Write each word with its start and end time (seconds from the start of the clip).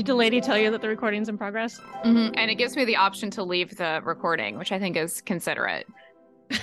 Did 0.00 0.06
the 0.06 0.14
lady 0.14 0.40
tell 0.40 0.56
you 0.56 0.70
that 0.70 0.80
the 0.80 0.88
recording's 0.88 1.28
in 1.28 1.36
progress? 1.36 1.78
Mhm. 2.06 2.32
And 2.34 2.50
it 2.50 2.54
gives 2.54 2.74
me 2.74 2.86
the 2.86 2.96
option 2.96 3.30
to 3.32 3.42
leave 3.42 3.76
the 3.76 4.00
recording, 4.02 4.56
which 4.56 4.72
I 4.72 4.78
think 4.78 4.96
is 4.96 5.20
considerate. 5.20 5.86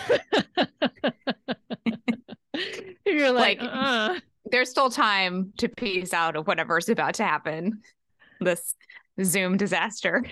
You're 3.06 3.32
like, 3.32 3.62
Like- 3.62 3.70
uh 3.72 4.20
There's 4.50 4.72
still 4.72 4.90
time 4.90 5.54
to 5.58 5.70
piece 5.70 6.14
out 6.14 6.36
of 6.36 6.48
whatever's 6.48 6.90
about 6.90 7.14
to 7.16 7.24
happen. 7.24 7.82
This 8.40 8.74
Zoom 9.24 9.56
disaster. 9.56 10.26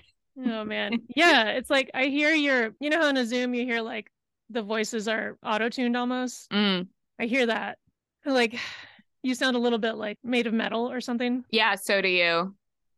oh 0.44 0.64
man. 0.64 1.02
Yeah, 1.16 1.50
it's 1.52 1.70
like 1.70 1.92
I 1.94 2.06
hear 2.06 2.34
your 2.34 2.74
you 2.80 2.90
know 2.90 3.02
how 3.02 3.08
in 3.10 3.18
a 3.18 3.26
Zoom 3.26 3.54
you 3.54 3.66
hear 3.66 3.82
like 3.82 4.12
the 4.50 4.64
voices 4.64 5.08
are 5.08 5.38
auto-tuned 5.46 5.96
almost? 5.96 6.50
Mm. 6.50 6.88
I 7.20 7.26
hear 7.26 7.46
that. 7.46 7.78
Like 8.26 8.58
you 9.22 9.36
sound 9.36 9.56
a 9.56 9.60
little 9.60 9.78
bit 9.80 9.94
like 9.94 10.18
made 10.24 10.48
of 10.48 10.54
metal 10.54 10.92
or 10.92 11.02
something. 11.02 11.44
Yeah, 11.52 11.76
so 11.76 12.02
do 12.02 12.08
you. 12.10 12.56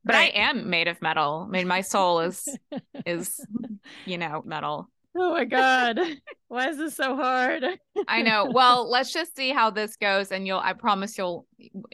But 0.08 0.16
Right. 0.16 0.34
I 0.34 0.39
am 0.39 0.70
made 0.70 0.88
of 0.88 1.02
metal. 1.02 1.46
I 1.48 1.52
mean, 1.52 1.68
my 1.68 1.81
soul 1.81 2.22
is 2.22 2.48
is 3.05 3.45
you 4.05 4.18
know 4.18 4.41
metal. 4.45 4.90
Oh 5.16 5.34
my 5.34 5.45
god. 5.45 6.00
Why 6.48 6.70
is 6.70 6.77
this 6.77 6.95
so 6.95 7.16
hard? 7.16 7.64
I 8.08 8.22
know. 8.22 8.50
Well, 8.52 8.90
let's 8.90 9.12
just 9.12 9.36
see 9.36 9.52
how 9.52 9.70
this 9.70 9.98
goes, 9.98 10.31
and 10.31 10.48
you'll. 10.48 10.59
I 10.59 10.73
promise 10.73 11.17
you'll. 11.17 11.45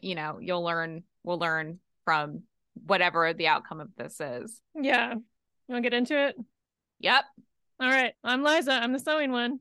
You 0.01 0.15
know, 0.15 0.37
you'll 0.39 0.63
learn. 0.63 1.03
We'll 1.23 1.39
learn 1.39 1.79
from 2.05 2.43
whatever 2.85 3.33
the 3.33 3.47
outcome 3.47 3.79
of 3.79 3.89
this 3.97 4.19
is. 4.19 4.61
Yeah. 4.75 5.13
You 5.13 5.21
want 5.69 5.83
to 5.83 5.89
get 5.89 5.97
into 5.97 6.21
it? 6.27 6.35
Yep. 6.99 7.23
All 7.79 7.89
right. 7.89 8.13
I'm 8.23 8.43
Liza. 8.43 8.73
I'm 8.73 8.93
the 8.93 8.99
sewing 8.99 9.31
one. 9.31 9.59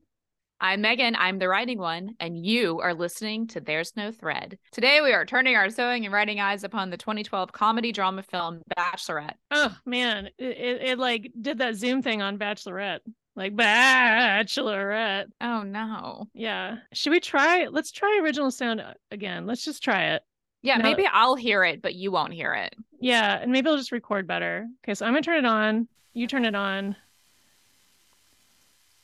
I'm 0.63 0.81
Meghan. 0.81 1.13
I'm 1.17 1.39
the 1.39 1.49
writing 1.49 1.77
one, 1.77 2.15
and 2.21 2.37
you 2.37 2.79
are 2.79 2.93
listening 2.93 3.47
to 3.47 3.59
There's 3.59 3.97
No 3.97 4.13
Thread. 4.13 4.57
Today, 4.71 5.01
we 5.01 5.11
are 5.11 5.25
turning 5.25 5.57
our 5.57 5.69
sewing 5.69 6.05
and 6.05 6.13
writing 6.13 6.39
eyes 6.39 6.63
upon 6.63 6.89
the 6.89 6.95
2012 6.95 7.51
comedy 7.51 7.91
drama 7.91 8.23
film 8.23 8.61
Bachelorette. 8.77 9.35
Oh 9.51 9.75
man, 9.85 10.29
it, 10.37 10.57
it, 10.57 10.81
it 10.81 10.99
like 10.99 11.33
did 11.39 11.57
that 11.57 11.75
Zoom 11.75 12.01
thing 12.01 12.21
on 12.21 12.39
Bachelorette. 12.39 13.01
Like 13.35 13.57
Bachelorette. 13.57 15.25
Oh 15.41 15.63
no. 15.63 16.29
Yeah. 16.33 16.77
Should 16.93 17.11
we 17.11 17.19
try? 17.19 17.67
Let's 17.69 17.91
try 17.91 18.21
original 18.23 18.49
sound 18.49 18.79
uh, 18.79 18.93
again. 19.11 19.45
Let's 19.45 19.65
just 19.65 19.83
try 19.83 20.13
it. 20.13 20.23
Yeah, 20.61 20.77
maybe 20.77 21.05
I'll 21.11 21.35
hear 21.35 21.65
it, 21.65 21.81
but 21.81 21.93
you 21.93 22.09
won't 22.09 22.31
hear 22.31 22.53
it. 22.53 22.73
Yeah, 23.01 23.37
and 23.37 23.51
maybe 23.51 23.67
I'll 23.67 23.75
just 23.75 23.91
record 23.91 24.27
better. 24.27 24.69
Okay, 24.85 24.93
so 24.93 25.05
I'm 25.05 25.11
gonna 25.11 25.23
turn 25.23 25.43
it 25.43 25.45
on. 25.45 25.89
You 26.13 26.25
turn 26.25 26.45
it 26.45 26.55
on. 26.55 26.95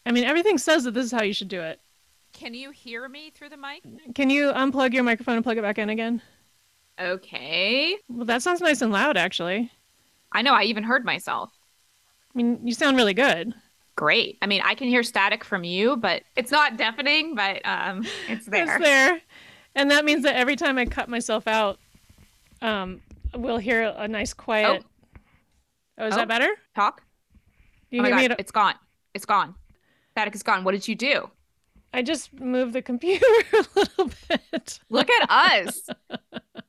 I 0.10 0.12
mean, 0.12 0.24
everything 0.24 0.58
says 0.58 0.86
that 0.86 0.96
this 0.96 1.06
is 1.06 1.12
how 1.12 1.22
you 1.22 1.34
should 1.34 1.50
do 1.50 1.62
it. 1.62 1.80
Can 2.34 2.56
you 2.56 2.72
hear 2.72 3.08
me 3.08 3.30
through 3.30 3.50
the 3.50 3.58
mic? 3.58 3.84
Can 4.16 4.32
you 4.32 4.52
unplug 4.52 4.92
your 4.92 5.04
microphone 5.04 5.36
and 5.36 5.44
plug 5.44 5.58
it 5.60 5.62
back 5.62 5.78
in 5.78 5.90
again? 5.92 6.20
Okay. 7.00 7.96
Well, 8.10 8.26
that 8.26 8.42
sounds 8.42 8.60
nice 8.60 8.82
and 8.82 8.92
loud, 8.92 9.18
actually. 9.18 9.72
I 10.32 10.42
know. 10.42 10.54
I 10.56 10.64
even 10.64 10.84
heard 10.84 11.06
myself. 11.06 11.52
I 12.34 12.38
mean, 12.38 12.60
you 12.66 12.74
sound 12.74 12.98
really 12.98 13.14
good. 13.14 13.54
Great. 13.96 14.40
I 14.42 14.48
mean, 14.48 14.62
I 14.66 14.74
can 14.74 14.88
hear 14.88 15.04
static 15.04 15.44
from 15.44 15.64
you, 15.64 15.96
but 15.96 16.24
it's 16.36 16.50
not 16.52 16.76
deafening, 16.76 17.36
but 17.36 17.62
um, 17.64 18.04
it's 18.28 18.46
there. 18.48 18.64
It's 18.78 18.84
there. 18.84 19.22
And 19.76 19.92
that 19.92 20.06
means 20.06 20.24
that 20.24 20.36
every 20.36 20.56
time 20.56 20.80
I 20.80 20.86
cut 20.86 21.08
myself 21.08 21.48
out, 21.48 21.78
um, 22.64 23.02
we'll 23.36 23.60
hear 23.60 23.84
a 23.96 24.08
nice 24.08 24.34
quiet. 24.34 24.84
Oh, 26.00 26.08
is 26.08 26.14
Oh. 26.16 26.18
that 26.18 26.28
better? 26.28 26.50
Talk. 26.76 27.04
Do 27.92 27.98
you 27.98 28.00
oh 28.00 28.04
my 28.04 28.10
hear 28.10 28.18
me? 28.18 28.26
At- 28.34 28.40
it's 28.40 28.52
gone. 28.52 28.74
It's 29.14 29.26
gone. 29.28 29.54
Static 30.12 30.36
is 30.36 30.44
gone. 30.44 30.64
What 30.64 30.72
did 30.72 30.88
you 30.88 30.96
do? 30.96 31.30
I 31.94 32.02
just 32.04 32.34
moved 32.40 32.74
the 32.74 32.82
computer 32.82 33.26
a 33.54 33.66
little 33.76 34.12
bit. 34.30 34.80
Look 34.90 35.10
at 35.10 35.30
us. 35.30 35.88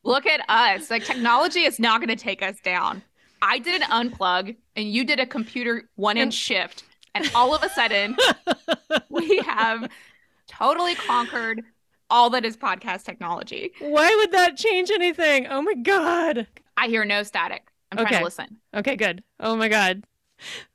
Look 0.03 0.27
at 0.27 0.41
us. 0.49 0.91
Like 0.91 1.05
technology 1.05 1.61
is 1.61 1.79
not 1.79 2.01
going 2.01 2.09
to 2.09 2.23
take 2.23 2.43
us 2.43 2.59
down. 2.61 3.03
I 3.43 3.59
did 3.59 3.83
an 3.83 3.89
unplug 3.89 4.57
and 4.77 4.91
you 4.91 5.05
did 5.05 5.21
a 5.21 5.27
computer 5.27 5.89
one 5.97 6.17
inch 6.17 6.35
shift. 6.35 6.85
And 7.15 7.31
all 7.35 7.55
of 7.55 7.63
a 7.63 7.69
sudden, 7.71 8.17
we 9.09 9.39
have 9.39 9.91
totally 10.47 10.95
conquered 10.95 11.63
all 12.09 12.31
that 12.31 12.45
is 12.45 12.57
podcast 12.57 13.05
technology. 13.05 13.73
Why 13.81 14.15
would 14.17 14.33
that 14.33 14.57
change 14.57 14.91
anything? 14.91 15.47
Oh 15.49 15.61
my 15.63 15.75
god. 15.75 16.47
I 16.77 16.87
hear 16.87 17.05
no 17.05 17.23
static. 17.25 17.67
I'm 17.93 17.99
trying 17.99 18.07
Okay. 18.09 18.19
to 18.19 18.25
listen. 18.25 18.57
Okay, 18.75 18.97
good. 18.97 19.23
Oh 19.41 19.57
my 19.57 19.69
god. 19.69 20.05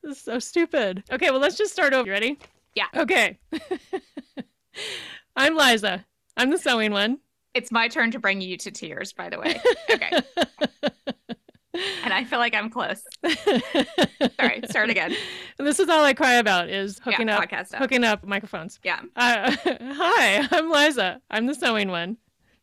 This 0.03 0.17
is 0.17 0.23
so 0.23 0.37
stupid. 0.39 1.03
Okay, 1.11 1.31
well 1.31 1.39
let's 1.39 1.57
just 1.57 1.71
start 1.73 1.93
over. 1.93 2.05
You 2.05 2.11
ready? 2.11 2.37
Yeah. 2.75 2.87
Okay. 2.93 3.39
I'm 5.35 5.55
Liza. 5.55 6.05
I'm 6.35 6.49
the 6.51 6.57
sewing 6.57 6.91
one. 6.91 7.19
It's 7.53 7.71
my 7.71 7.87
turn 7.87 8.11
to 8.11 8.19
bring 8.19 8.41
you 8.41 8.57
to 8.57 8.71
tears, 8.71 9.13
by 9.13 9.29
the 9.29 9.39
way. 9.39 9.59
Okay. 9.89 10.11
and 12.03 12.13
I 12.13 12.25
feel 12.25 12.39
like 12.39 12.53
I'm 12.53 12.69
close. 12.69 13.01
Sorry, 14.39 14.61
start 14.69 14.89
again. 14.89 15.15
And 15.57 15.65
this 15.65 15.79
is 15.79 15.87
all 15.87 16.03
I 16.03 16.13
cry 16.13 16.33
about 16.33 16.69
is 16.69 16.99
hooking 16.99 17.29
yeah, 17.29 17.37
up 17.37 17.49
podcast 17.49 17.67
stuff. 17.67 17.79
hooking 17.79 18.03
up 18.03 18.25
microphones. 18.25 18.79
Yeah. 18.83 18.99
Uh, 19.15 19.55
hi, 19.65 20.45
I'm 20.51 20.69
Liza. 20.69 21.21
I'm 21.29 21.45
the 21.45 21.55
sewing 21.55 21.89
one. 21.89 22.17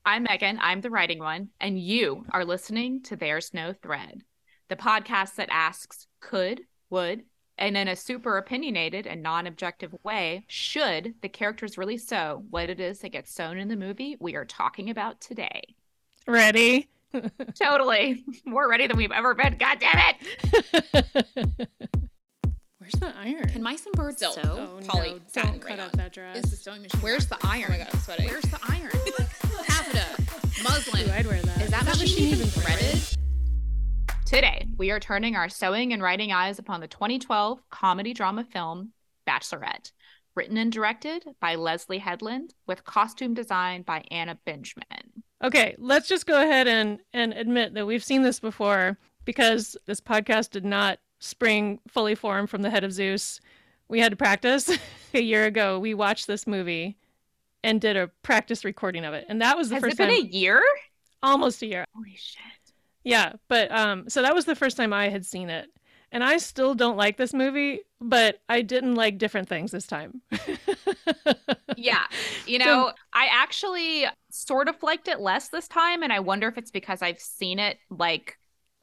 I'm 0.04 0.26
Meghan. 0.26 0.58
I'm 0.60 0.82
the 0.82 0.90
writing 0.90 1.20
one. 1.20 1.48
And 1.58 1.78
you 1.78 2.26
are 2.30 2.44
listening 2.44 3.02
to 3.04 3.16
There's 3.16 3.54
No 3.54 3.72
Thread, 3.72 4.22
the 4.68 4.76
podcast 4.76 5.36
that 5.36 5.48
asks 5.50 6.06
could, 6.20 6.60
would, 6.90 7.22
and 7.58 7.76
in 7.76 7.88
a 7.88 7.96
super 7.96 8.38
opinionated 8.38 9.06
and 9.06 9.22
non 9.22 9.46
objective 9.46 9.94
way, 10.02 10.44
should 10.48 11.14
the 11.22 11.28
characters 11.28 11.76
really 11.78 11.98
sew 11.98 12.44
what 12.50 12.70
it 12.70 12.80
is 12.80 13.00
that 13.00 13.10
gets 13.12 13.32
sewn 13.32 13.58
in 13.58 13.68
the 13.68 13.76
movie 13.76 14.16
we 14.20 14.34
are 14.36 14.44
talking 14.44 14.90
about 14.90 15.20
today? 15.20 15.62
Ready? 16.26 16.88
Totally. 17.60 18.24
More 18.46 18.68
ready 18.70 18.86
than 18.86 18.96
we've 18.96 19.12
ever 19.12 19.34
been. 19.34 19.56
God 19.58 19.78
damn 19.80 20.14
it. 20.14 21.68
Where's 22.78 22.94
the 22.94 23.12
iron? 23.16 23.48
Can 23.50 23.62
mice 23.62 23.84
and 23.86 23.94
birds 23.94 24.18
So, 24.20 24.32
sew? 24.32 24.42
oh, 24.44 24.80
Poly 24.88 25.10
no, 25.12 25.20
satin 25.28 25.50
don't 25.52 25.60
cut 25.60 25.68
rayon. 25.72 25.80
out 25.80 25.92
that 25.92 26.12
dress. 26.12 26.38
Is 26.44 26.50
the 26.50 26.56
sewing 26.56 26.82
machine? 26.82 27.00
Where's 27.00 27.26
the 27.26 27.36
iron? 27.44 27.66
Oh 27.68 27.72
my 27.72 27.78
god, 27.78 27.88
I'm 27.92 28.00
sweating. 28.00 28.26
Where's 28.28 28.44
the 28.44 28.58
iron? 28.68 28.90
Taffeta, 29.66 30.62
muslin. 30.64 31.08
Ooh, 31.08 31.12
I'd 31.12 31.26
wear 31.26 31.40
that. 31.42 31.60
Is 31.60 31.70
that 31.70 31.84
machine 31.84 32.28
even 32.28 32.46
threaded? 32.48 33.02
Today, 34.32 34.66
we 34.78 34.90
are 34.90 34.98
turning 34.98 35.36
our 35.36 35.50
sewing 35.50 35.92
and 35.92 36.02
writing 36.02 36.32
eyes 36.32 36.58
upon 36.58 36.80
the 36.80 36.88
2012 36.88 37.60
comedy 37.68 38.14
drama 38.14 38.44
film 38.44 38.92
Bachelorette, 39.28 39.92
written 40.34 40.56
and 40.56 40.72
directed 40.72 41.22
by 41.38 41.54
Leslye 41.54 42.00
Headland, 42.00 42.54
with 42.66 42.82
costume 42.82 43.34
design 43.34 43.82
by 43.82 44.02
Anna 44.10 44.38
Bingemann. 44.46 45.20
Okay, 45.44 45.76
let's 45.76 46.08
just 46.08 46.24
go 46.24 46.40
ahead 46.40 46.66
and 46.66 47.00
and 47.12 47.34
admit 47.34 47.74
that 47.74 47.86
we've 47.86 48.02
seen 48.02 48.22
this 48.22 48.40
before 48.40 48.96
because 49.26 49.76
this 49.84 50.00
podcast 50.00 50.48
did 50.48 50.64
not 50.64 50.98
spring 51.18 51.78
fully 51.86 52.14
formed 52.14 52.48
from 52.48 52.62
the 52.62 52.70
head 52.70 52.84
of 52.84 52.92
Zeus. 52.94 53.38
We 53.88 54.00
had 54.00 54.12
to 54.12 54.16
practice. 54.16 54.70
a 55.12 55.20
year 55.20 55.44
ago, 55.44 55.78
we 55.78 55.92
watched 55.92 56.26
this 56.26 56.46
movie 56.46 56.96
and 57.62 57.82
did 57.82 57.98
a 57.98 58.08
practice 58.22 58.64
recording 58.64 59.04
of 59.04 59.12
it, 59.12 59.26
and 59.28 59.42
that 59.42 59.58
was 59.58 59.68
the 59.68 59.74
Has 59.74 59.82
first 59.82 59.94
it 59.96 59.98
been 59.98 60.08
time. 60.08 60.24
a 60.24 60.30
year? 60.30 60.62
almost 61.22 61.60
a 61.60 61.66
year. 61.66 61.84
Holy 61.94 62.16
shit. 62.16 62.40
Yeah, 63.04 63.32
but 63.48 63.70
um, 63.72 64.08
so 64.08 64.22
that 64.22 64.34
was 64.34 64.44
the 64.44 64.54
first 64.54 64.76
time 64.76 64.92
I 64.92 65.08
had 65.08 65.26
seen 65.26 65.50
it, 65.50 65.68
and 66.12 66.22
I 66.22 66.36
still 66.38 66.74
don't 66.74 66.96
like 66.96 67.16
this 67.16 67.34
movie, 67.34 67.80
but 68.00 68.40
I 68.48 68.62
didn't 68.62 68.94
like 68.94 69.18
different 69.18 69.48
things 69.48 69.70
this 69.70 69.86
time. 69.86 70.20
Yeah. 71.76 72.04
You 72.46 72.58
So- 72.60 72.64
know, 72.66 72.92
I 73.12 73.28
actually 73.30 74.04
sort 74.30 74.68
of 74.68 74.80
liked 74.82 75.08
it 75.08 75.20
less 75.20 75.48
this 75.48 75.66
time, 75.68 76.02
and 76.02 76.12
I 76.12 76.20
wonder 76.20 76.48
if 76.48 76.58
it's 76.58 76.70
because 76.70 77.02
I've 77.02 77.18
seen 77.20 77.58
it 77.58 77.78
like 77.90 78.38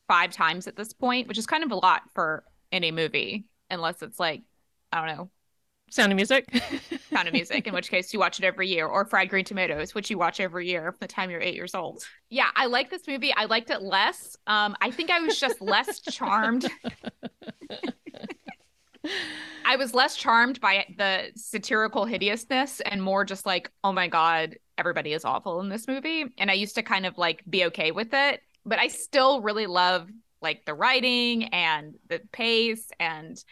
five 0.08 0.32
times 0.32 0.68
at 0.68 0.76
this 0.76 0.92
point, 0.92 1.28
which 1.28 1.38
is 1.38 1.46
kind 1.46 1.64
of 1.64 1.72
a 1.72 1.76
lot 1.76 2.02
for 2.14 2.44
any 2.72 2.92
movie, 2.92 3.46
unless 3.70 4.02
it's 4.02 4.20
like, 4.20 4.42
I 4.92 5.06
don't 5.06 5.16
know, 5.18 5.30
Sound 5.90 6.12
of 6.12 6.16
Music. 6.16 6.48
Sound 7.12 7.28
of 7.28 7.34
Music, 7.34 7.68
in 7.68 7.74
which 7.74 7.90
case 7.90 8.14
you 8.14 8.20
watch 8.20 8.40
it 8.40 8.46
every 8.46 8.68
year, 8.68 8.86
or 8.88 9.06
Fried 9.06 9.30
Green 9.30 9.46
Tomatoes, 9.46 9.96
which 9.96 10.10
you 10.10 10.18
watch 10.18 10.40
every 10.40 10.68
year 10.68 10.92
from 10.92 10.98
the 11.02 11.08
time 11.08 11.30
you're 11.30 11.42
eight 11.42 11.56
years 11.56 11.76
old. 11.76 12.06
Yeah, 12.30 12.50
I 12.56 12.68
like 12.68 12.90
this 12.90 13.08
movie. 13.08 13.34
I 13.34 13.46
liked 13.46 13.70
it 13.70 13.82
less. 13.82 14.38
Um, 14.48 14.76
I 14.82 14.92
think 14.92 15.10
I 15.10 15.20
was 15.20 15.40
just 15.40 15.62
less 15.62 16.00
charmed. 16.12 16.68
I 19.66 19.76
was 19.76 19.94
less 19.94 20.16
charmed 20.16 20.60
by 20.60 20.86
the 20.98 21.32
satirical 21.36 22.06
hideousness 22.06 22.82
and 22.82 23.02
more 23.02 23.24
just 23.24 23.46
like, 23.46 23.72
oh 23.84 23.92
my 23.92 24.08
God, 24.08 24.58
everybody 24.78 25.14
is 25.14 25.26
awful 25.26 25.62
in 25.62 25.70
this 25.70 25.88
movie. 25.88 26.26
And 26.38 26.50
I 26.50 26.54
used 26.54 26.76
to 26.76 26.84
kind 26.84 27.06
of 27.06 27.18
like 27.18 27.44
be 27.50 27.66
okay 27.66 27.92
with 27.92 28.14
it. 28.14 28.42
But 28.66 28.80
I 28.80 28.88
still 28.88 29.42
really 29.42 29.68
love 29.68 30.10
like 30.42 30.66
the 30.66 30.74
writing 30.74 31.46
and 31.46 31.96
the 32.08 32.22
pace 32.32 32.90
and 33.00 33.36
th- 33.36 33.46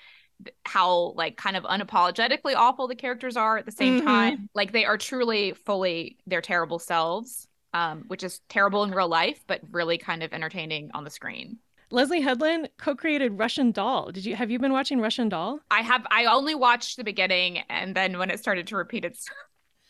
how 0.66 1.13
like 1.16 1.38
kind 1.38 1.56
of 1.57 1.63
unapologetically 1.63 2.56
awful 2.56 2.88
the 2.88 2.95
characters 2.95 3.38
are 3.38 3.57
at 3.57 3.66
the 3.66 3.72
same 3.72 3.95
Mhm. 3.95 4.04
time. 4.04 4.50
Like 4.54 4.72
they 4.72 4.86
are 4.86 4.98
truly 4.98 5.54
fully 5.54 6.18
their 6.28 6.42
terrible 6.42 6.80
selves, 6.80 7.48
um, 7.74 8.04
which 8.07 8.24
is 8.24 8.42
terrible 8.50 8.84
in 8.84 8.92
real 8.92 9.07
life, 9.07 9.44
but 9.48 9.62
really 9.72 9.98
kind 9.98 10.24
of 10.24 10.34
entertaining 10.34 10.92
on 10.94 11.04
the 11.04 11.10
screen. 11.10 11.60
Leslye 11.92 12.22
Headland 12.24 12.69
co-created 12.78 13.38
Russian 13.38 13.72
Doll. 13.74 14.12
Did 14.13 14.25
you 14.25 14.36
have 14.38 14.50
you 14.50 14.57
been 14.60 14.72
watching 14.72 15.01
Russian 15.01 15.28
Doll? 15.30 15.60
I 15.69 15.81
have 15.81 16.06
I 16.12 16.25
only 16.25 16.56
watched 16.56 16.98
the 16.98 17.04
beginning 17.04 17.60
and 17.69 17.95
then 17.95 18.18
when 18.18 18.30
it 18.30 18.39
started 18.39 18.68
to 18.68 18.78
repeat 18.78 19.06
itself. 19.06 19.38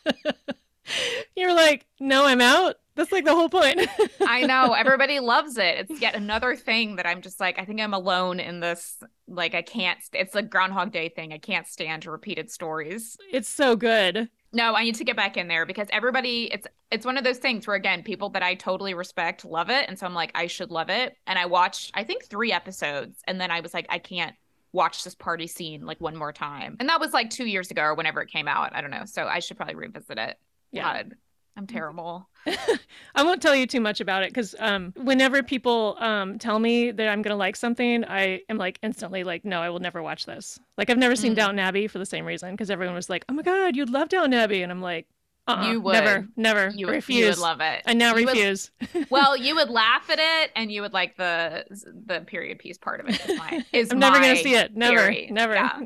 You're 1.35 1.53
like, 1.53 1.85
no, 1.99 2.25
I'm 2.25 2.41
out. 2.41 2.77
That's 2.97 3.11
like 3.11 3.25
the 3.25 3.35
whole 3.35 3.47
point. 3.47 3.87
I 4.21 4.41
know 4.41 4.73
everybody 4.73 5.19
loves 5.19 5.57
it. 5.57 5.77
It's 5.89 6.01
yet 6.01 6.15
another 6.15 6.55
thing 6.55 6.95
that 6.95 7.05
I'm 7.05 7.21
just 7.21 7.39
like, 7.39 7.59
I 7.59 7.63
think 7.63 7.79
I'm 7.79 7.93
alone 7.93 8.39
in 8.39 8.59
this. 8.59 8.97
Like, 9.27 9.53
I 9.53 9.61
can't. 9.61 9.99
It's 10.13 10.35
a 10.35 10.41
Groundhog 10.41 10.91
Day 10.91 11.09
thing. 11.09 11.31
I 11.31 11.37
can't 11.37 11.67
stand 11.67 12.07
repeated 12.07 12.49
stories. 12.49 13.15
It's 13.31 13.47
so 13.47 13.75
good. 13.75 14.29
No, 14.51 14.73
I 14.73 14.83
need 14.83 14.95
to 14.95 15.03
get 15.03 15.15
back 15.15 15.37
in 15.37 15.47
there 15.47 15.65
because 15.65 15.87
everybody. 15.91 16.51
It's 16.51 16.65
it's 16.89 17.05
one 17.05 17.17
of 17.17 17.23
those 17.23 17.37
things 17.37 17.67
where 17.67 17.75
again, 17.75 18.01
people 18.01 18.29
that 18.29 18.41
I 18.41 18.55
totally 18.55 18.95
respect 18.95 19.45
love 19.45 19.69
it, 19.69 19.87
and 19.87 19.99
so 19.99 20.07
I'm 20.07 20.15
like, 20.15 20.31
I 20.33 20.47
should 20.47 20.71
love 20.71 20.89
it. 20.89 21.15
And 21.27 21.37
I 21.37 21.45
watched, 21.45 21.91
I 21.93 22.03
think, 22.03 22.25
three 22.25 22.51
episodes, 22.51 23.19
and 23.27 23.39
then 23.39 23.51
I 23.51 23.59
was 23.59 23.75
like, 23.75 23.85
I 23.89 23.99
can't 23.99 24.35
watch 24.71 25.03
this 25.03 25.15
party 25.15 25.45
scene 25.47 25.85
like 25.85 26.01
one 26.01 26.15
more 26.15 26.33
time. 26.33 26.77
And 26.79 26.89
that 26.89 26.99
was 26.99 27.13
like 27.13 27.29
two 27.29 27.45
years 27.45 27.69
ago 27.69 27.83
or 27.83 27.95
whenever 27.95 28.21
it 28.21 28.31
came 28.31 28.47
out. 28.47 28.75
I 28.75 28.81
don't 28.81 28.91
know. 28.91 29.05
So 29.05 29.25
I 29.25 29.39
should 29.39 29.57
probably 29.57 29.75
revisit 29.75 30.17
it. 30.17 30.37
Yeah. 30.71 31.03
God, 31.03 31.15
I'm 31.57 31.65
terrible. 31.67 32.29
I 33.15 33.23
won't 33.23 33.41
tell 33.41 33.55
you 33.55 33.65
too 33.65 33.81
much 33.81 33.99
about 33.99 34.21
it 34.23 34.29
because 34.29 34.55
um, 34.59 34.93
whenever 34.95 35.41
people 35.41 35.97
um, 35.99 36.37
tell 36.37 36.59
me 36.59 36.91
that 36.91 37.09
I'm 37.09 37.21
gonna 37.23 37.35
like 37.35 37.55
something, 37.55 38.05
I 38.05 38.41
am 38.47 38.57
like 38.57 38.77
instantly 38.83 39.23
like, 39.23 39.43
no, 39.43 39.59
I 39.61 39.69
will 39.69 39.79
never 39.79 40.01
watch 40.03 40.25
this. 40.27 40.59
Like 40.77 40.89
I've 40.91 40.97
never 40.99 41.15
seen 41.15 41.33
Mm. 41.33 41.37
Downton 41.37 41.59
Abbey 41.59 41.87
for 41.87 41.97
the 41.97 42.05
same 42.05 42.25
reason 42.25 42.51
because 42.51 42.69
everyone 42.69 42.95
was 42.95 43.09
like, 43.09 43.25
oh 43.27 43.33
my 43.33 43.41
god, 43.41 43.75
you'd 43.75 43.89
love 43.89 44.09
Downton 44.09 44.33
Abbey, 44.35 44.61
and 44.61 44.71
I'm 44.71 44.81
like, 44.81 45.07
uh, 45.47 45.65
You 45.67 45.81
would. 45.81 45.93
never, 45.93 46.27
never 46.35 46.69
You 46.75 46.85
would, 46.85 46.91
refuse. 46.93 47.19
you 47.19 47.25
would 47.29 47.37
love 47.39 47.59
it. 47.59 47.81
I 47.87 47.93
now 47.93 48.09
You 48.15 48.25
would- 48.25 48.33
refuse. 48.35 48.69
well, 49.09 49.35
you 49.35 49.55
would 49.55 49.69
laugh 49.81 50.09
at 50.11 50.19
it, 50.19 50.51
and 50.55 50.71
you 50.71 50.83
would 50.83 50.93
like 50.93 51.17
the 51.17 51.65
the 52.05 52.21
period 52.21 52.59
piece 52.59 52.77
part 52.77 52.99
of 52.99 53.09
it. 53.09 53.19
Is 53.29 53.37
my 53.39 53.65
is 53.73 53.91
I'm 53.91 53.97
never 53.99 54.19
gonna 54.19 54.35
see 54.37 54.53
it. 54.55 54.75
Never, 54.75 54.99
theory. 54.99 55.27
never. 55.31 55.55
Yeah. 55.55 55.79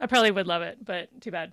I 0.00 0.06
probably 0.06 0.30
would 0.30 0.46
love 0.46 0.62
it, 0.62 0.78
but 0.84 1.20
too 1.20 1.32
bad. 1.32 1.52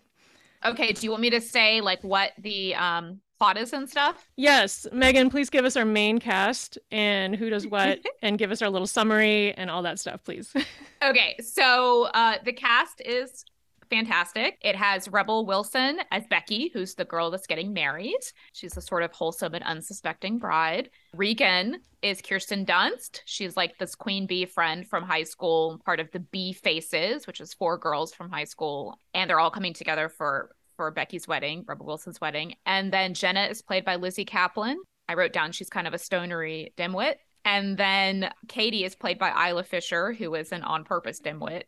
Okay. 0.65 0.91
Do 0.91 1.06
you 1.06 1.12
want 1.12 1.21
me 1.21 1.29
to 1.31 1.41
say 1.41 1.81
like 1.81 2.03
what 2.03 2.31
the 2.39 2.75
um 2.75 3.21
plot 3.38 3.57
is 3.57 3.73
and 3.73 3.89
stuff? 3.89 4.29
Yes, 4.38 4.88
Meghan, 4.94 5.29
please 5.29 5.50
give 5.50 5.65
us 5.65 5.75
our 5.75 5.85
main 5.85 6.19
cast 6.19 6.77
and 6.91 7.35
who 7.35 7.50
does 7.50 7.67
what, 7.67 8.00
and 8.21 8.38
give 8.38 8.51
us 8.51 8.62
our 8.62 8.69
little 8.69 8.88
summary 8.88 9.53
and 9.53 9.69
all 9.69 9.83
that 9.83 10.00
stuff, 10.00 10.23
please. 10.23 10.53
Okay, 11.03 11.35
so 11.39 12.06
uh, 12.15 12.38
the 12.45 12.53
cast 12.53 13.00
is 13.01 13.45
fantastic. 13.91 14.57
It 14.62 14.75
has 14.75 15.07
Rebel 15.07 15.45
Wilson 15.45 16.00
as 16.09 16.25
Becky, 16.27 16.71
who's 16.73 16.95
the 16.95 17.06
girl 17.06 17.29
that's 17.29 17.45
getting 17.45 17.73
married. 17.73 18.17
She's 18.53 18.75
a 18.75 18.81
sort 18.81 19.03
of 19.03 19.12
wholesome 19.12 19.53
and 19.53 19.63
unsuspecting 19.63 20.39
bride. 20.39 20.89
Regan 21.13 21.77
is 22.01 22.21
Kirsten 22.21 22.65
Dunst. 22.65 23.21
She's 23.25 23.56
like 23.56 23.77
this 23.77 23.94
queen 23.94 24.25
bee 24.25 24.45
friend 24.45 24.88
from 24.88 25.03
high 25.03 25.23
school, 25.23 25.79
part 25.85 26.00
of 26.00 26.09
the 26.12 26.21
Bee 26.21 26.53
Faces, 26.53 27.27
which 27.27 27.41
is 27.41 27.53
four 27.53 27.77
girls 27.77 28.13
from 28.13 28.31
high 28.31 28.45
school, 28.45 29.00
and 29.13 29.29
they're 29.29 29.39
all 29.39 29.51
coming 29.51 29.73
together 29.73 30.09
for 30.09 30.55
for 30.75 30.92
Becky's 30.92 31.27
wedding, 31.27 31.63
Rebel 31.68 31.86
Wilson's 31.86 32.19
wedding. 32.22 32.56
And 32.66 32.92
then 32.92 33.13
Jenna 33.13 33.45
is 33.45 33.62
played 33.62 33.86
by 33.86 33.95
Lizzy 33.95 34.25
Caplan. 34.25 34.75
I 35.07 35.13
wrote 35.13 35.33
down 35.33 35.51
she's 35.51 35.69
kind 35.69 35.88
of 35.88 35.94
a 35.94 36.00
stonery 36.00 36.74
dimwit. 36.77 37.16
And 37.44 37.77
then 37.77 38.31
Katie 38.48 38.83
is 38.86 38.95
played 38.95 39.19
by 39.19 39.50
Isla 39.50 39.63
Fisher, 39.63 40.13
who 40.13 40.33
is 40.36 40.51
an 40.51 40.63
on 40.63 40.83
purpose 40.83 41.22
dimwit. 41.22 41.63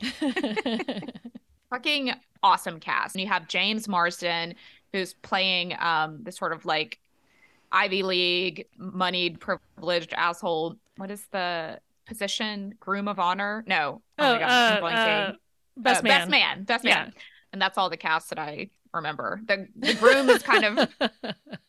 Fucking 1.70 2.12
awesome 2.42 2.78
cast. 2.78 3.14
And 3.14 3.22
you 3.22 3.28
have 3.28 3.48
James 3.48 3.88
Marsden, 3.88 4.54
who's 4.92 5.14
playing 5.14 5.74
um 5.80 6.20
this 6.22 6.36
sort 6.36 6.52
of 6.52 6.64
like 6.64 7.00
Ivy 7.72 8.02
League, 8.04 8.66
moneyed, 8.78 9.40
privileged 9.40 10.12
asshole. 10.12 10.76
What 10.96 11.10
is 11.10 11.26
the 11.32 11.80
position? 12.06 12.74
Groom 12.78 13.08
of 13.08 13.18
honor? 13.18 13.64
No. 13.66 14.02
oh, 14.18 14.32
my 14.32 14.38
God, 14.38 14.48
uh, 14.48 14.86
uh, 14.88 15.32
best 15.76 16.00
Uh, 16.00 16.04
man. 16.04 16.18
Best 16.20 16.30
man. 16.30 16.64
Best 16.64 16.84
Yeah. 16.84 17.10
And 17.56 17.62
that's 17.62 17.78
all 17.78 17.88
the 17.88 17.96
cast 17.96 18.28
that 18.28 18.38
I 18.38 18.68
remember. 18.92 19.40
The 19.46 19.66
the 19.76 19.94
groom 19.94 20.28
is 20.28 20.42
kind 20.42 20.62
of 20.66 20.76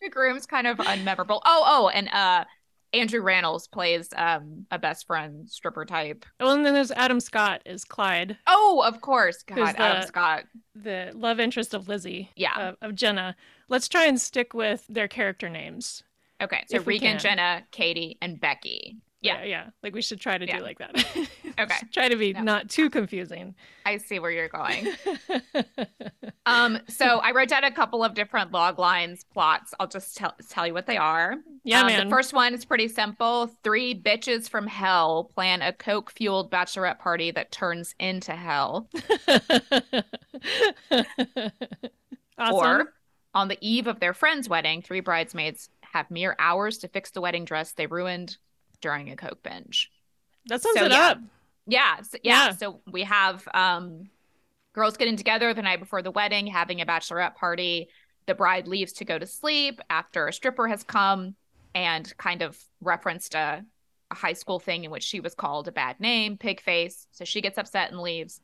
the 0.02 0.10
groom's 0.10 0.46
kind 0.46 0.68
of 0.68 0.80
unmemorable. 0.80 1.40
Oh, 1.46 1.64
oh, 1.66 1.88
and 1.88 2.10
uh 2.10 2.44
Andrew 2.92 3.22
Rannells 3.24 3.72
plays 3.72 4.10
um 4.18 4.66
a 4.70 4.78
best 4.78 5.08
friend 5.08 5.50
stripper 5.50 5.86
type. 5.86 6.26
Oh, 6.42 6.54
and 6.54 6.66
then 6.66 6.74
there's 6.74 6.92
Adam 6.92 7.22
Scott 7.22 7.62
is 7.66 7.86
Clyde, 7.86 8.38
Oh, 8.48 8.84
of 8.86 9.00
course. 9.00 9.44
God, 9.44 9.76
Adam 9.78 10.06
Scott. 10.06 10.44
the 10.76 11.14
love 11.16 11.40
interest 11.40 11.74
of 11.74 11.88
Lizzy. 11.88 12.32
Yeah. 12.36 12.70
Of, 12.72 12.76
of 12.82 12.96
Jenna. 12.96 13.34
Let's 13.70 13.88
try 13.88 14.08
and 14.08 14.20
stick 14.20 14.54
with 14.54 14.86
their 14.90 15.08
character 15.08 15.48
names. 15.48 16.04
Okay. 16.44 16.66
So 16.70 16.82
Regan. 16.82 17.18
Jenna, 17.18 17.64
Katie, 17.72 18.18
and 18.22 18.42
Becky. 18.42 18.98
Yeah. 19.22 19.40
yeah, 19.40 19.46
yeah. 19.46 19.66
Like 19.84 19.94
we 19.96 20.02
should 20.02 20.20
try 20.22 20.38
to 20.38 20.46
Yeah. 20.46 20.58
do 20.58 20.64
like 20.64 20.78
that. 20.80 20.96
Okay. 21.60 21.74
Try 21.92 22.08
to 22.08 22.16
be 22.16 22.28
Yeah. 22.28 22.44
not 22.44 22.70
too 22.70 22.88
confusing. 22.88 23.56
I 23.84 23.98
see 23.98 24.20
where 24.20 24.30
you're 24.32 24.48
going. 24.50 24.90
Um, 26.46 26.80
so 26.88 27.18
I 27.20 27.32
wrote 27.32 27.50
down 27.50 27.66
a 27.66 27.72
couple 27.72 28.06
of 28.06 28.14
different 28.14 28.54
log 28.54 28.80
lines, 28.80 29.26
plots. 29.34 29.74
I'll 29.82 29.88
just 29.88 30.16
tell 30.16 30.34
tell 30.48 30.66
you 30.66 30.74
what 30.74 30.86
they 30.86 30.96
are. 30.96 31.36
yeah, 31.66 31.82
Um, 31.82 31.88
man. 31.88 32.06
The 32.08 32.10
first 32.10 32.32
one 32.34 32.54
is 32.54 32.64
pretty 32.64 32.88
simple. 32.88 33.48
Three 33.66 33.94
bitches 34.00 34.50
from 34.50 34.66
hell 34.66 35.26
plan 35.36 35.62
a 35.62 35.74
coke 35.74 36.10
fueled 36.12 36.50
bachelorette 36.50 37.00
party 37.00 37.32
that 37.32 37.52
turns 37.52 37.96
into 38.00 38.32
hell. 38.34 38.88
awesome. 42.38 42.56
Or 42.56 42.94
on 43.34 43.48
the 43.50 43.58
eve 43.62 43.88
of 43.88 44.00
their 44.00 44.14
friend's 44.14 44.48
wedding, 44.48 44.82
three 44.82 45.02
bridesmaids 45.02 45.70
have 45.82 46.10
mere 46.10 46.36
hours 46.40 46.78
to 46.80 46.88
fix 46.88 47.12
the 47.12 47.20
wedding 47.22 47.44
dress 47.46 47.74
they 47.74 47.88
ruined 47.88 48.38
during 48.82 49.10
a 49.10 49.16
coke 49.16 49.44
binge. 49.44 49.92
that 50.48 50.62
sums 50.62 50.78
so, 50.78 50.86
it 50.86 50.92
yeah. 50.92 51.08
up. 51.10 51.20
Yeah, 51.66 52.02
so, 52.02 52.18
yeah. 52.24 52.46
Yeah. 52.48 52.52
So 52.54 52.82
we 52.90 53.04
have 53.04 53.48
um, 53.54 54.10
girls 54.74 54.98
getting 54.98 55.18
together 55.18 55.54
the 55.54 55.62
night 55.62 55.80
before 55.80 56.02
the 56.02 56.12
wedding, 56.12 56.48
having 56.48 56.82
a 56.82 56.86
bachelorette 56.86 57.36
party. 57.36 57.90
The 58.26 58.36
bride 58.36 58.68
leaves 58.68 58.94
to 58.94 59.06
go 59.06 59.18
to 59.18 59.26
sleep 59.26 59.82
after 59.90 60.28
a 60.28 60.34
stripper 60.34 60.68
has 60.68 60.84
come 60.84 61.36
and 61.74 62.16
kind 62.18 62.42
of 62.42 62.58
referenced 62.82 63.36
a, 63.36 63.64
a 64.12 64.16
high 64.16 64.34
school 64.34 64.60
thing 64.60 64.84
in 64.84 64.92
which 64.92 65.04
she 65.04 65.20
was 65.20 65.36
called 65.36 65.68
a 65.68 65.72
bad 65.72 66.00
name, 66.00 66.38
pig 66.38 66.62
face. 66.62 67.08
So 67.12 67.26
she 67.26 67.42
gets 67.42 67.58
upset 67.58 67.92
and 67.92 68.00
leaves. 68.00 68.42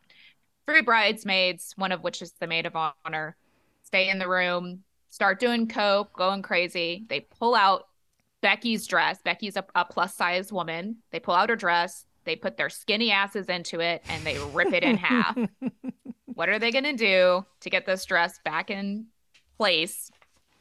Three 0.68 0.82
bridesmaids, 0.82 1.74
one 1.76 1.92
of 1.92 2.04
which 2.04 2.22
is 2.22 2.34
the 2.40 2.48
maid 2.48 2.66
of 2.66 2.76
honor, 2.76 3.36
stay 3.84 4.10
in 4.10 4.20
the 4.20 4.30
room, 4.30 4.84
start 5.10 5.40
doing 5.40 5.68
coke, 5.68 6.14
going 6.14 6.42
crazy. 6.42 7.06
They 7.10 7.22
pull 7.22 7.54
out 7.54 7.88
Becky's 8.44 8.86
dress. 8.86 9.20
Becky's 9.24 9.58
a, 9.58 9.66
a 9.74 9.86
plus 9.86 10.14
size 10.14 10.54
woman. 10.54 10.98
They 11.12 11.20
pull 11.20 11.34
out 11.34 11.50
her 11.50 11.56
dress, 11.56 12.06
they 12.26 12.36
put 12.36 12.58
their 12.58 12.70
skinny 12.70 13.10
asses 13.12 13.48
into 13.48 13.80
it, 13.80 14.04
and 14.08 14.24
they 14.24 14.38
rip 14.54 14.72
it 14.72 14.84
in 14.84 14.98
half. 14.98 15.36
What 16.36 16.50
are 16.50 16.58
they 16.58 16.72
going 16.72 16.84
to 16.86 16.94
do 16.94 17.46
to 17.62 17.70
get 17.70 17.86
this 17.86 18.06
dress 18.06 18.40
back 18.44 18.72
in 18.72 19.06
place 19.58 20.10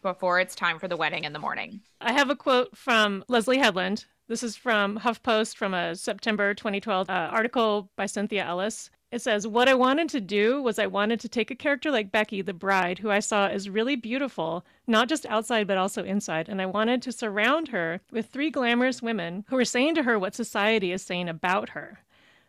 before 0.02 0.38
it's 0.38 0.54
time 0.54 0.78
for 0.78 0.86
the 0.86 0.98
wedding 0.98 1.24
in 1.24 1.32
the 1.32 1.38
morning? 1.38 1.80
I 2.00 2.12
have 2.12 2.28
a 2.28 2.36
quote 2.36 2.76
from 2.76 3.24
Leslye 3.28 3.56
Headland. 3.56 4.04
This 4.28 4.42
is 4.42 4.54
from 4.54 4.98
HuffPost 4.98 5.56
from 5.56 5.72
a 5.72 5.94
September 5.94 6.52
2012 6.52 7.08
uh, 7.08 7.12
article 7.12 7.90
by 7.96 8.04
Cynthia 8.06 8.44
Ellis. 8.44 8.90
It 9.12 9.20
says, 9.20 9.46
What 9.46 9.68
I 9.68 9.74
wanted 9.74 10.08
to 10.08 10.22
do 10.22 10.62
was 10.62 10.78
I 10.78 10.86
wanted 10.86 11.20
to 11.20 11.28
take 11.28 11.50
a 11.50 11.54
character 11.54 11.90
like 11.90 12.10
Becky, 12.10 12.40
the 12.40 12.54
bride, 12.54 13.00
who 13.00 13.10
I 13.10 13.20
saw 13.20 13.46
as 13.46 13.68
really 13.68 13.94
beautiful, 13.94 14.64
not 14.86 15.06
just 15.06 15.26
outside 15.26 15.66
but 15.66 15.76
also 15.76 16.02
inside, 16.02 16.48
and 16.48 16.62
I 16.62 16.66
wanted 16.66 17.02
to 17.02 17.12
surround 17.12 17.68
her 17.68 18.00
with 18.10 18.28
three 18.28 18.50
glamorous 18.50 19.02
women 19.02 19.44
who 19.48 19.56
were 19.56 19.66
saying 19.66 19.96
to 19.96 20.04
her 20.04 20.18
what 20.18 20.34
society 20.34 20.92
is 20.92 21.02
saying 21.02 21.28
about 21.28 21.68
her. 21.70 22.00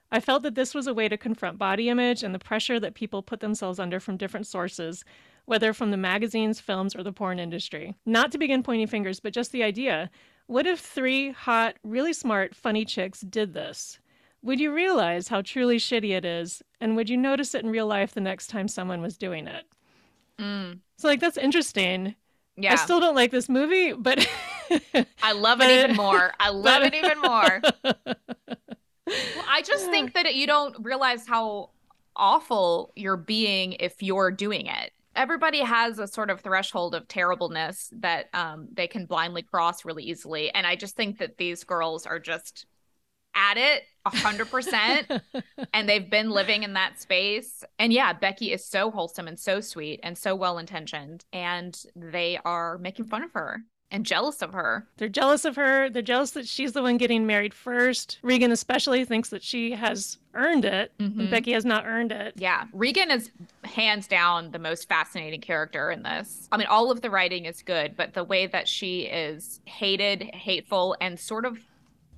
I 0.10 0.22
felt 0.22 0.42
that 0.44 0.56
this 0.56 0.74
was 0.74 0.88
a 0.88 0.94
way 0.94 1.10
to 1.10 1.18
confront 1.18 1.58
body 1.58 1.90
image 1.90 2.24
and 2.24 2.34
the 2.34 2.40
pressure 2.40 2.80
that 2.80 2.94
people 2.94 3.22
put 3.22 3.42
themselves 3.42 3.78
under 3.78 4.00
from 4.00 4.16
different 4.16 4.48
sources, 4.48 5.04
whether 5.44 5.74
from 5.74 5.92
the 5.92 5.98
magazines, 5.98 6.62
films, 6.62 6.96
or 6.96 7.04
the 7.04 7.12
porn 7.12 7.40
industry. 7.40 7.94
Not 8.06 8.32
to 8.32 8.38
begin 8.38 8.64
pointing 8.64 8.88
fingers, 8.88 9.20
but 9.20 9.34
just 9.34 9.52
the 9.52 9.64
idea 9.64 10.10
what 10.48 10.66
if 10.66 10.80
three 10.80 11.32
hot, 11.32 11.76
really 11.84 12.14
smart, 12.14 12.56
funny 12.56 12.86
chicks 12.86 13.20
did 13.20 13.54
this? 13.54 14.00
Would 14.44 14.60
you 14.60 14.74
realize 14.74 15.28
how 15.30 15.42
truly 15.42 15.78
shitty 15.78 16.12
it 16.12 16.26
is? 16.26 16.62
And 16.82 16.96
would 16.96 17.10
you 17.10 17.18
notice 17.18 17.56
it 17.56 17.64
in 17.64 17.72
real 17.72 17.88
life 17.88 18.14
the 18.14 18.22
next 18.22 18.48
time 18.48 18.68
someone 18.68 19.02
was 19.02 19.18
doing 19.18 19.48
it? 19.48 19.64
Mm, 20.40 20.80
So, 20.98 21.08
like, 21.08 21.20
that's 21.20 21.38
interesting. 21.38 22.16
yeah. 22.58 22.74
I 22.74 22.76
still 22.76 23.00
don't 23.00 23.16
like 23.16 23.32
this 23.32 23.48
movie, 23.50 23.94
but. 23.94 24.28
I 25.22 25.32
love 25.34 25.62
it 25.62 25.72
even 25.72 25.96
more. 25.96 26.34
I 26.40 26.50
love 26.52 26.84
it 26.84 26.94
even 26.94 27.20
more. 27.22 27.62
Well, 29.06 29.46
I 29.50 29.62
just 29.62 29.90
think 29.90 30.14
that 30.14 30.34
you 30.34 30.48
don't 30.48 30.76
realize 30.80 31.28
how 31.28 31.72
awful 32.16 32.92
you're 32.96 33.18
being 33.18 33.74
if 33.74 34.02
you're 34.02 34.32
doing 34.32 34.66
it. 34.68 34.92
Everybody 35.16 35.60
has 35.60 36.00
a 36.00 36.08
sort 36.08 36.30
of 36.30 36.40
threshold 36.42 36.96
of 36.96 37.08
terribleness 37.08 37.90
that 37.98 38.30
um, 38.34 38.70
they 38.74 38.88
can 38.88 39.06
blindly 39.06 39.42
cross 39.44 39.84
really 39.86 40.04
easily. 40.04 40.52
And 40.56 40.66
I 40.66 40.76
just 40.76 40.96
think 40.96 41.20
that 41.20 41.38
these 41.38 41.64
girls 41.66 42.06
are 42.08 42.18
just 42.18 42.66
at 43.36 43.58
it 43.58 43.84
a 44.06 44.12
100% 44.12 45.22
and 45.74 45.88
they've 45.90 46.10
been 46.10 46.30
living 46.30 46.64
in 46.64 46.74
that 46.74 47.00
space. 47.00 47.64
And 47.80 47.94
yeah, 47.94 48.14
Becky 48.14 48.52
is 48.52 48.66
so 48.66 48.92
wholesome 48.92 49.28
and 49.28 49.40
so 49.40 49.62
sweet 49.62 50.00
and 50.04 50.18
so 50.18 50.36
well 50.36 50.58
intentioned. 50.58 51.26
And 51.32 51.82
they 51.96 52.38
are 52.44 52.78
making 52.80 53.06
fun 53.06 53.24
of 53.24 53.32
her. 53.34 53.62
and 53.92 54.08
jealous 54.08 54.42
of 54.42 54.54
her. 54.54 54.88
They're 54.98 55.08
jealous 55.08 55.46
of 55.46 55.56
her. 55.56 55.88
They're 55.88 56.02
jealous 56.02 56.32
that 56.32 56.48
she's 56.48 56.72
the 56.72 56.82
one 56.82 56.98
getting 56.98 57.28
married 57.28 57.54
first. 57.54 58.18
Regan, 58.24 58.52
especially, 58.52 59.06
thinks 59.06 59.30
that 59.30 59.44
she 59.44 59.74
has 59.74 60.18
earned 60.34 60.66
it, 60.66 60.92
and 60.98 61.14
Mhm. 61.16 61.30
Becky 61.30 61.52
has 61.52 61.64
not 61.64 61.86
earned 61.86 62.12
it. 62.12 62.34
Yeah, 62.36 62.66
Regan 62.74 63.12
is 63.12 63.30
hands 63.64 64.08
down 64.08 64.50
the 64.50 64.58
most 64.58 64.90
fascinating 64.90 65.42
character 65.42 65.92
in 65.92 66.02
this. 66.02 66.48
I 66.52 66.58
mean, 66.58 66.66
all 66.66 66.90
of 66.90 67.02
the 67.02 67.12
writing 67.12 67.46
is 67.46 67.62
good, 67.62 67.96
but 67.96 68.16
the 68.16 68.24
way 68.24 68.48
that 68.48 68.68
she 68.68 69.02
is 69.02 69.62
hated, 69.66 70.24
hateful, 70.34 70.96
and 71.00 71.20
sort 71.20 71.46
of, 71.46 71.60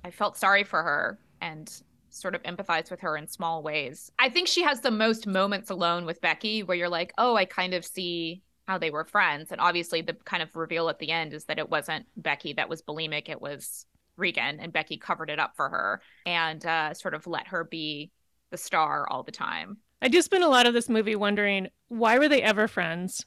I 0.06 0.12
felt 0.12 0.36
sorry 0.36 0.62
for 0.62 0.84
her 0.84 1.18
and 1.40 1.82
sort 2.10 2.36
of 2.36 2.42
empathize 2.44 2.92
with 2.92 3.00
her 3.00 3.16
in 3.16 3.26
small 3.26 3.60
ways. 3.60 4.12
I 4.20 4.28
think 4.28 4.46
she 4.46 4.62
has 4.62 4.80
the 4.80 4.92
most 4.92 5.26
moments 5.26 5.68
alone 5.68 6.06
with 6.06 6.20
Becky 6.20 6.62
where 6.62 6.76
you're 6.76 6.88
like, 6.88 7.12
oh, 7.18 7.34
I 7.34 7.44
kind 7.44 7.74
of 7.74 7.84
see 7.84 8.40
how 8.68 8.78
they 8.78 8.90
were 8.90 9.04
friends. 9.04 9.50
And 9.50 9.60
obviously, 9.60 10.02
the 10.02 10.12
kind 10.24 10.44
of 10.44 10.54
reveal 10.54 10.88
at 10.88 11.00
the 11.00 11.10
end 11.10 11.34
is 11.34 11.46
that 11.46 11.58
it 11.58 11.70
wasn't 11.70 12.06
Becky 12.16 12.52
that 12.52 12.68
was 12.68 12.82
bulimic, 12.82 13.28
it 13.28 13.42
was 13.42 13.84
Regan, 14.16 14.60
and 14.60 14.72
Becky 14.72 14.96
covered 14.96 15.28
it 15.28 15.40
up 15.40 15.56
for 15.56 15.68
her 15.68 16.00
and 16.24 16.64
uh, 16.64 16.94
sort 16.94 17.14
of 17.14 17.26
let 17.26 17.48
her 17.48 17.64
be 17.64 18.12
the 18.50 18.56
star 18.56 19.08
all 19.10 19.24
the 19.24 19.32
time. 19.32 19.78
I 20.00 20.06
do 20.06 20.22
spend 20.22 20.44
a 20.44 20.48
lot 20.48 20.68
of 20.68 20.72
this 20.72 20.88
movie 20.88 21.16
wondering 21.16 21.66
why 21.88 22.16
were 22.16 22.28
they 22.28 22.42
ever 22.42 22.68
friends? 22.68 23.26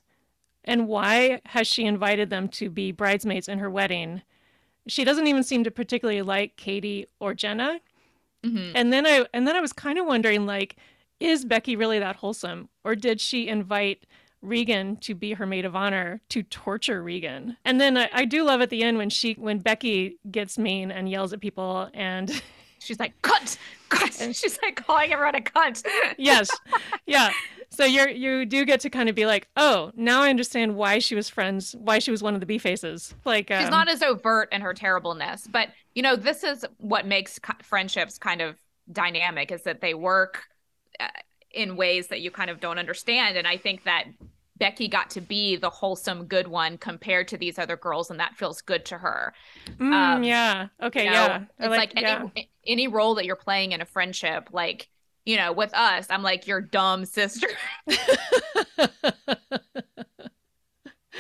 And 0.64 0.88
why 0.88 1.42
has 1.46 1.68
she 1.68 1.84
invited 1.84 2.30
them 2.30 2.48
to 2.50 2.70
be 2.70 2.94
bridesmaids 2.94 3.50
in 3.50 3.60
her 3.60 3.70
wedding? 3.70 4.22
She 4.90 5.04
doesn't 5.04 5.28
even 5.28 5.44
seem 5.44 5.64
to 5.64 5.72
particularly 5.72 6.22
like 6.22 6.56
Katie 6.58 7.06
or 7.20 7.34
Jenna. 7.34 7.80
Mhm. 8.46 8.72
And 8.76 8.92
then 8.94 9.06
I 9.06 9.26
and 9.34 9.48
then 9.48 9.56
I 9.56 9.62
was 9.62 9.74
kind 9.74 9.98
of 10.00 10.06
wondering 10.06 10.46
like 10.46 10.76
is 11.20 11.44
Becky 11.44 11.76
really 11.76 12.00
that 12.00 12.16
wholesome 12.18 12.70
or 12.86 12.96
did 12.96 13.20
she 13.20 13.48
invite 13.48 14.06
Regan 14.42 14.96
to 14.98 15.14
be 15.14 15.34
her 15.34 15.46
maid 15.46 15.66
of 15.66 15.76
honor 15.76 16.22
to 16.30 16.44
torture 16.44 17.04
Regan? 17.04 17.58
And 17.66 17.82
then 17.82 17.98
I, 17.98 18.10
I 18.14 18.26
do 18.26 18.44
love 18.46 18.62
at 18.62 18.70
the 18.70 18.84
end 18.84 18.98
when 18.98 19.10
she 19.10 19.34
when 19.34 19.60
Becky 19.60 20.18
gets 20.32 20.58
mean 20.58 20.92
and 20.92 21.10
yells 21.10 21.34
at 21.34 21.42
people 21.42 21.90
and 21.94 22.42
She's 22.80 23.00
like, 23.00 23.14
cunt, 23.22 23.58
cunt. 23.90 24.36
She's 24.40 24.58
like 24.62 24.76
calling 24.76 25.12
everyone 25.14 25.36
a 25.36 25.42
cunt. 25.42 25.86
yes 26.18 26.50
yeah 27.06 27.32
so 27.70 27.86
you're 27.86 28.10
you 28.10 28.46
do 28.46 28.66
get 28.66 28.80
to 28.82 28.90
kind 28.90 29.10
of 29.10 29.16
be 29.16 29.26
like 29.26 29.48
oh 29.56 29.92
now 29.96 30.22
i 30.24 30.30
understand 30.30 30.76
why 30.76 31.00
she 31.00 31.16
was 31.16 31.30
friends 31.30 31.76
why 31.80 32.00
she 32.00 32.10
was 32.12 32.24
one 32.24 32.34
of 32.34 32.40
the 32.40 32.46
b 32.46 32.58
faces 32.58 33.14
like 33.26 33.52
um, 33.52 33.62
She's 33.62 33.70
not 33.70 33.88
as 33.90 34.02
overt 34.02 34.50
in 34.52 34.62
her 34.62 34.74
terribleness, 34.74 35.48
but 35.48 35.70
you 35.96 36.02
know, 36.02 36.16
this 36.16 36.44
is 36.44 36.66
what 36.78 37.06
makes 37.06 37.40
friendships 37.64 38.18
kind 38.18 38.42
of 38.42 38.56
dynamic 38.92 39.52
is 39.52 39.64
that 39.64 39.82
they 39.82 39.94
work 39.94 40.44
uh, 41.00 41.08
in 41.52 41.76
ways 41.76 42.08
that 42.08 42.22
you 42.22 42.32
kind 42.32 42.50
of 42.50 42.60
don't 42.60 42.80
understand. 42.80 43.38
And 43.38 43.48
I 43.48 43.58
think 43.58 43.84
that 43.84 44.06
Becky 44.60 44.88
got 44.88 45.10
to 45.12 45.22
be 45.22 45.56
the 45.56 45.70
wholesome, 45.70 46.26
good 46.26 46.48
one 46.48 46.78
compared 46.78 47.28
to 47.30 47.38
these 47.38 47.58
other 47.58 47.78
girls, 47.78 48.12
and 48.12 48.20
that 48.20 48.36
feels 48.36 48.62
good 48.62 48.86
to 48.86 48.98
her. 48.98 49.34
mm, 49.80 49.94
um, 49.94 50.24
yeah 50.24 50.68
okay 50.82 51.06
you 51.06 51.12
know? 51.12 51.16
yeah 51.16 51.44
it's 51.60 51.70
like, 51.70 51.94
yeah. 51.96 52.28
any 52.36 52.50
any 52.68 52.88
role 52.88 53.16
that 53.16 53.26
you're 53.26 53.36
playing 53.36 53.72
in 53.72 53.82
a 53.82 53.86
friendship, 53.86 54.50
like 54.52 54.90
you 55.26 55.38
know, 55.38 55.52
with 55.52 55.74
us, 55.76 56.08
I'm 56.10 56.24
like 56.24 56.48
your 56.48 56.60
dumb 56.62 57.06
sister. 57.06 57.48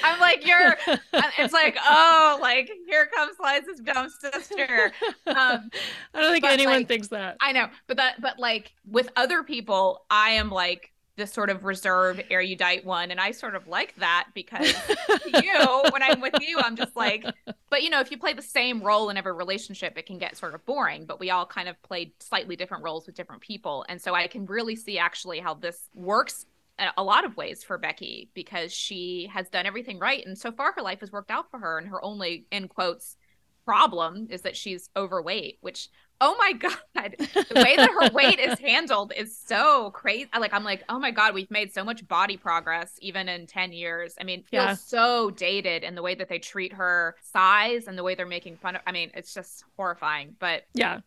I'm 0.03 0.19
like 0.19 0.46
your. 0.48 0.77
It's 1.38 1.53
like 1.53 1.77
oh, 1.81 2.39
like 2.41 2.69
here 2.88 3.08
comes 3.15 3.36
Liza's 3.39 3.79
dumb 3.79 4.10
sister. 4.10 4.91
Um, 5.27 5.69
i 6.13 6.22
don't 6.22 6.31
think 6.31 6.43
anyone 6.43 6.77
like, 6.77 6.88
thinks 6.88 7.08
that 7.10 7.38
I 7.39 7.51
know, 7.51 7.67
but 7.88 7.98
that, 7.98 8.19
but 8.22 8.39
like 8.39 8.74
with 8.86 9.10
other 9.15 9.43
people, 9.43 10.05
I 10.10 10.31
am 10.31 10.50
like 10.50 10.91
this 11.19 11.31
sort 11.31 11.51
of 11.51 11.63
reserved, 11.63 12.23
erudite 12.31 12.83
one, 12.83 13.11
and 13.11 13.19
I 13.19 13.31
sort 13.31 13.55
of 13.55 13.67
like 13.67 13.95
that 13.97 14.29
because 14.33 14.73
you, 15.43 15.83
when 15.91 16.01
I'm 16.01 16.21
with 16.21 16.33
you, 16.41 16.57
I'm 16.59 16.75
just 16.75 16.95
like, 16.95 17.23
but 17.69 17.83
you 17.83 17.91
know, 17.91 17.99
if 17.99 18.09
you 18.09 18.17
play 18.17 18.33
the 18.33 18.41
same 18.41 18.81
role 18.81 19.11
in 19.11 19.17
every 19.17 19.33
relationship, 19.33 19.97
it 19.97 20.07
can 20.07 20.17
get 20.17 20.35
sort 20.38 20.55
of 20.55 20.65
boring. 20.65 21.05
But 21.05 21.19
we 21.19 21.29
all 21.29 21.45
kind 21.45 21.69
of 21.69 21.79
played 21.83 22.13
slightly 22.19 22.55
different 22.55 22.83
roles 22.83 23.05
with 23.05 23.15
different 23.15 23.43
people, 23.43 23.85
and 23.88 24.01
so 24.01 24.15
I 24.15 24.25
can 24.25 24.47
really 24.47 24.75
see 24.75 24.97
actually 24.97 25.39
how 25.39 25.53
this 25.53 25.89
works 25.93 26.47
a 26.97 27.03
lot 27.03 27.25
of 27.25 27.35
ways 27.35 27.61
for 27.61 27.77
Becky 27.77 28.29
because 28.33 28.71
she 28.71 29.29
has 29.33 29.49
done 29.49 29.65
everything 29.65 29.99
right, 29.99 30.25
and 30.25 30.38
so 30.38 30.51
far 30.51 30.71
her 30.73 30.81
life 30.81 31.01
has 31.01 31.11
worked 31.11 31.29
out 31.29 31.51
for 31.51 31.59
her, 31.59 31.77
and 31.77 31.88
her 31.89 32.03
only 32.03 32.45
in 32.51 32.67
quotes 32.67 33.17
problem 33.69 34.25
is 34.31 34.41
that 34.41 34.57
she's 34.57 34.89
overweight, 34.95 35.59
which 35.61 35.89
oh 36.21 36.35
my 36.38 36.53
god, 36.53 37.15
the 37.17 37.45
way 37.55 37.75
that 37.75 37.89
her 37.89 38.09
weight 38.13 38.39
is 38.39 38.59
handled 38.59 39.13
is 39.15 39.38
so 39.38 39.91
crazy. 39.91 40.29
Like 40.38 40.53
I'm 40.53 40.63
like, 40.63 40.83
oh 40.89 40.99
my 40.99 41.11
god, 41.11 41.33
we've 41.33 41.49
made 41.51 41.73
so 41.73 41.83
much 41.83 42.07
body 42.07 42.38
progress 42.38 42.93
even 43.01 43.29
in 43.29 43.47
10 43.47 43.71
years. 43.71 44.15
I 44.19 44.23
mean, 44.23 44.39
it 44.39 44.47
feels 44.47 44.63
Yeah. 44.65 44.73
so 44.73 45.29
dated 45.31 45.83
in 45.83 45.95
the 45.95 46.01
way 46.01 46.15
that 46.15 46.27
they 46.29 46.39
treat 46.39 46.73
her 46.73 47.15
size 47.21 47.88
and 47.88 47.97
the 47.97 48.03
way 48.03 48.15
they're 48.15 48.25
making 48.25 48.57
fun 48.57 48.75
of 48.75 48.81
I 48.85 48.91
mean, 48.91 49.11
it's 49.13 49.33
just 49.33 49.63
horrifying. 49.77 50.35
But 50.39 50.63
yeah 50.73 50.99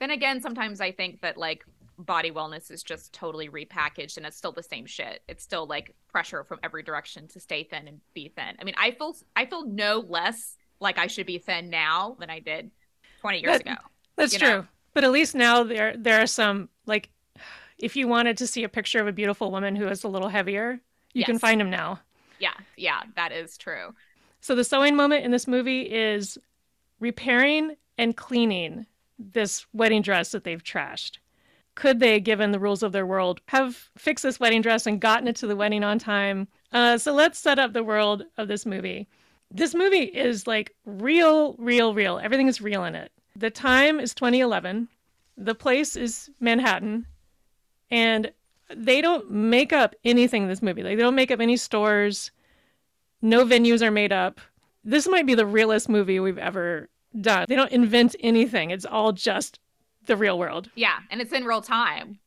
then 0.00 0.10
again, 0.12 0.40
sometimes 0.40 0.80
I 0.80 0.92
think 0.92 1.20
that 1.22 1.36
like 1.36 1.64
body 1.98 2.30
wellness 2.30 2.70
is 2.70 2.84
just 2.84 3.12
totally 3.12 3.48
repackaged 3.48 4.16
and 4.16 4.24
it's 4.24 4.36
still 4.36 4.52
the 4.52 4.62
same 4.62 4.86
shit. 4.86 5.22
It's 5.26 5.42
still 5.42 5.66
like 5.66 5.92
pressure 6.08 6.44
from 6.44 6.60
every 6.62 6.84
direction 6.84 7.26
to 7.26 7.40
stay 7.40 7.64
thin 7.64 7.88
and 7.88 8.00
be 8.14 8.28
thin. 8.28 8.54
I 8.60 8.62
mean, 8.62 8.76
I 8.78 8.92
feel 8.92 9.16
I 9.34 9.46
feel 9.46 9.66
no 9.66 9.98
less 10.08 10.56
like 10.78 10.98
I 10.98 11.08
should 11.08 11.26
be 11.26 11.38
thin 11.38 11.68
now 11.70 12.16
than 12.20 12.30
I 12.30 12.38
did 12.38 12.70
20 13.22 13.40
years 13.40 13.58
That- 13.58 13.60
ago. 13.62 13.74
That's 14.18 14.36
true 14.36 14.48
know? 14.48 14.66
but 14.92 15.04
at 15.04 15.10
least 15.10 15.34
now 15.34 15.62
there 15.62 15.96
there 15.96 16.20
are 16.20 16.26
some 16.26 16.68
like 16.86 17.08
if 17.78 17.96
you 17.96 18.06
wanted 18.06 18.36
to 18.36 18.46
see 18.46 18.64
a 18.64 18.68
picture 18.68 19.00
of 19.00 19.06
a 19.06 19.12
beautiful 19.12 19.50
woman 19.50 19.74
who 19.76 19.88
is 19.88 20.04
a 20.04 20.08
little 20.08 20.28
heavier 20.28 20.80
you 21.14 21.24
can 21.24 21.38
find 21.38 21.60
them 21.60 21.70
now 21.70 22.00
Yeah, 22.38 22.54
yeah, 22.76 23.02
that 23.16 23.32
is 23.32 23.56
true. 23.58 23.94
So 24.40 24.54
the 24.54 24.64
sewing 24.64 24.96
moment 24.96 25.24
in 25.24 25.30
this 25.30 25.46
movie 25.48 25.82
is 25.82 26.38
repairing 27.00 27.76
and 27.96 28.16
cleaning 28.16 28.86
this 29.18 29.66
wedding 29.72 30.02
dress 30.02 30.30
that 30.30 30.44
they've 30.44 30.62
trashed. 30.62 31.18
Could 31.74 32.00
they, 32.00 32.20
given 32.20 32.52
the 32.52 32.58
rules 32.58 32.82
of 32.82 32.92
their 32.92 33.06
world, 33.06 33.40
have 33.46 33.90
fixed 33.96 34.22
this 34.22 34.40
wedding 34.40 34.62
dress 34.62 34.86
and 34.86 35.00
gotten 35.00 35.28
it 35.28 35.36
to 35.36 35.46
the 35.46 35.56
wedding 35.56 35.84
on 35.84 35.98
time? 35.98 36.48
Uh, 36.72 36.98
so 36.98 37.12
let's 37.12 37.38
set 37.38 37.58
up 37.58 37.72
the 37.72 37.84
world 37.84 38.24
of 38.36 38.48
this 38.48 38.66
movie. 38.66 39.08
This 39.50 39.74
movie 39.74 40.04
is 40.04 40.46
like 40.46 40.74
real, 40.84 41.54
real, 41.54 41.94
real. 41.94 42.18
Everything 42.18 42.48
is 42.48 42.60
real 42.60 42.84
in 42.84 42.94
it. 42.94 43.10
The 43.38 43.50
time 43.50 44.00
is 44.00 44.14
2011. 44.14 44.88
The 45.36 45.54
place 45.54 45.94
is 45.94 46.28
Manhattan. 46.40 47.06
And 47.88 48.32
they 48.74 49.00
don't 49.00 49.30
make 49.30 49.72
up 49.72 49.94
anything 50.04 50.42
in 50.42 50.48
this 50.48 50.60
movie. 50.60 50.82
Like 50.82 50.96
they 50.96 51.02
don't 51.02 51.14
make 51.14 51.30
up 51.30 51.40
any 51.40 51.56
stores. 51.56 52.32
No 53.22 53.44
venues 53.44 53.80
are 53.80 53.92
made 53.92 54.12
up. 54.12 54.40
This 54.84 55.06
might 55.06 55.24
be 55.26 55.34
the 55.34 55.46
realest 55.46 55.88
movie 55.88 56.18
we've 56.18 56.38
ever 56.38 56.88
done. 57.20 57.46
They 57.48 57.54
don't 57.54 57.70
invent 57.70 58.16
anything. 58.20 58.70
It's 58.70 58.84
all 58.84 59.12
just 59.12 59.60
the 60.06 60.16
real 60.16 60.38
world. 60.38 60.68
Yeah, 60.74 60.98
and 61.10 61.20
it's 61.20 61.32
in 61.32 61.44
real 61.44 61.62
time. 61.62 62.18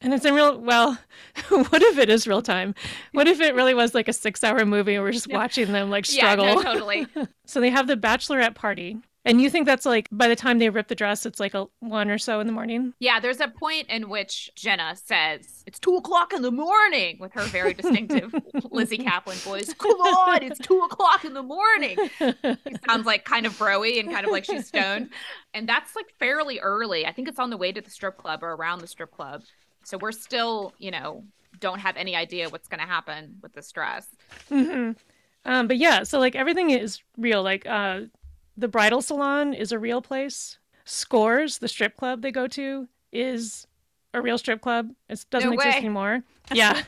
And 0.00 0.14
it's 0.14 0.24
in 0.24 0.34
real 0.34 0.58
well, 0.58 0.98
what 1.48 1.82
if 1.82 1.98
it 1.98 2.08
is 2.08 2.26
real 2.26 2.42
time? 2.42 2.74
What 3.12 3.28
if 3.28 3.40
it 3.40 3.54
really 3.54 3.74
was 3.74 3.94
like 3.94 4.08
a 4.08 4.12
6-hour 4.12 4.64
movie 4.64 4.94
and 4.94 5.04
we're 5.04 5.12
just 5.12 5.30
watching 5.30 5.72
them 5.72 5.90
like 5.90 6.06
struggle? 6.06 6.46
Yeah, 6.46 6.54
no, 6.54 6.62
totally. 6.62 7.06
So 7.46 7.60
they 7.60 7.70
have 7.70 7.86
the 7.86 7.96
bachelorette 7.96 8.54
party. 8.54 8.98
And 9.26 9.42
you 9.42 9.50
think 9.50 9.66
that's 9.66 9.84
like 9.84 10.08
by 10.10 10.28
the 10.28 10.36
time 10.36 10.58
they 10.58 10.70
rip 10.70 10.88
the 10.88 10.94
dress, 10.94 11.26
it's 11.26 11.40
like 11.40 11.52
a 11.52 11.66
one 11.80 12.10
or 12.10 12.16
so 12.18 12.40
in 12.40 12.46
the 12.46 12.52
morning? 12.52 12.94
yeah, 13.00 13.20
there's 13.20 13.40
a 13.40 13.48
point 13.48 13.88
in 13.90 14.08
which 14.08 14.50
Jenna 14.54 14.96
says, 14.96 15.64
It's 15.66 15.78
two 15.78 15.96
o'clock 15.96 16.32
in 16.32 16.42
the 16.42 16.50
morning 16.52 17.18
with 17.18 17.32
her 17.34 17.48
very 17.48 17.74
distinctive 17.74 18.32
Lizzy 18.70 18.98
Caplan 18.98 19.42
voice. 19.42 19.74
Come 19.74 19.90
on, 20.00 20.42
it's 20.42 20.60
two 20.60 20.78
o'clock 20.80 21.24
in 21.24 21.34
the 21.34 21.42
morning. 21.42 21.98
It 22.20 22.80
sounds 22.88 23.04
like 23.04 23.24
kind 23.24 23.46
of 23.46 23.58
broy 23.58 23.98
and 24.00 24.10
kind 24.10 24.24
of 24.24 24.30
like 24.30 24.44
she's 24.44 24.66
stoned. 24.68 25.10
And 25.52 25.68
that's 25.68 25.96
like 25.96 26.06
fairly 26.18 26.60
early. 26.60 27.04
I 27.06 27.12
think 27.12 27.28
it's 27.28 27.38
on 27.38 27.50
the 27.50 27.56
way 27.56 27.72
to 27.72 27.80
the 27.80 27.90
strip 27.90 28.16
club 28.16 28.42
or 28.42 28.52
around 28.52 28.80
the 28.80 28.86
strip 28.86 29.10
club. 29.10 29.42
So 29.84 29.98
we're 29.98 30.12
still, 30.12 30.74
you 30.78 30.90
know, 30.90 31.24
don't 31.58 31.80
have 31.80 31.96
any 31.96 32.14
idea 32.16 32.48
what's 32.48 32.68
going 32.68 32.80
to 32.80 32.86
happen 32.86 33.36
with 33.42 33.52
this 33.54 33.72
dress. 33.72 34.06
hmm 34.48 34.92
Um, 35.44 35.68
but 35.68 35.78
yeah, 35.78 36.02
so 36.02 36.18
like 36.18 36.34
everything 36.36 36.70
is 36.70 37.00
real. 37.16 37.42
Like 37.42 37.66
uh, 37.66 38.02
the 38.56 38.68
bridal 38.68 39.02
salon 39.02 39.54
is 39.54 39.72
a 39.72 39.78
real 39.78 40.00
place. 40.02 40.58
Scores, 40.84 41.58
the 41.58 41.68
strip 41.68 41.96
club 41.96 42.22
they 42.22 42.30
go 42.30 42.46
to, 42.48 42.88
is 43.12 43.66
a 44.14 44.20
real 44.22 44.38
strip 44.38 44.60
club. 44.60 44.90
It 45.08 45.24
doesn't 45.30 45.50
No 45.50 45.54
exist 45.54 45.76
anymore. 45.78 46.22
Yeah, 46.54 46.80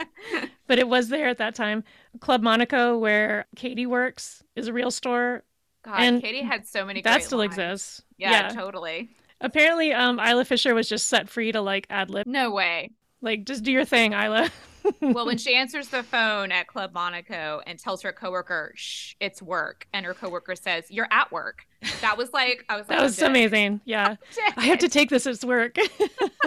but 0.69 0.79
it 0.79 0.87
was 0.89 1.09
there 1.09 1.27
at 1.29 1.39
that 1.39 1.57
time. 1.57 1.83
Club 2.21 2.43
Monaco, 2.43 2.97
where 2.97 3.47
Katie 3.57 3.87
works, 3.87 4.45
is 4.55 4.69
a 4.69 4.73
real 4.73 4.93
store. 4.93 5.43
God, 5.83 5.97
And 6.01 6.23
Katie 6.23 6.43
had 6.43 6.65
so 6.65 6.85
many 6.85 7.03
that 7.03 7.25
still 7.25 7.39
lines. 7.39 7.55
exists. 7.59 8.03
Yeah, 8.19 8.51
totally. 8.51 9.11
Apparently, 9.41 9.93
um, 9.93 10.21
Isla 10.21 10.45
Fisher 10.45 10.75
was 10.77 10.89
just 10.89 11.09
set 11.09 11.29
free 11.29 11.51
to 11.51 11.61
like 11.61 11.89
ad 11.91 12.09
lib, 12.09 12.27
No 12.29 12.53
way. 12.53 12.91
like 13.21 13.45
just 13.47 13.65
do 13.65 13.73
your 13.73 13.85
thing, 13.85 14.13
Isla. 14.13 14.49
well, 15.01 15.27
when 15.27 15.39
she 15.39 15.55
answers 15.55 15.89
the 15.89 16.03
phone 16.03 16.53
at 16.53 16.67
Club 16.67 16.93
Monaco 16.93 17.61
and 17.67 17.79
tells 17.79 18.03
her 18.03 18.13
coworker, 18.13 18.73
"Shh, 18.77 19.15
it's 19.21 19.41
work," 19.43 19.87
and 19.93 20.05
her 20.07 20.15
coworker 20.15 20.55
says, 20.55 20.91
"You're 20.91 21.09
at 21.11 21.31
work," 21.33 21.67
that 22.01 22.17
was 22.17 22.33
like, 22.33 22.65
I 22.69 22.77
was 22.77 22.89
like, 22.89 22.99
that 22.99 23.03
was 23.03 23.19
"Oh, 23.19 23.23
dick. 23.23 23.31
amazing. 23.31 23.81
Yeah, 23.85 24.17
I 24.57 24.67
have 24.67 24.79
to 24.81 24.89
take 24.89 25.11
this 25.11 25.27
as 25.27 25.45
work. 25.45 25.77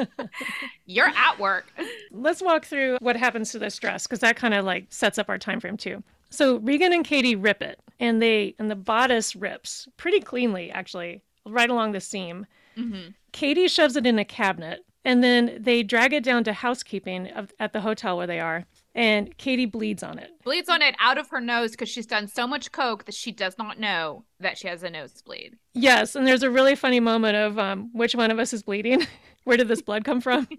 You're 0.86 1.08
at 1.08 1.40
work. 1.40 1.72
Let's 2.12 2.42
walk 2.42 2.66
through 2.66 2.98
what 3.02 3.16
happens 3.16 3.52
to 3.52 3.60
this 3.60 3.78
dress 3.78 4.08
because 4.08 4.20
that 4.20 4.36
kind 4.36 4.54
of 4.54 4.66
like 4.66 4.88
sets 4.90 5.18
up 5.18 5.30
our 5.30 5.38
time 5.38 5.60
frame 5.60 5.78
too. 5.78 6.04
So 6.30 6.58
Regan 6.58 6.94
and 6.94 7.06
Katie 7.06 7.36
rip 7.36 7.62
it, 7.62 7.80
and 8.00 8.22
they 8.22 8.56
and 8.60 8.70
the 8.70 8.76
bodice 8.76 9.36
rips 9.36 9.88
pretty 9.98 10.20
cleanly, 10.22 10.72
actually, 10.72 11.22
right 11.46 11.70
along 11.70 11.92
the 11.92 12.02
seam. 12.02 12.46
Mm-hmm. 12.78 13.10
Katie 13.32 13.68
shoves 13.68 13.96
it 13.96 14.06
in 14.06 14.18
a 14.20 14.26
cabinet, 14.26 14.86
and 15.04 15.24
then 15.24 15.58
they 15.60 15.84
drag 15.84 16.14
it 16.14 16.24
down 16.24 16.44
to 16.44 16.54
housekeeping 16.54 17.28
of, 17.28 17.52
at 17.60 17.74
the 17.74 17.82
hotel 17.82 18.18
where 18.18 18.28
they 18.28 18.40
are, 18.40 18.66
and 18.94 19.36
Katie 19.38 19.66
bleeds 19.66 20.04
on 20.04 20.20
it. 20.20 20.32
Bleeds 20.44 20.70
on 20.70 20.82
it 20.82 20.96
out 21.00 21.18
of 21.18 21.30
her 21.30 21.42
nose 21.42 21.72
because 21.72 21.90
she's 21.90 22.06
done 22.06 22.28
so 22.28 22.46
much 22.46 22.72
coke 22.72 23.06
that 23.06 23.16
she 23.16 23.32
does 23.32 23.58
not 23.58 23.80
know 23.80 24.26
that 24.40 24.58
she 24.58 24.68
has 24.68 24.84
a 24.84 24.90
nosebleed. 24.90 25.58
Yes, 25.74 26.16
and 26.16 26.28
there's 26.28 26.44
a 26.44 26.52
really 26.52 26.76
funny 26.76 27.00
moment 27.00 27.36
of 27.38 27.58
um, 27.58 27.90
which 27.94 28.16
one 28.16 28.32
of 28.32 28.40
us 28.40 28.54
is 28.54 28.64
bleeding. 28.64 29.06
Where 29.44 29.58
did 29.58 29.68
this 29.68 29.82
blood 29.82 30.04
come 30.04 30.22
from? 30.22 30.48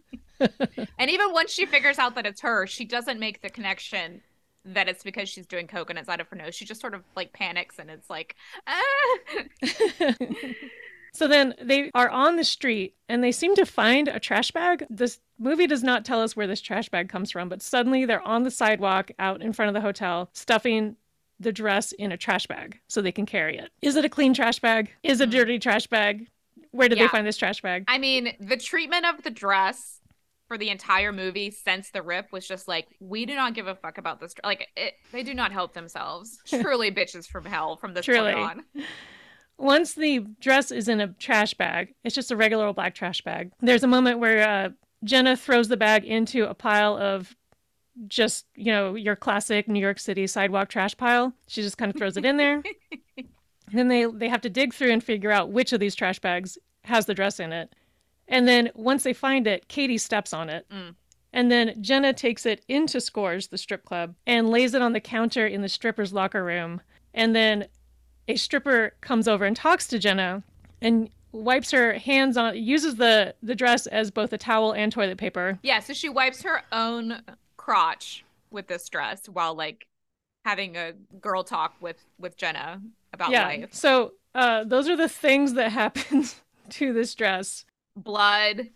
And 0.99 1.09
even 1.09 1.33
once 1.33 1.53
she 1.53 1.67
figures 1.67 2.01
out 2.01 2.17
that 2.17 2.27
it's 2.27 2.41
her, 2.41 2.67
she 2.67 2.85
doesn't 2.85 3.21
make 3.21 3.43
the 3.43 3.49
connection 3.49 4.23
that 4.65 4.89
it's 4.89 5.03
because 5.03 5.29
she's 5.29 5.47
doing 5.47 5.67
coke 5.67 5.91
and 5.91 5.99
it's 5.99 6.09
out 6.09 6.21
of 6.21 6.29
her 6.29 6.37
nose. 6.37 6.55
She 6.55 6.65
just 6.65 6.81
sort 6.81 6.95
of 6.95 7.03
like 7.17 7.33
panics 7.33 7.79
and 7.79 7.91
it's 7.91 8.09
like, 8.09 8.37
ah. 8.67 9.19
so 11.13 11.29
then 11.29 11.55
they 11.61 11.91
are 11.95 12.09
on 12.09 12.37
the 12.37 12.45
street 12.45 12.95
and 13.09 13.23
they 13.23 13.33
seem 13.33 13.55
to 13.57 13.67
find 13.67 14.09
a 14.09 14.19
trash 14.21 14.51
bag. 14.51 14.87
This 14.91 15.21
movie 15.39 15.67
does 15.67 15.83
not 15.83 16.05
tell 16.05 16.21
us 16.23 16.35
where 16.37 16.47
this 16.47 16.61
trash 16.61 16.89
bag 16.89 17.09
comes 17.09 17.31
from, 17.31 17.49
but 17.49 17.63
suddenly 17.63 18.05
they're 18.05 18.27
on 18.27 18.45
the 18.45 18.51
sidewalk 18.51 19.11
out 19.19 19.43
in 19.43 19.53
front 19.53 19.69
of 19.69 19.75
the 19.75 19.81
hotel 19.81 20.31
stuffing 20.33 20.97
the 21.41 21.53
dress 21.53 21.93
in 21.93 22.13
a 22.13 22.17
trash 22.17 22.47
bag 22.47 22.79
so 22.89 23.03
they 23.03 23.11
can 23.13 23.27
carry 23.27 23.59
it. 23.59 23.71
Is 23.83 23.97
it 23.97 24.05
a 24.05 24.09
clean 24.09 24.33
trash 24.35 24.61
bag? 24.61 24.91
Is 25.03 25.21
it 25.21 25.29
a 25.29 25.31
dirty 25.33 25.59
trash 25.59 25.87
bag? 25.89 26.29
Where 26.71 26.89
did 26.89 26.99
Yeah. 26.99 27.05
they 27.05 27.09
find 27.09 27.27
this 27.27 27.37
trash 27.37 27.61
bag? 27.61 27.85
I 27.89 27.99
mean, 27.99 28.35
the 28.41 28.57
treatment 28.57 29.05
of 29.07 29.23
the 29.25 29.31
dress 29.31 29.99
for 30.49 30.57
the 30.57 30.69
entire 30.71 31.13
movie 31.13 31.51
since 31.51 31.91
the 31.91 32.01
rip 32.03 32.31
was 32.31 32.47
just 32.47 32.69
like, 32.69 32.87
we 33.01 33.27
do 33.27 33.35
not 33.35 33.55
give 33.55 33.67
a 33.67 33.75
fuck 33.75 33.99
about 33.99 34.21
this. 34.21 34.35
Like, 34.45 34.69
it, 34.77 34.95
they 35.11 35.23
do 35.23 35.35
not 35.35 35.51
help 35.51 35.73
themselves. 35.75 36.39
Truly, 36.47 36.91
bitches 36.93 37.27
from 37.27 37.45
hell 37.45 37.77
from 37.77 37.93
this 37.95 38.05
Truly. 38.07 38.35
point 38.35 38.45
on. 38.77 38.85
Once 39.63 39.95
the 39.95 40.19
dress 40.41 40.73
is 40.73 40.89
in 40.89 41.01
a 41.01 41.07
trash 41.21 41.55
bag, 41.55 41.95
it's 42.03 42.17
just 42.17 42.33
a 42.33 42.37
regular 42.37 42.67
old 42.67 42.75
black 42.75 42.97
trash 42.97 43.21
bag. 43.23 43.53
There's 43.61 43.85
a 43.85 43.87
moment 43.87 44.19
where 44.19 44.49
uh, 44.49 44.69
Jenna 45.05 45.37
throws 45.37 45.69
the 45.69 45.77
bag 45.77 46.05
into 46.05 46.47
a 46.47 46.53
pile 46.53 46.99
of 46.99 47.37
just, 48.09 48.47
you 48.57 48.73
know, 48.73 48.97
your 48.97 49.15
classic 49.15 49.69
New 49.69 49.79
York 49.79 50.01
City 50.01 50.27
sidewalk 50.27 50.69
trash 50.69 50.97
pile. 50.97 51.33
She 51.47 51.63
just 51.63 51.79
kind 51.79 51.93
of 51.93 51.97
throws 51.97 52.17
it 52.17 52.25
in 52.25 52.39
there. 52.39 52.61
then 53.73 53.87
they 53.87 54.05
they 54.05 54.29
have 54.29 54.41
to 54.41 54.51
dig 54.51 54.75
through 54.75 54.91
and 54.91 55.03
figure 55.03 55.31
out 55.31 55.53
which 55.53 55.73
of 55.73 55.79
these 55.79 55.95
trash 55.95 56.19
bags 56.19 56.59
has 56.83 57.07
the 57.07 57.15
dress 57.15 57.39
in 57.39 57.53
it. 57.53 57.73
And 58.27 58.49
then 58.49 58.69
once 58.75 59.05
they 59.05 59.13
find 59.13 59.47
it, 59.47 59.69
Katie 59.69 59.97
steps 59.97 60.33
on 60.33 60.49
it. 60.49 60.67
Mm. 60.71 60.97
And 61.33 61.53
then 61.53 61.81
Jenna 61.81 62.13
takes 62.13 62.47
it 62.47 62.65
into 62.67 63.01
Scores, 63.01 63.47
the 63.47 63.59
strip 63.59 63.85
club, 63.85 64.17
and 64.27 64.51
lays 64.51 64.75
it 64.75 64.83
on 64.83 64.93
the 64.93 65.01
counter 65.01 65.47
in 65.47 65.63
the 65.63 65.69
stripper's 65.69 66.13
locker 66.13 66.43
room. 66.43 66.81
And 67.15 67.37
then 67.37 67.69
a 68.29 68.37
stripper 68.37 68.95
comes 69.01 69.27
over 69.29 69.45
and 69.45 69.57
talks 69.57 69.87
to 69.89 69.99
Jenna 69.99 70.43
and 70.81 71.11
wipes 71.33 71.71
her 71.71 71.95
hands 71.95 72.37
on 72.37 72.57
uses 72.57 72.97
the 72.97 73.35
the 73.43 73.55
dress 73.55 73.87
as 73.87 74.11
both 74.11 74.33
a 74.33 74.39
towel 74.39 74.73
and 74.73 74.93
toilet 74.93 75.19
paper. 75.19 75.59
Yeah, 75.63 75.81
so 75.81 75.93
she 75.93 76.09
wipes 76.09 76.43
her 76.43 76.63
own 76.73 77.23
crotch 77.57 78.25
with 78.51 78.67
this 78.67 78.89
dress 78.89 79.29
while 79.29 79.55
like 79.55 79.87
having 80.45 80.77
a 80.77 80.93
girl 81.21 81.43
talk 81.45 81.75
with 81.81 82.05
with 82.19 82.37
Jenna 82.37 82.81
about 83.13 83.31
yeah. 83.31 83.47
life. 83.47 83.69
So 83.73 84.13
uh 84.35 84.65
those 84.65 84.89
are 84.89 84.97
the 84.97 85.09
things 85.09 85.55
that 85.55 85.73
happen 85.73 86.25
to 86.71 86.93
this 86.93 87.15
dress. 87.15 87.65
Blood, 87.97 88.69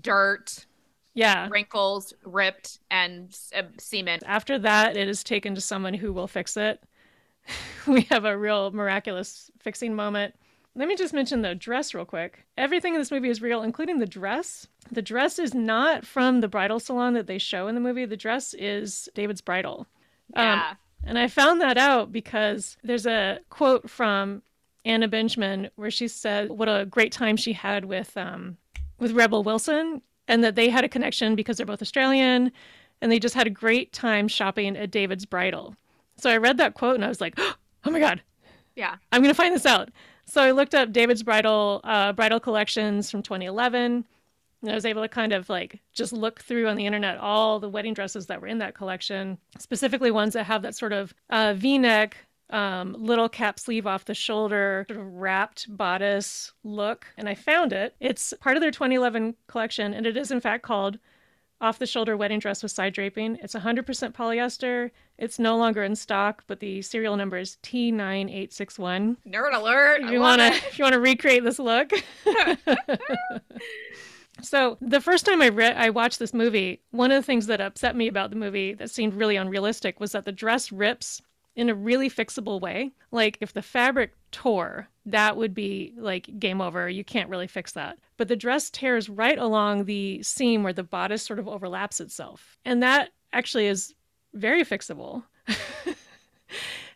dirt, 0.00 0.66
Yeah. 1.14 1.48
wrinkles, 1.50 2.12
ripped, 2.24 2.78
and 2.90 3.36
uh, 3.54 3.62
semen. 3.78 4.20
After 4.24 4.58
that, 4.60 4.96
it 4.96 5.08
is 5.08 5.24
taken 5.24 5.54
to 5.56 5.60
someone 5.60 5.94
who 5.94 6.12
will 6.12 6.28
fix 6.28 6.56
it. 6.56 6.80
we 7.86 8.02
have 8.02 8.24
a 8.24 8.36
real 8.36 8.70
miraculous 8.72 9.50
fixing 9.60 9.94
moment. 9.94 10.34
Let 10.76 10.88
me 10.88 10.96
just 10.96 11.14
mention 11.14 11.42
the 11.42 11.54
dress 11.54 11.94
real 11.94 12.04
quick. 12.04 12.44
Everything 12.58 12.94
in 12.94 13.00
this 13.00 13.12
movie 13.12 13.30
is 13.30 13.40
real, 13.40 13.62
including 13.62 14.00
the 14.00 14.06
dress. 14.06 14.66
The 14.90 15.02
dress 15.02 15.38
is 15.38 15.54
not 15.54 16.04
from 16.04 16.40
the 16.40 16.48
bridal 16.48 16.80
salon 16.80 17.14
that 17.14 17.28
they 17.28 17.38
show 17.38 17.68
in 17.68 17.76
the 17.76 17.80
movie. 17.80 18.06
The 18.06 18.16
dress 18.16 18.54
is 18.54 19.08
David's 19.14 19.40
bridal. 19.40 19.86
Um, 20.34 20.44
Yeah. 20.44 20.74
And 21.06 21.18
I 21.18 21.28
found 21.28 21.60
that 21.60 21.76
out 21.76 22.12
because 22.12 22.76
there's 22.82 23.06
a 23.06 23.38
quote 23.50 23.90
from 23.90 24.42
Anna 24.84 25.08
Bingemann 25.08 25.70
where 25.76 25.90
she 25.90 26.08
said 26.08 26.50
what 26.50 26.68
a 26.68 26.86
great 26.86 27.12
time 27.12 27.36
she 27.36 27.52
had 27.52 27.84
with 27.84 28.16
um, 28.16 28.56
with 28.98 29.12
Rebel 29.12 29.42
Wilson, 29.42 30.00
and 30.28 30.42
that 30.42 30.54
they 30.54 30.70
had 30.70 30.84
a 30.84 30.88
connection 30.88 31.34
because 31.36 31.56
they're 31.56 31.66
both 31.66 31.82
Australian, 31.82 32.52
and 33.00 33.12
they 33.12 33.18
just 33.18 33.34
had 33.34 33.46
a 33.46 33.50
great 33.50 33.92
time 33.92 34.28
shopping 34.28 34.76
at 34.76 34.90
David's 34.90 35.26
bridal. 35.26 35.76
So 36.16 36.30
I 36.30 36.36
read 36.36 36.58
that 36.58 36.74
quote 36.74 36.94
and 36.94 37.04
I 37.04 37.08
was 37.08 37.20
like, 37.20 37.34
oh 37.38 37.90
my 37.90 38.00
god, 38.00 38.22
yeah. 38.76 38.96
I'm 39.12 39.22
gonna 39.22 39.34
find 39.34 39.54
this 39.54 39.66
out. 39.66 39.90
So 40.26 40.42
I 40.42 40.52
looked 40.52 40.74
up 40.74 40.92
David's 40.92 41.22
bridal 41.22 41.80
uh, 41.84 42.12
bridal 42.12 42.40
collections 42.40 43.10
from 43.10 43.22
2011. 43.22 44.04
And 44.62 44.72
I 44.72 44.74
was 44.74 44.86
able 44.86 45.02
to 45.02 45.08
kind 45.08 45.34
of 45.34 45.50
like 45.50 45.80
just 45.92 46.14
look 46.14 46.40
through 46.40 46.68
on 46.68 46.76
the 46.76 46.86
internet 46.86 47.18
all 47.18 47.60
the 47.60 47.68
wedding 47.68 47.92
dresses 47.92 48.26
that 48.26 48.40
were 48.40 48.46
in 48.46 48.58
that 48.58 48.74
collection, 48.74 49.36
specifically 49.58 50.10
ones 50.10 50.32
that 50.32 50.44
have 50.44 50.62
that 50.62 50.74
sort 50.74 50.94
of 50.94 51.12
uh, 51.28 51.52
V-neck, 51.54 52.16
um, 52.48 52.96
little 52.98 53.28
cap 53.28 53.58
sleeve 53.58 53.86
off 53.86 54.06
the 54.06 54.14
shoulder, 54.14 54.86
sort 54.88 55.00
of 55.00 55.12
wrapped 55.12 55.66
bodice 55.76 56.50
look. 56.62 57.06
And 57.18 57.28
I 57.28 57.34
found 57.34 57.74
it. 57.74 57.94
It's 58.00 58.32
part 58.40 58.56
of 58.56 58.62
their 58.62 58.70
2011 58.70 59.34
collection, 59.48 59.92
and 59.92 60.06
it 60.06 60.16
is 60.16 60.30
in 60.30 60.40
fact 60.40 60.62
called 60.62 60.98
off 61.60 61.78
the 61.78 61.86
shoulder 61.86 62.16
wedding 62.16 62.38
dress 62.38 62.62
with 62.62 62.72
side 62.72 62.94
draping. 62.94 63.36
It's 63.42 63.54
100% 63.54 63.84
polyester. 64.14 64.90
It's 65.18 65.38
no 65.38 65.56
longer 65.56 65.84
in 65.84 65.94
stock, 65.94 66.42
but 66.46 66.60
the 66.60 66.82
serial 66.82 67.16
number 67.16 67.36
is 67.36 67.58
T9861. 67.62 69.16
Nerd 69.26 69.54
alert. 69.54 70.02
If 70.02 70.10
you 70.10 70.20
want 70.20 70.40
to 70.40 70.48
if 70.48 70.78
you 70.78 70.84
want 70.84 70.94
to 70.94 71.00
recreate 71.00 71.44
this 71.44 71.58
look. 71.58 71.92
so, 74.42 74.76
the 74.80 75.00
first 75.00 75.24
time 75.24 75.40
I 75.40 75.50
read 75.50 75.76
I 75.76 75.90
watched 75.90 76.18
this 76.18 76.34
movie, 76.34 76.80
one 76.90 77.12
of 77.12 77.16
the 77.16 77.26
things 77.26 77.46
that 77.46 77.60
upset 77.60 77.94
me 77.94 78.08
about 78.08 78.30
the 78.30 78.36
movie 78.36 78.74
that 78.74 78.90
seemed 78.90 79.14
really 79.14 79.36
unrealistic 79.36 80.00
was 80.00 80.12
that 80.12 80.24
the 80.24 80.32
dress 80.32 80.72
rips 80.72 81.22
in 81.56 81.68
a 81.68 81.74
really 81.74 82.10
fixable 82.10 82.60
way. 82.60 82.92
Like 83.10 83.38
if 83.40 83.52
the 83.52 83.62
fabric 83.62 84.14
tore, 84.32 84.88
that 85.06 85.36
would 85.36 85.54
be 85.54 85.94
like 85.96 86.38
game 86.38 86.60
over. 86.60 86.88
You 86.88 87.04
can't 87.04 87.30
really 87.30 87.46
fix 87.46 87.72
that. 87.72 87.98
But 88.16 88.28
the 88.28 88.36
dress 88.36 88.70
tears 88.70 89.08
right 89.08 89.38
along 89.38 89.84
the 89.84 90.22
seam 90.22 90.62
where 90.62 90.72
the 90.72 90.82
bodice 90.82 91.22
sort 91.22 91.38
of 91.38 91.48
overlaps 91.48 92.00
itself. 92.00 92.58
And 92.64 92.82
that 92.82 93.10
actually 93.32 93.66
is 93.66 93.94
very 94.34 94.64
fixable. 94.64 95.24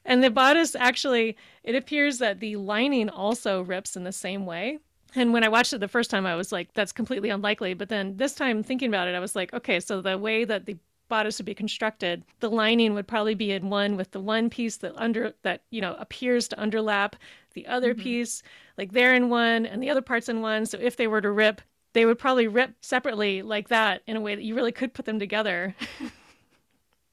and 0.05 0.23
the 0.23 0.31
bodice 0.31 0.75
actually, 0.75 1.37
it 1.63 1.75
appears 1.75 2.19
that 2.19 2.41
the 2.41 2.57
lining 2.57 3.09
also 3.09 3.63
rips 3.63 3.97
in 3.97 4.05
the 4.05 4.13
same 4.13 4.47
way. 4.47 4.79
And 5.15 5.33
when 5.33 5.43
I 5.45 5.49
watched 5.49 5.73
it 5.73 5.79
the 5.79 5.89
first 5.89 6.11
time, 6.11 6.27
I 6.27 6.35
was 6.37 6.53
like, 6.53 6.73
that's 6.75 6.93
completely 6.93 7.31
unlikely. 7.31 7.75
But 7.75 7.89
then 7.89 8.17
this 8.17 8.35
time 8.35 8.63
thinking 8.63 8.89
about 8.89 9.09
it, 9.09 9.15
I 9.15 9.21
was 9.21 9.35
like, 9.35 9.55
okay, 9.55 9.81
so 9.81 10.01
the 10.01 10.19
way 10.19 10.45
that 10.45 10.67
the 10.67 10.77
bodice 11.09 11.39
would 11.39 11.47
be 11.47 11.55
constructed, 11.55 12.23
the 12.41 12.51
lining 12.51 12.93
would 12.93 13.09
probably 13.09 13.35
be 13.35 13.53
in 13.53 13.71
one 13.71 13.97
with 13.97 14.11
the 14.11 14.21
one 14.21 14.51
piece 14.51 14.77
that 14.79 14.93
under 14.97 15.33
that, 15.43 15.63
you 15.71 15.81
know, 15.81 15.95
appears 15.99 16.47
to 16.49 16.57
underlap 16.57 17.15
the 17.55 17.67
other 17.67 17.95
Mhm. 17.95 17.99
piece, 17.99 18.43
like 18.77 18.93
they're 18.93 19.15
in 19.15 19.31
one 19.31 19.65
and 19.65 19.83
the 19.83 19.89
other 19.89 20.03
part's 20.03 20.29
in 20.29 20.43
one. 20.43 20.67
So 20.67 20.79
if 20.79 20.97
they 20.97 21.07
were 21.07 21.23
to 21.23 21.31
rip, 21.31 21.63
they 21.95 22.05
would 22.05 22.19
probably 22.19 22.47
rip 22.47 22.73
separately 22.83 23.41
like 23.41 23.69
that 23.69 24.03
in 24.07 24.17
a 24.17 24.21
way 24.21 24.35
that 24.35 24.45
you 24.45 24.55
really 24.55 24.73
could 24.73 24.93
put 24.93 25.07
them 25.07 25.19
together. 25.19 25.75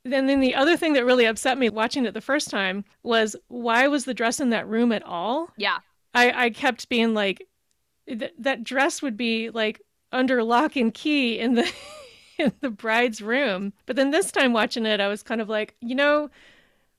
Then, 0.06 0.28
then 0.28 0.40
the 0.40 0.56
other 0.56 0.78
thing 0.78 0.94
that 0.94 1.04
really 1.04 1.26
upset 1.26 1.58
me 1.58 1.68
watching 1.70 2.06
it 2.06 2.14
the 2.14 2.22
first 2.22 2.50
time 2.50 2.86
was 3.02 3.36
why 3.48 3.88
was 3.88 4.06
the 4.06 4.14
dress 4.14 4.40
in 4.40 4.52
that 4.52 4.68
room 4.68 4.92
at 4.92 5.04
all? 5.04 5.50
Yeah. 5.58 5.80
I, 6.14 6.46
I 6.46 6.50
kept 6.52 6.88
being 6.90 7.16
like, 7.16 7.48
th- 8.08 8.34
that 8.38 8.64
dress 8.64 9.02
would 9.02 9.18
be 9.18 9.50
like 9.50 9.82
under 10.12 10.44
lock 10.44 10.76
and 10.76 10.94
key 10.94 11.40
in 11.40 11.56
the 11.56 11.72
in 12.38 12.54
the 12.62 12.70
bride's 12.70 13.22
room. 13.22 13.74
But 13.88 13.96
then 13.96 14.12
this 14.12 14.32
time 14.32 14.54
watching 14.54 14.86
it, 14.86 15.00
I 15.00 15.08
was 15.08 15.24
kind 15.24 15.42
of 15.42 15.50
like, 15.50 15.76
you 15.82 15.96
know, 15.96 16.30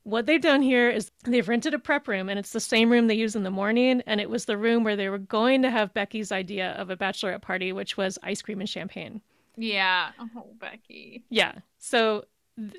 what 0.02 0.26
they've 0.26 0.40
done 0.40 0.62
here 0.62 0.88
is 0.88 1.10
they've 1.24 1.48
rented 1.48 1.74
a 1.74 1.78
prep 1.78 2.06
room, 2.06 2.28
and 2.28 2.38
it's 2.38 2.52
the 2.52 2.60
same 2.60 2.90
room 2.90 3.08
they 3.08 3.14
use 3.14 3.34
in 3.34 3.42
the 3.42 3.50
morning, 3.50 4.02
and 4.06 4.20
it 4.20 4.30
was 4.30 4.44
the 4.44 4.56
room 4.56 4.84
where 4.84 4.94
they 4.94 5.08
were 5.08 5.18
going 5.18 5.62
to 5.62 5.70
have 5.70 5.92
Becky's 5.94 6.30
idea 6.30 6.72
of 6.72 6.90
a 6.90 6.96
bachelorette 6.96 7.42
party, 7.42 7.72
which 7.72 7.96
was 7.96 8.18
ice 8.22 8.40
cream 8.40 8.60
and 8.60 8.68
champagne. 8.68 9.20
Yeah. 9.56 10.10
Oh, 10.20 10.46
Becky. 10.60 11.24
Yeah. 11.28 11.54
So, 11.78 12.24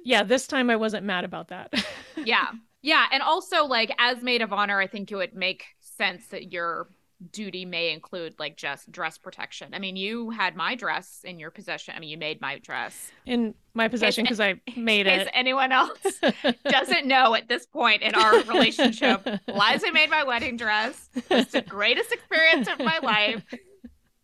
yeah, 0.04 0.24
this 0.24 0.48
time 0.48 0.70
I 0.70 0.76
wasn't 0.76 1.06
mad 1.06 1.24
about 1.26 1.50
that. 1.50 1.74
Yeah. 2.26 2.48
Yeah. 2.82 3.06
And 3.12 3.22
also, 3.22 3.66
like, 3.66 3.92
as 4.00 4.22
maid 4.24 4.42
of 4.42 4.52
honor, 4.52 4.80
I 4.82 4.88
think 4.88 5.12
it 5.12 5.16
would 5.16 5.36
make 5.36 5.64
sense 5.80 6.28
that 6.28 6.52
your 6.52 6.90
duty 7.32 7.64
may 7.64 7.94
include, 7.94 8.34
like, 8.40 8.58
just 8.58 8.92
dress 8.92 9.18
protection. 9.20 9.74
I 9.74 9.80
mean, 9.80 9.96
you 9.96 10.32
had 10.32 10.56
my 10.56 10.76
dress 10.76 11.22
in 11.24 11.40
your 11.40 11.52
possession. 11.52 11.94
I 11.96 12.00
mean, 12.00 12.10
you 12.10 12.18
made 12.18 12.42
my 12.42 12.58
dress. 12.60 13.12
in 13.26 13.54
my 13.76 13.88
possession 13.88 14.24
because 14.24 14.40
I 14.40 14.60
made 14.76 15.06
it. 15.08 15.30
anyone 15.34 15.72
else 15.72 16.00
doesn't 16.68 17.06
know 17.06 17.36
at 17.36 17.48
this 17.48 17.66
point 17.68 18.02
in 18.02 18.16
our 18.16 18.42
relationship, 18.44 19.24
Liza 19.48 19.92
made 19.94 20.10
my 20.10 20.24
wedding 20.24 20.58
dress. 20.58 21.08
It's 21.30 21.52
the 21.52 21.62
greatest 21.62 22.12
experience 22.12 22.68
of 22.68 22.80
my 22.80 22.98
life. 23.04 23.44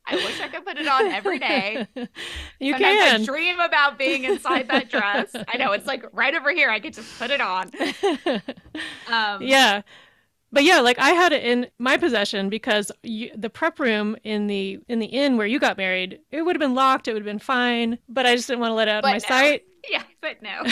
I 0.05 0.15
wish 0.15 0.39
I 0.41 0.47
could 0.49 0.65
put 0.65 0.77
it 0.77 0.87
on 0.87 1.07
every 1.07 1.39
day. 1.39 1.87
you 2.59 2.73
Sometimes 2.73 2.81
can. 2.81 3.21
I 3.21 3.25
dream 3.25 3.59
about 3.59 3.97
being 3.97 4.25
inside 4.25 4.67
that 4.69 4.89
dress. 4.89 5.31
I 5.47 5.57
know 5.57 5.71
it's 5.71 5.87
like 5.87 6.03
right 6.11 6.35
over 6.35 6.51
here. 6.51 6.69
I 6.69 6.79
could 6.79 6.93
just 6.93 7.17
put 7.17 7.31
it 7.31 7.41
on. 7.41 7.71
Um, 9.07 9.41
yeah 9.41 9.81
but 10.51 10.63
yeah 10.63 10.79
like 10.79 10.97
i 10.97 11.09
had 11.11 11.31
it 11.33 11.43
in 11.43 11.67
my 11.77 11.97
possession 11.97 12.49
because 12.49 12.91
you, 13.03 13.29
the 13.35 13.49
prep 13.49 13.79
room 13.79 14.15
in 14.23 14.47
the 14.47 14.79
in 14.87 14.99
the 14.99 15.05
inn 15.07 15.37
where 15.37 15.45
you 15.45 15.59
got 15.59 15.77
married 15.77 16.19
it 16.31 16.41
would 16.41 16.55
have 16.55 16.61
been 16.61 16.73
locked 16.73 17.07
it 17.07 17.13
would 17.13 17.21
have 17.21 17.25
been 17.25 17.37
fine 17.39 17.99
but 18.07 18.25
i 18.25 18.35
just 18.35 18.47
didn't 18.47 18.61
want 18.61 18.71
to 18.71 18.75
let 18.75 18.87
it 18.87 18.91
out 18.91 18.99
of 18.99 19.03
my 19.03 19.13
no. 19.13 19.19
sight 19.19 19.63
Yeah, 19.91 20.03
but 20.21 20.41
no, 20.41 20.63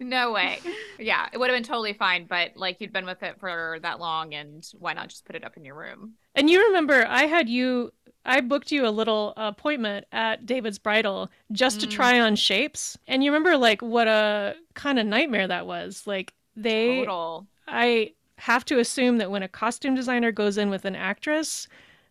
no 0.00 0.32
way. 0.32 0.58
Yeah, 0.98 1.28
it 1.32 1.38
would 1.38 1.48
have 1.50 1.56
been 1.56 1.62
totally 1.64 1.92
fine. 1.92 2.26
But 2.26 2.56
like 2.56 2.80
you'd 2.80 2.92
been 2.92 3.06
with 3.06 3.22
it 3.22 3.38
for 3.40 3.78
that 3.82 4.00
long, 4.00 4.34
and 4.34 4.66
why 4.78 4.92
not 4.94 5.08
just 5.08 5.24
put 5.24 5.36
it 5.36 5.44
up 5.44 5.56
in 5.56 5.64
your 5.64 5.74
room? 5.76 6.14
and 6.34 6.48
you 6.50 6.64
remember 6.68 7.04
i 7.08 7.22
had 7.24 7.48
you 7.48 7.90
i 8.24 8.40
booked 8.40 8.70
you 8.70 8.86
a 8.86 8.90
little 8.90 9.32
appointment 9.36 10.04
at 10.12 10.44
david's 10.46 10.78
bridal 10.78 11.28
just 11.52 11.80
to 11.80 11.86
Mm. 11.86 11.90
try 11.90 12.20
on 12.20 12.36
shapes 12.36 12.96
and 13.08 13.24
you 13.24 13.32
remember 13.32 13.56
like 13.56 13.80
what 13.82 14.06
a 14.06 14.54
kind 14.74 14.98
of 15.00 15.06
nightmare 15.06 15.48
that 15.48 15.66
was 15.66 16.06
like 16.06 16.34
they 16.54 16.98
Total. 16.98 17.46
I 17.66 18.12
have 18.36 18.64
to 18.66 18.78
assume 18.78 19.18
that 19.18 19.30
when 19.30 19.42
a 19.42 19.48
costume 19.48 19.94
designer 19.94 20.30
goes 20.30 20.58
in 20.58 20.70
with 20.70 20.84
an 20.84 20.94
actress, 20.94 21.66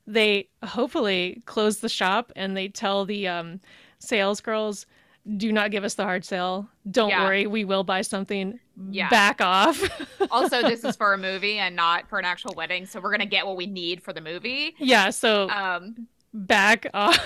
they 0.06 0.50
hopefully 0.64 1.42
close 1.46 1.78
the 1.80 1.90
shop 1.90 2.32
and 2.36 2.58
they 2.58 2.68
tell 2.68 3.06
the 3.06 3.28
um, 3.28 3.62
sales 4.00 4.42
girls, 4.42 4.86
"Do 5.36 5.52
not 5.52 5.72
give 5.72 5.84
us 5.84 5.96
the 5.96 6.04
hard 6.04 6.24
sell. 6.24 6.70
Don't 6.90 7.10
Yeah. 7.10 7.24
worry, 7.26 7.48
we 7.48 7.66
will 7.66 7.84
buy 7.84 8.02
something. 8.02 8.60
Yeah. 8.90 9.10
Back 9.10 9.42
off." 9.42 9.82
Also, 10.32 10.62
this 10.62 10.84
is 10.84 10.96
for 10.98 11.14
a 11.14 11.18
movie 11.18 11.58
and 11.58 11.74
not 11.76 12.10
for 12.10 12.20
an 12.20 12.26
actual 12.26 12.54
wedding, 12.58 12.86
so 12.86 13.00
we're 13.00 13.12
gonna 13.12 13.26
get 13.26 13.46
what 13.48 13.56
we 13.56 13.66
need 13.66 14.04
for 14.04 14.12
the 14.14 14.20
movie. 14.22 14.76
yeah, 14.78 15.10
so 15.10 15.50
Um. 15.50 16.08
back 16.34 16.86
off. 16.94 17.26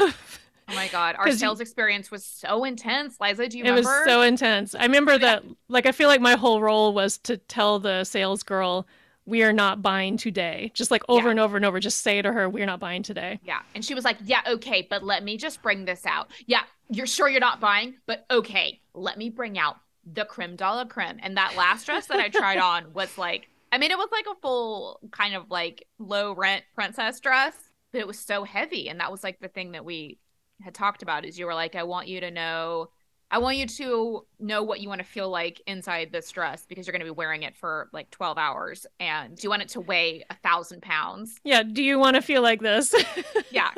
Oh 0.67 0.75
my 0.75 0.87
god, 0.89 1.15
our 1.17 1.25
'Cause 1.25 1.33
you- 1.35 1.39
sales 1.39 1.59
experience 1.59 2.11
was 2.11 2.23
so 2.23 2.63
intense. 2.63 3.17
Liza, 3.19 3.47
do 3.47 3.57
you 3.57 3.65
it 3.65 3.71
was 3.71 3.85
remember? 3.85 4.09
so 4.09 4.21
intense. 4.21 4.75
I 4.75 4.83
remember 4.83 5.17
that. 5.17 5.43
Like, 5.67 5.85
I 5.87 5.91
feel 5.91 6.07
like 6.09 6.21
my 6.21 6.35
whole 6.35 6.61
role 6.61 6.93
was 6.93 7.17
to 7.19 7.37
tell 7.37 7.79
the 7.79 8.03
sales 8.03 8.43
girl. 8.43 8.87
We 9.25 9.43
are 9.43 9.53
not 9.53 9.81
buying 9.81 10.17
today. 10.17 10.71
Just 10.73 10.91
like 10.91 11.03
over 11.09 11.27
Yeah. 11.27 11.31
and 11.31 11.39
over 11.39 11.55
and 11.57 11.65
over, 11.65 11.79
just 11.79 12.01
say 12.01 12.21
to 12.21 12.31
her, 12.31 12.47
"We're 12.49 12.65
not 12.65 12.79
buying 12.79 13.03
today." 13.03 13.39
Yeah. 13.43 13.61
And 13.75 13.83
she 13.83 13.93
was 13.93 14.03
like, 14.05 14.17
Yeah, 14.23 14.41
okay, 14.47 14.85
but 14.89 15.03
let 15.03 15.23
me 15.23 15.37
just 15.37 15.61
bring 15.61 15.85
this 15.85 16.05
out. 16.05 16.29
Yeah, 16.45 16.61
you're 16.91 17.07
sure 17.07 17.29
you're 17.29 17.39
not 17.39 17.61
buying, 17.61 17.95
but 18.05 18.25
okay, 18.29 18.81
let 18.93 19.17
me 19.17 19.29
bring 19.29 19.57
out 19.57 19.77
the 20.05 20.25
creme 20.25 20.55
de 20.55 20.65
la 20.65 20.85
creme. 20.85 21.19
And 21.21 21.37
that 21.37 21.55
last 21.55 21.85
dress 21.85 22.07
that 22.07 22.19
I 22.19 22.27
tried 22.29 22.57
on 22.59 22.93
was 22.93 23.17
like, 23.17 23.47
I 23.71 23.77
mean, 23.77 23.91
it 23.91 23.97
was 23.97 24.09
like 24.11 24.25
a 24.29 24.39
full 24.41 24.99
kind 25.11 25.33
of 25.33 25.49
like 25.49 25.87
low 25.99 26.33
rent 26.33 26.65
princess 26.75 27.19
dress, 27.21 27.55
but 27.93 28.01
it 28.01 28.07
was 28.07 28.19
so 28.19 28.43
heavy. 28.43 28.89
And 28.89 28.99
that 28.99 29.11
was 29.11 29.23
like 29.23 29.39
the 29.39 29.47
thing 29.47 29.71
that 29.71 29.85
we 29.85 30.19
had 30.61 30.73
talked 30.73 31.01
about 31.01 31.25
is 31.25 31.39
you 31.39 31.45
were 31.45 31.55
like, 31.55 31.75
I 31.75 31.83
want 31.83 32.07
you 32.07 32.19
to 32.19 32.29
know. 32.31 32.89
I 33.33 33.37
want 33.37 33.55
you 33.55 33.65
to 33.65 34.25
know 34.39 34.61
what 34.61 34.81
you 34.81 34.89
want 34.89 34.99
to 34.99 35.07
feel 35.07 35.29
like 35.29 35.61
inside 35.65 36.11
this 36.11 36.29
dress 36.29 36.65
because 36.67 36.85
you're 36.85 36.91
going 36.91 36.99
to 36.99 37.05
be 37.05 37.11
wearing 37.11 37.43
it 37.43 37.55
for 37.55 37.89
like 37.93 38.11
12 38.11 38.37
hours. 38.37 38.85
And 38.99 39.37
do 39.37 39.43
you 39.43 39.49
want 39.49 39.61
it 39.61 39.69
to 39.69 39.79
weigh 39.79 40.25
a 40.29 40.35
thousand 40.35 40.81
pounds? 40.81 41.39
Yeah. 41.45 41.63
Do 41.63 41.81
you 41.81 41.97
want 41.97 42.15
to 42.15 42.21
feel 42.21 42.41
like 42.41 42.61
this? 42.61 42.93
Yeah. 43.51 43.71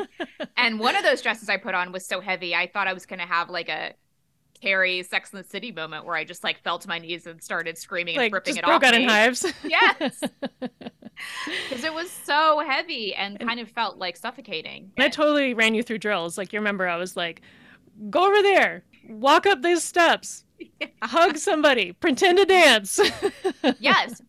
And 0.55 0.79
one 0.79 0.95
of 0.95 1.03
those 1.03 1.21
dresses 1.21 1.49
I 1.49 1.57
put 1.57 1.73
on 1.73 1.91
was 1.91 2.05
so 2.05 2.21
heavy, 2.21 2.53
I 2.53 2.67
thought 2.67 2.87
I 2.87 2.93
was 2.93 3.07
going 3.07 3.19
to 3.19 3.25
have 3.25 3.49
like 3.49 3.69
a 3.69 3.93
Carrie 4.61 5.03
Sex 5.03 5.33
in 5.33 5.39
the 5.39 5.43
City 5.43 5.71
moment 5.71 6.05
where 6.05 6.15
I 6.15 6.23
just 6.23 6.43
like 6.43 6.61
fell 6.63 6.77
to 6.79 6.87
my 6.87 6.99
knees 6.99 7.25
and 7.25 7.41
started 7.41 7.77
screaming 7.77 8.17
and 8.17 8.31
ripping 8.31 8.55
it 8.55 8.63
broke 8.63 8.83
off 8.83 8.83
out 8.83 8.93
in 8.93 9.07
hives. 9.07 9.45
Yes. 9.63 10.21
Because 11.69 11.83
it 11.83 11.93
was 11.93 12.09
so 12.09 12.59
heavy 12.67 13.13
and 13.13 13.39
kind 13.39 13.59
of 13.59 13.69
felt 13.69 13.97
like 13.97 14.17
suffocating. 14.17 14.91
I 14.97 15.09
totally 15.09 15.53
ran 15.53 15.75
you 15.75 15.83
through 15.83 15.99
drills. 15.99 16.37
Like 16.37 16.51
you 16.51 16.59
remember, 16.59 16.87
I 16.87 16.97
was 16.97 17.15
like, 17.15 17.41
"Go 18.09 18.25
over 18.27 18.41
there, 18.41 18.83
walk 19.09 19.45
up 19.45 19.61
these 19.61 19.83
steps, 19.83 20.43
hug 21.01 21.37
somebody, 21.37 21.91
pretend 21.93 22.37
to 22.39 22.45
dance." 22.45 22.99
yes. 23.79 24.21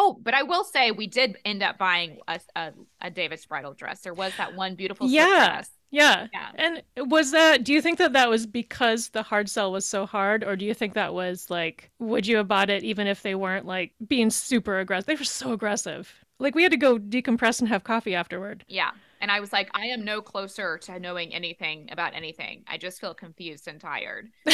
Oh, 0.00 0.16
but 0.22 0.32
I 0.32 0.44
will 0.44 0.62
say 0.62 0.92
we 0.92 1.08
did 1.08 1.38
end 1.44 1.60
up 1.62 1.76
buying 1.76 2.18
a, 2.28 2.38
a, 2.54 2.72
a 3.00 3.10
Davis 3.10 3.44
bridal 3.46 3.74
dress. 3.74 4.00
There 4.00 4.14
was 4.14 4.32
that 4.36 4.54
one 4.54 4.76
beautiful 4.76 5.08
Yeah. 5.08 5.48
dress. 5.48 5.70
yeah. 5.90 6.28
Yeah. 6.32 6.50
And 6.54 7.10
was 7.10 7.32
that? 7.32 7.64
Do 7.64 7.72
you 7.72 7.82
think 7.82 7.98
that 7.98 8.12
that 8.12 8.28
was 8.30 8.46
because 8.46 9.08
the 9.08 9.24
hard 9.24 9.48
sell 9.50 9.72
was 9.72 9.84
so 9.84 10.06
hard, 10.06 10.44
or 10.44 10.54
do 10.54 10.64
you 10.64 10.72
think 10.72 10.94
that 10.94 11.14
was 11.14 11.50
like, 11.50 11.90
would 11.98 12.28
you 12.28 12.36
have 12.36 12.46
bought 12.46 12.70
it 12.70 12.84
even 12.84 13.08
if 13.08 13.22
they 13.22 13.34
weren't 13.34 13.66
like 13.66 13.92
being 14.06 14.30
super 14.30 14.78
aggressive? 14.78 15.06
They 15.06 15.16
were 15.16 15.24
so 15.24 15.52
aggressive. 15.52 16.14
Like 16.38 16.54
we 16.54 16.62
had 16.62 16.70
to 16.70 16.78
go 16.78 16.98
decompress 16.98 17.58
and 17.58 17.68
have 17.68 17.82
coffee 17.82 18.14
afterward. 18.14 18.64
Yeah. 18.68 18.90
And 19.20 19.30
I 19.30 19.40
was 19.40 19.52
like, 19.52 19.70
I 19.74 19.86
am 19.86 20.04
no 20.04 20.20
closer 20.20 20.78
to 20.78 20.98
knowing 20.98 21.34
anything 21.34 21.88
about 21.90 22.14
anything. 22.14 22.64
I 22.66 22.78
just 22.78 23.00
feel 23.00 23.14
confused 23.14 23.68
and 23.68 23.80
tired. 23.80 24.30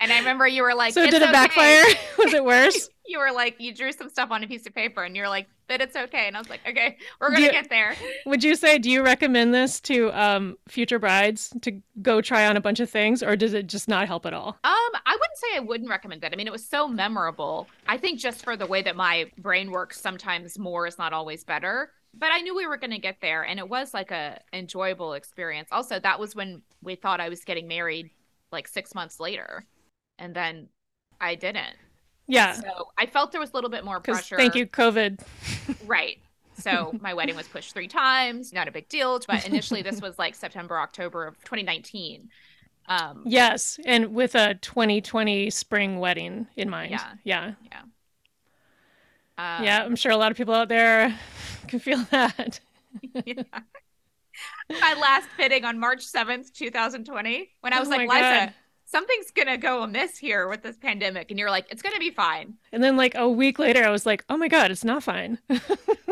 And 0.00 0.10
I 0.10 0.18
remember 0.18 0.48
you 0.48 0.62
were 0.62 0.74
like, 0.74 0.94
so 0.94 1.02
"It's 1.02 1.10
did 1.10 1.20
it 1.20 1.26
okay." 1.26 1.32
backfire? 1.32 1.84
was 2.18 2.32
it 2.32 2.42
worse? 2.42 2.88
you 3.06 3.18
were 3.18 3.32
like, 3.32 3.56
you 3.60 3.74
drew 3.74 3.92
some 3.92 4.08
stuff 4.08 4.30
on 4.30 4.42
a 4.42 4.48
piece 4.48 4.66
of 4.66 4.74
paper 4.74 5.02
and 5.04 5.14
you're 5.14 5.28
like, 5.28 5.46
but 5.68 5.82
it's 5.82 5.94
okay. 5.94 6.26
And 6.26 6.36
I 6.36 6.40
was 6.40 6.48
like, 6.48 6.60
okay, 6.66 6.96
we're 7.20 7.28
going 7.28 7.42
to 7.42 7.46
you- 7.46 7.52
get 7.52 7.68
there. 7.68 7.94
Would 8.24 8.42
you 8.42 8.54
say, 8.54 8.78
do 8.78 8.90
you 8.90 9.04
recommend 9.04 9.52
this 9.52 9.78
to 9.82 10.10
um, 10.18 10.56
future 10.68 10.98
brides 10.98 11.52
to 11.60 11.80
go 12.00 12.22
try 12.22 12.46
on 12.46 12.56
a 12.56 12.60
bunch 12.62 12.80
of 12.80 12.88
things, 12.88 13.22
or 13.22 13.36
does 13.36 13.52
it 13.52 13.66
just 13.66 13.88
not 13.88 14.06
help 14.06 14.24
at 14.24 14.32
all? 14.32 14.48
Um, 14.64 14.72
I 15.04 15.12
wouldn't 15.12 15.36
say 15.36 15.56
I 15.56 15.60
wouldn't 15.60 15.90
recommend 15.90 16.22
that. 16.22 16.32
I 16.32 16.36
mean, 16.36 16.46
it 16.46 16.52
was 16.52 16.66
so 16.66 16.88
memorable. 16.88 17.68
I 17.86 17.98
think 17.98 18.18
just 18.18 18.42
for 18.42 18.56
the 18.56 18.66
way 18.66 18.80
that 18.82 18.96
my 18.96 19.30
brain 19.38 19.70
works, 19.70 20.00
sometimes 20.00 20.58
more 20.58 20.86
is 20.86 20.96
not 20.96 21.12
always 21.12 21.44
better. 21.44 21.90
But 22.12 22.30
I 22.32 22.40
knew 22.40 22.56
we 22.56 22.66
were 22.66 22.76
going 22.76 22.90
to 22.90 22.98
get 22.98 23.16
there, 23.20 23.42
and 23.44 23.58
it 23.58 23.68
was 23.68 23.94
like 23.94 24.10
a 24.10 24.40
enjoyable 24.52 25.12
experience. 25.14 25.68
Also, 25.70 26.00
that 26.00 26.18
was 26.18 26.34
when 26.34 26.62
we 26.82 26.96
thought 26.96 27.20
I 27.20 27.28
was 27.28 27.44
getting 27.44 27.68
married, 27.68 28.10
like 28.50 28.66
six 28.66 28.94
months 28.94 29.20
later, 29.20 29.64
and 30.18 30.34
then 30.34 30.68
I 31.20 31.34
didn't. 31.34 31.76
Yeah, 32.26 32.52
So 32.52 32.88
I 32.96 33.06
felt 33.06 33.32
there 33.32 33.40
was 33.40 33.50
a 33.50 33.54
little 33.54 33.70
bit 33.70 33.84
more 33.84 33.98
pressure. 34.00 34.36
thank 34.36 34.54
you, 34.54 34.66
COVID. 34.66 35.20
Right. 35.86 36.18
So 36.54 36.96
my 37.00 37.14
wedding 37.14 37.36
was 37.36 37.48
pushed 37.48 37.74
three 37.74 37.88
times. 37.88 38.52
Not 38.52 38.68
a 38.68 38.72
big 38.72 38.88
deal. 38.88 39.18
But 39.26 39.46
initially, 39.46 39.82
this 39.82 40.00
was 40.00 40.18
like 40.18 40.34
September, 40.34 40.78
October 40.78 41.26
of 41.26 41.36
2019. 41.38 42.28
Um, 42.86 43.22
Yes, 43.26 43.78
and 43.84 44.14
with 44.14 44.34
a 44.34 44.54
2020 44.54 45.50
spring 45.50 45.98
wedding 45.98 46.46
in 46.56 46.68
mind. 46.70 46.92
Yeah. 46.92 47.12
yeah, 47.24 47.52
uh, 49.38 49.62
yeah. 49.62 49.82
I'm 49.84 49.96
sure 49.96 50.12
a 50.12 50.16
lot 50.16 50.30
of 50.30 50.36
people 50.36 50.54
out 50.54 50.68
there 50.68 51.18
can 51.68 51.78
feel 51.78 52.04
that. 52.10 52.60
yeah. 53.24 53.42
My 54.70 54.94
last 54.94 55.28
fitting 55.36 55.64
on 55.64 55.78
March 55.78 56.06
7th, 56.06 56.52
2020, 56.52 57.50
when 57.60 57.72
I 57.72 57.76
oh 57.76 57.80
was 57.80 57.88
Oh 57.88 57.90
like, 57.90 58.08
Liza, 58.08 58.20
God. 58.20 58.54
something's 58.86 59.30
going 59.32 59.48
to 59.48 59.56
go 59.56 59.82
amiss 59.82 60.16
here 60.16 60.48
with 60.48 60.62
this 60.62 60.76
pandemic. 60.76 61.30
And 61.30 61.38
you're 61.38 61.50
like, 61.50 61.66
it's 61.70 61.82
going 61.82 61.94
to 61.94 62.00
be 62.00 62.10
fine. 62.10 62.54
And 62.72 62.82
then 62.82 62.96
like 62.96 63.14
a 63.16 63.28
week 63.28 63.58
later, 63.58 63.84
I 63.84 63.90
was 63.90 64.06
like, 64.06 64.24
oh 64.30 64.36
my 64.36 64.48
god, 64.48 64.70
it's 64.70 64.84
not 64.84 65.02
fine. 65.02 65.38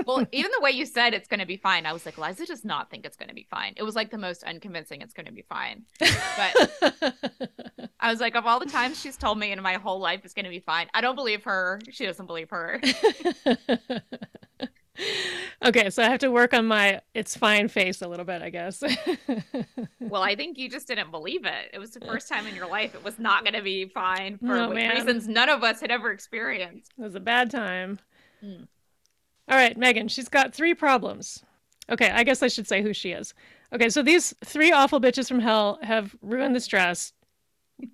Well, 0.06 0.24
even 0.32 0.50
the 0.56 0.62
way 0.62 0.70
you 0.70 0.86
said 0.86 1.12
it's 1.12 1.28
going 1.28 1.40
to 1.40 1.44
be 1.46 1.58
fine, 1.58 1.84
I 1.84 1.92
was 1.92 2.06
like, 2.06 2.16
Liza 2.16 2.46
does 2.46 2.64
not 2.64 2.88
think 2.88 3.04
it's 3.04 3.16
going 3.16 3.28
to 3.28 3.34
be 3.34 3.46
fine. 3.50 3.74
It 3.76 3.82
was 3.82 3.94
like 3.94 4.10
the 4.10 4.16
most 4.16 4.42
unconvincing 4.42 5.02
it's 5.02 5.12
going 5.12 5.26
to 5.26 5.32
be 5.32 5.42
fine. 5.42 5.82
But 5.98 7.14
I 8.00 8.10
was 8.10 8.18
like, 8.18 8.34
of 8.34 8.46
all 8.46 8.58
the 8.58 8.64
times 8.66 8.98
she's 8.98 9.18
told 9.18 9.38
me 9.38 9.52
in 9.52 9.60
my 9.60 9.74
whole 9.74 9.98
life 10.00 10.20
it's 10.24 10.32
going 10.32 10.44
to 10.44 10.50
be 10.50 10.60
fine, 10.60 10.86
I 10.94 11.02
don't 11.02 11.16
believe 11.16 11.44
her. 11.44 11.80
She 11.90 12.06
doesn't 12.06 12.24
believe 12.24 12.48
her. 12.50 12.80
Okay, 15.64 15.90
so 15.90 16.02
I 16.02 16.08
have 16.08 16.20
to 16.20 16.30
work 16.30 16.54
on 16.54 16.66
my 16.66 17.00
it's 17.14 17.36
fine 17.36 17.68
face 17.68 18.00
a 18.00 18.08
little 18.08 18.24
bit, 18.24 18.42
I 18.42 18.50
guess. 18.50 18.82
well, 20.00 20.22
I 20.22 20.36
think 20.36 20.56
you 20.56 20.68
just 20.68 20.86
didn't 20.86 21.10
believe 21.10 21.44
it. 21.44 21.70
It 21.72 21.78
was 21.78 21.90
the 21.90 22.00
first 22.00 22.28
time 22.28 22.46
in 22.46 22.54
your 22.54 22.68
life 22.68 22.94
it 22.94 23.02
was 23.02 23.18
not 23.18 23.42
going 23.42 23.54
to 23.54 23.62
be 23.62 23.86
fine 23.86 24.38
for 24.38 24.56
Oh, 24.56 24.70
reasons 24.70 25.26
none 25.26 25.48
of 25.48 25.64
us 25.64 25.80
had 25.80 25.90
ever 25.90 26.12
experienced. 26.12 26.92
It 26.96 27.02
was 27.02 27.14
a 27.14 27.20
bad 27.20 27.50
time. 27.50 27.98
Mm. 28.44 28.68
All 29.48 29.56
right, 29.56 29.78
Meghan, 29.78 30.10
she's 30.10 30.28
got 30.28 30.54
three 30.54 30.74
problems. 30.74 31.42
Okay, 31.90 32.10
I 32.10 32.22
guess 32.22 32.42
I 32.42 32.48
should 32.48 32.68
say 32.68 32.82
who 32.82 32.92
she 32.92 33.12
is. 33.12 33.34
Okay, 33.72 33.88
so 33.88 34.02
these 34.02 34.34
three 34.44 34.72
awful 34.72 35.00
bitches 35.00 35.26
from 35.26 35.40
hell 35.40 35.78
have 35.82 36.14
ruined 36.22 36.54
this 36.54 36.66
dress, 36.66 37.12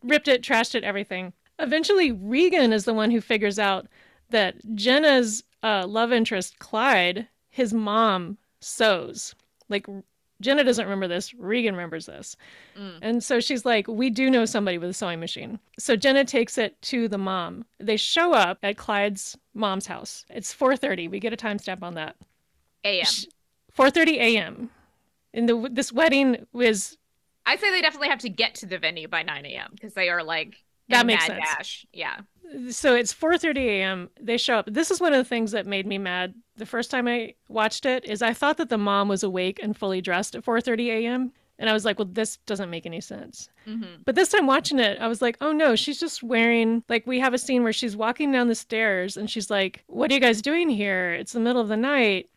ripped 0.03 0.29
it, 0.29 0.43
trashed 0.43 0.75
it, 0.75 0.85
everything. 0.85 1.33
Eventually, 1.59 2.11
Regan 2.11 2.73
is 2.73 2.85
the 2.85 2.95
one 2.95 3.11
who 3.11 3.21
figures 3.21 3.59
out 3.59 3.87
that 4.31 4.57
Jenna's 4.75 5.45
uh, 5.63 5.87
love 5.87 6.13
interest, 6.13 6.59
Clyde, 6.59 7.29
his 7.51 7.73
mom 7.73 8.39
sews. 8.61 9.35
Like, 9.69 9.87
Jenna 10.41 10.65
doesn't 10.65 10.85
remember 10.85 11.09
this. 11.09 11.33
Regan 11.35 11.75
remembers 11.75 12.07
this. 12.07 12.37
Mm. 12.77 12.99
And 13.01 13.25
so 13.25 13.41
she's 13.41 13.65
like, 13.65 13.87
We 13.89 14.11
do 14.11 14.29
know 14.31 14.45
somebody 14.45 14.79
with 14.79 14.91
a 14.91 14.95
sewing 14.95 15.21
machine. 15.21 15.59
So 15.79 15.97
Jenna 15.97 16.25
takes 16.25 16.59
it 16.59 16.81
to 16.83 17.09
the 17.09 17.19
mom. 17.19 17.65
They 17.79 17.97
show 17.97 18.33
up 18.33 18.59
at 18.63 18.77
Clyde's 18.77 19.39
mom's 19.55 19.87
house. 19.87 20.27
It's 20.29 20.53
4:30. 20.53 21.09
We 21.09 21.21
get 21.21 21.33
a 21.33 21.37
timestamp 21.37 21.83
on 21.83 21.95
that. 21.95 22.17
AM. 22.85 23.07
4:30 23.77 24.09
a.m. 24.19 24.71
And 25.33 25.49
the 25.49 25.69
this 25.71 25.93
wedding 25.93 26.47
was 26.53 26.99
I 27.47 27.57
say 27.57 27.71
they 27.71 27.81
definitely 27.81 28.09
have 28.09 28.21
to 28.21 28.29
get 28.29 28.55
to 28.57 28.67
the 28.67 28.79
venue 28.79 29.09
by 29.09 29.23
9 29.23 29.47
a.m. 29.47 29.71
because 29.73 29.95
they 29.95 30.09
are 30.09 30.23
like 30.23 30.57
That 30.89 31.07
makes 31.07 31.27
sense. 31.27 31.39
dash. 31.57 31.87
Yeah. 31.93 32.21
So 32.71 32.95
it's 32.95 33.13
4:30 33.13 33.59
a.m. 33.67 34.11
They 34.21 34.37
show 34.37 34.57
up. 34.57 34.69
This 34.71 34.91
is 34.91 35.01
one 35.01 35.13
of 35.13 35.19
the 35.19 35.29
things 35.29 35.53
that 35.53 35.67
made 35.67 35.87
me 35.87 35.99
mad 35.99 36.35
the 36.57 36.67
first 36.67 36.91
time 36.91 37.09
I 37.09 37.35
watched 37.49 37.87
it 37.87 38.05
is 38.05 38.23
I 38.23 38.33
thought 38.33 38.59
that 38.59 38.69
the 38.69 38.79
mom 38.79 39.09
was 39.09 39.23
awake 39.23 39.61
and 39.63 39.77
fully 39.77 40.01
dressed 40.01 40.35
at 40.35 40.45
4:30 40.45 40.89
a.m. 40.89 41.33
and 41.59 41.69
I 41.69 41.73
was 41.73 41.85
like, 41.85 41.99
well, 41.99 42.09
this 42.11 42.37
doesn't 42.47 42.71
make 42.71 42.87
any 42.87 43.01
sense. 43.01 43.49
Mm-hmm. 43.67 44.03
But 44.05 44.15
this 44.15 44.29
time 44.29 44.47
watching 44.47 44.79
it, 44.79 44.99
I 45.01 45.09
was 45.09 45.23
like, 45.23 45.37
oh 45.41 45.53
no, 45.53 45.77
she's 45.77 46.01
just 46.01 46.23
wearing 46.23 46.83
like 46.89 47.07
we 47.07 47.19
have 47.21 47.35
a 47.35 47.39
scene 47.39 47.63
where 47.63 47.73
she's 47.73 47.97
walking 47.97 48.33
down 48.33 48.49
the 48.49 48.55
stairs 48.55 49.17
and 49.17 49.31
she's 49.31 49.51
like, 49.51 49.85
what 49.87 50.11
are 50.11 50.15
you 50.15 50.21
guys 50.21 50.43
doing 50.43 50.69
here? 50.69 51.13
It's 51.13 51.33
the 51.33 51.41
middle 51.41 51.63
of 51.63 51.69
the 51.69 51.77
night. 51.77 52.29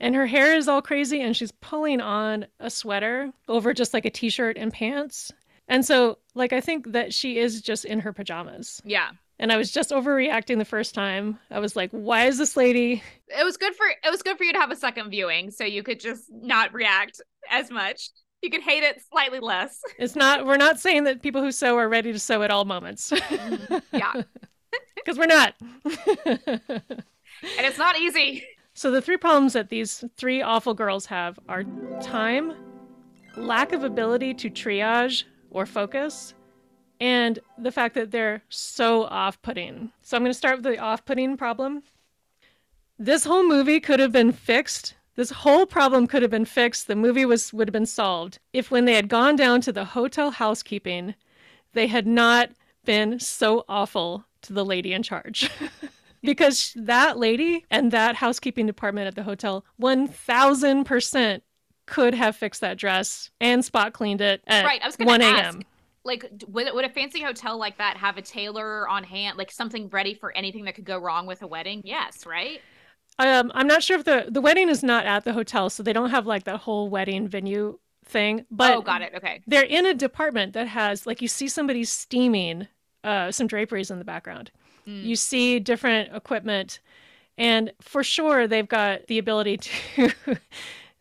And 0.00 0.16
her 0.16 0.26
hair 0.26 0.54
is 0.54 0.66
all 0.68 0.82
crazy 0.82 1.20
and 1.20 1.36
she's 1.36 1.52
pulling 1.52 2.00
on 2.00 2.46
a 2.58 2.68
sweater 2.70 3.32
over 3.48 3.72
just 3.72 3.94
like 3.94 4.04
a 4.04 4.10
t-shirt 4.10 4.56
and 4.58 4.72
pants. 4.72 5.32
And 5.68 5.84
so 5.84 6.18
like 6.34 6.52
I 6.52 6.60
think 6.60 6.92
that 6.92 7.14
she 7.14 7.38
is 7.38 7.62
just 7.62 7.84
in 7.84 8.00
her 8.00 8.12
pajamas. 8.12 8.82
Yeah. 8.84 9.10
And 9.42 9.50
I 9.50 9.56
was 9.56 9.72
just 9.72 9.90
overreacting 9.90 10.58
the 10.58 10.64
first 10.64 10.94
time. 10.94 11.36
I 11.50 11.58
was 11.58 11.74
like, 11.74 11.90
why 11.90 12.26
is 12.26 12.38
this 12.38 12.56
lady 12.56 13.02
It 13.26 13.44
was 13.44 13.56
good 13.56 13.74
for 13.74 13.84
it 13.88 14.08
was 14.08 14.22
good 14.22 14.38
for 14.38 14.44
you 14.44 14.52
to 14.52 14.58
have 14.60 14.70
a 14.70 14.76
second 14.76 15.10
viewing 15.10 15.50
so 15.50 15.64
you 15.64 15.82
could 15.82 15.98
just 15.98 16.30
not 16.30 16.72
react 16.72 17.20
as 17.50 17.68
much. 17.68 18.10
You 18.40 18.50
could 18.50 18.62
hate 18.62 18.84
it 18.84 19.02
slightly 19.10 19.40
less. 19.40 19.80
It's 19.98 20.14
not 20.14 20.46
we're 20.46 20.58
not 20.58 20.78
saying 20.78 21.04
that 21.04 21.22
people 21.22 21.42
who 21.42 21.50
sew 21.50 21.76
are 21.76 21.88
ready 21.88 22.12
to 22.12 22.20
sew 22.20 22.42
at 22.44 22.52
all 22.52 22.64
moments. 22.64 23.10
Mm-hmm. 23.20 23.96
Yeah. 23.96 24.22
Because 24.94 25.18
we're 25.18 25.26
not. 25.26 25.54
And 26.24 27.66
it's 27.66 27.76
not 27.76 27.98
easy. 27.98 28.44
So 28.74 28.92
the 28.92 29.02
three 29.02 29.16
problems 29.16 29.52
that 29.54 29.68
these 29.68 30.04
three 30.16 30.40
awful 30.40 30.74
girls 30.74 31.06
have 31.06 31.40
are 31.48 31.64
time, 32.00 32.54
lack 33.36 33.72
of 33.72 33.82
ability 33.82 34.34
to 34.34 34.48
triage 34.48 35.24
or 35.50 35.66
focus, 35.66 36.34
and 37.02 37.40
the 37.58 37.72
fact 37.72 37.96
that 37.96 38.12
they're 38.12 38.42
so 38.48 39.02
off-putting. 39.06 39.90
So 40.02 40.16
I'm 40.16 40.22
going 40.22 40.30
to 40.30 40.38
start 40.38 40.58
with 40.58 40.64
the 40.64 40.78
off-putting 40.78 41.36
problem. 41.36 41.82
This 42.96 43.24
whole 43.24 43.42
movie 43.42 43.80
could 43.80 43.98
have 43.98 44.12
been 44.12 44.30
fixed. 44.30 44.94
This 45.16 45.30
whole 45.30 45.66
problem 45.66 46.06
could 46.06 46.22
have 46.22 46.30
been 46.30 46.44
fixed. 46.44 46.86
The 46.86 46.94
movie 46.94 47.24
was 47.24 47.52
would 47.52 47.66
have 47.66 47.72
been 47.72 47.86
solved 47.86 48.38
if 48.52 48.70
when 48.70 48.84
they 48.84 48.94
had 48.94 49.08
gone 49.08 49.34
down 49.34 49.60
to 49.62 49.72
the 49.72 49.84
hotel 49.84 50.30
housekeeping, 50.30 51.16
they 51.72 51.88
had 51.88 52.06
not 52.06 52.50
been 52.84 53.18
so 53.18 53.64
awful 53.68 54.24
to 54.42 54.52
the 54.52 54.64
lady 54.64 54.92
in 54.92 55.02
charge. 55.02 55.50
because 56.22 56.72
that 56.76 57.18
lady 57.18 57.66
and 57.68 57.90
that 57.90 58.14
housekeeping 58.14 58.64
department 58.66 59.08
at 59.08 59.16
the 59.16 59.24
hotel 59.24 59.64
1000% 59.80 61.40
could 61.86 62.14
have 62.14 62.36
fixed 62.36 62.60
that 62.60 62.78
dress 62.78 63.30
and 63.40 63.64
spot 63.64 63.92
cleaned 63.92 64.20
it 64.20 64.40
at 64.46 64.64
Right, 64.64 64.80
I 64.80 64.86
was 64.86 64.94
gonna 64.94 65.10
1 65.10 65.20
ask. 65.22 65.54
a.m. 65.56 65.62
Like 66.04 66.24
would 66.48 66.66
would 66.74 66.84
a 66.84 66.88
fancy 66.88 67.22
hotel 67.22 67.58
like 67.58 67.78
that 67.78 67.96
have 67.96 68.16
a 68.16 68.22
tailor 68.22 68.88
on 68.88 69.04
hand, 69.04 69.38
like 69.38 69.50
something 69.50 69.88
ready 69.88 70.14
for 70.14 70.36
anything 70.36 70.64
that 70.64 70.74
could 70.74 70.84
go 70.84 70.98
wrong 70.98 71.26
with 71.26 71.42
a 71.42 71.46
wedding? 71.46 71.82
Yes, 71.84 72.26
right? 72.26 72.60
Um, 73.18 73.52
I'm 73.54 73.66
not 73.66 73.82
sure 73.82 73.98
if 73.98 74.04
the 74.04 74.26
the 74.28 74.40
wedding 74.40 74.68
is 74.68 74.82
not 74.82 75.06
at 75.06 75.24
the 75.24 75.32
hotel, 75.32 75.70
so 75.70 75.82
they 75.82 75.92
don't 75.92 76.10
have 76.10 76.26
like 76.26 76.44
that 76.44 76.60
whole 76.60 76.88
wedding 76.88 77.28
venue 77.28 77.78
thing. 78.04 78.46
But 78.50 78.74
oh, 78.74 78.82
got 78.82 79.02
it. 79.02 79.12
Okay. 79.16 79.42
they're 79.46 79.62
in 79.62 79.86
a 79.86 79.94
department 79.94 80.54
that 80.54 80.68
has 80.68 81.06
like 81.06 81.22
you 81.22 81.28
see 81.28 81.48
somebody 81.48 81.84
steaming 81.84 82.68
uh, 83.04 83.30
some 83.30 83.46
draperies 83.46 83.90
in 83.90 83.98
the 83.98 84.04
background. 84.04 84.50
Mm. 84.86 85.04
You 85.04 85.16
see 85.16 85.60
different 85.60 86.14
equipment, 86.14 86.80
and 87.38 87.72
for 87.80 88.02
sure 88.02 88.46
they've 88.48 88.68
got 88.68 89.06
the 89.06 89.18
ability 89.18 89.56
to 89.58 90.12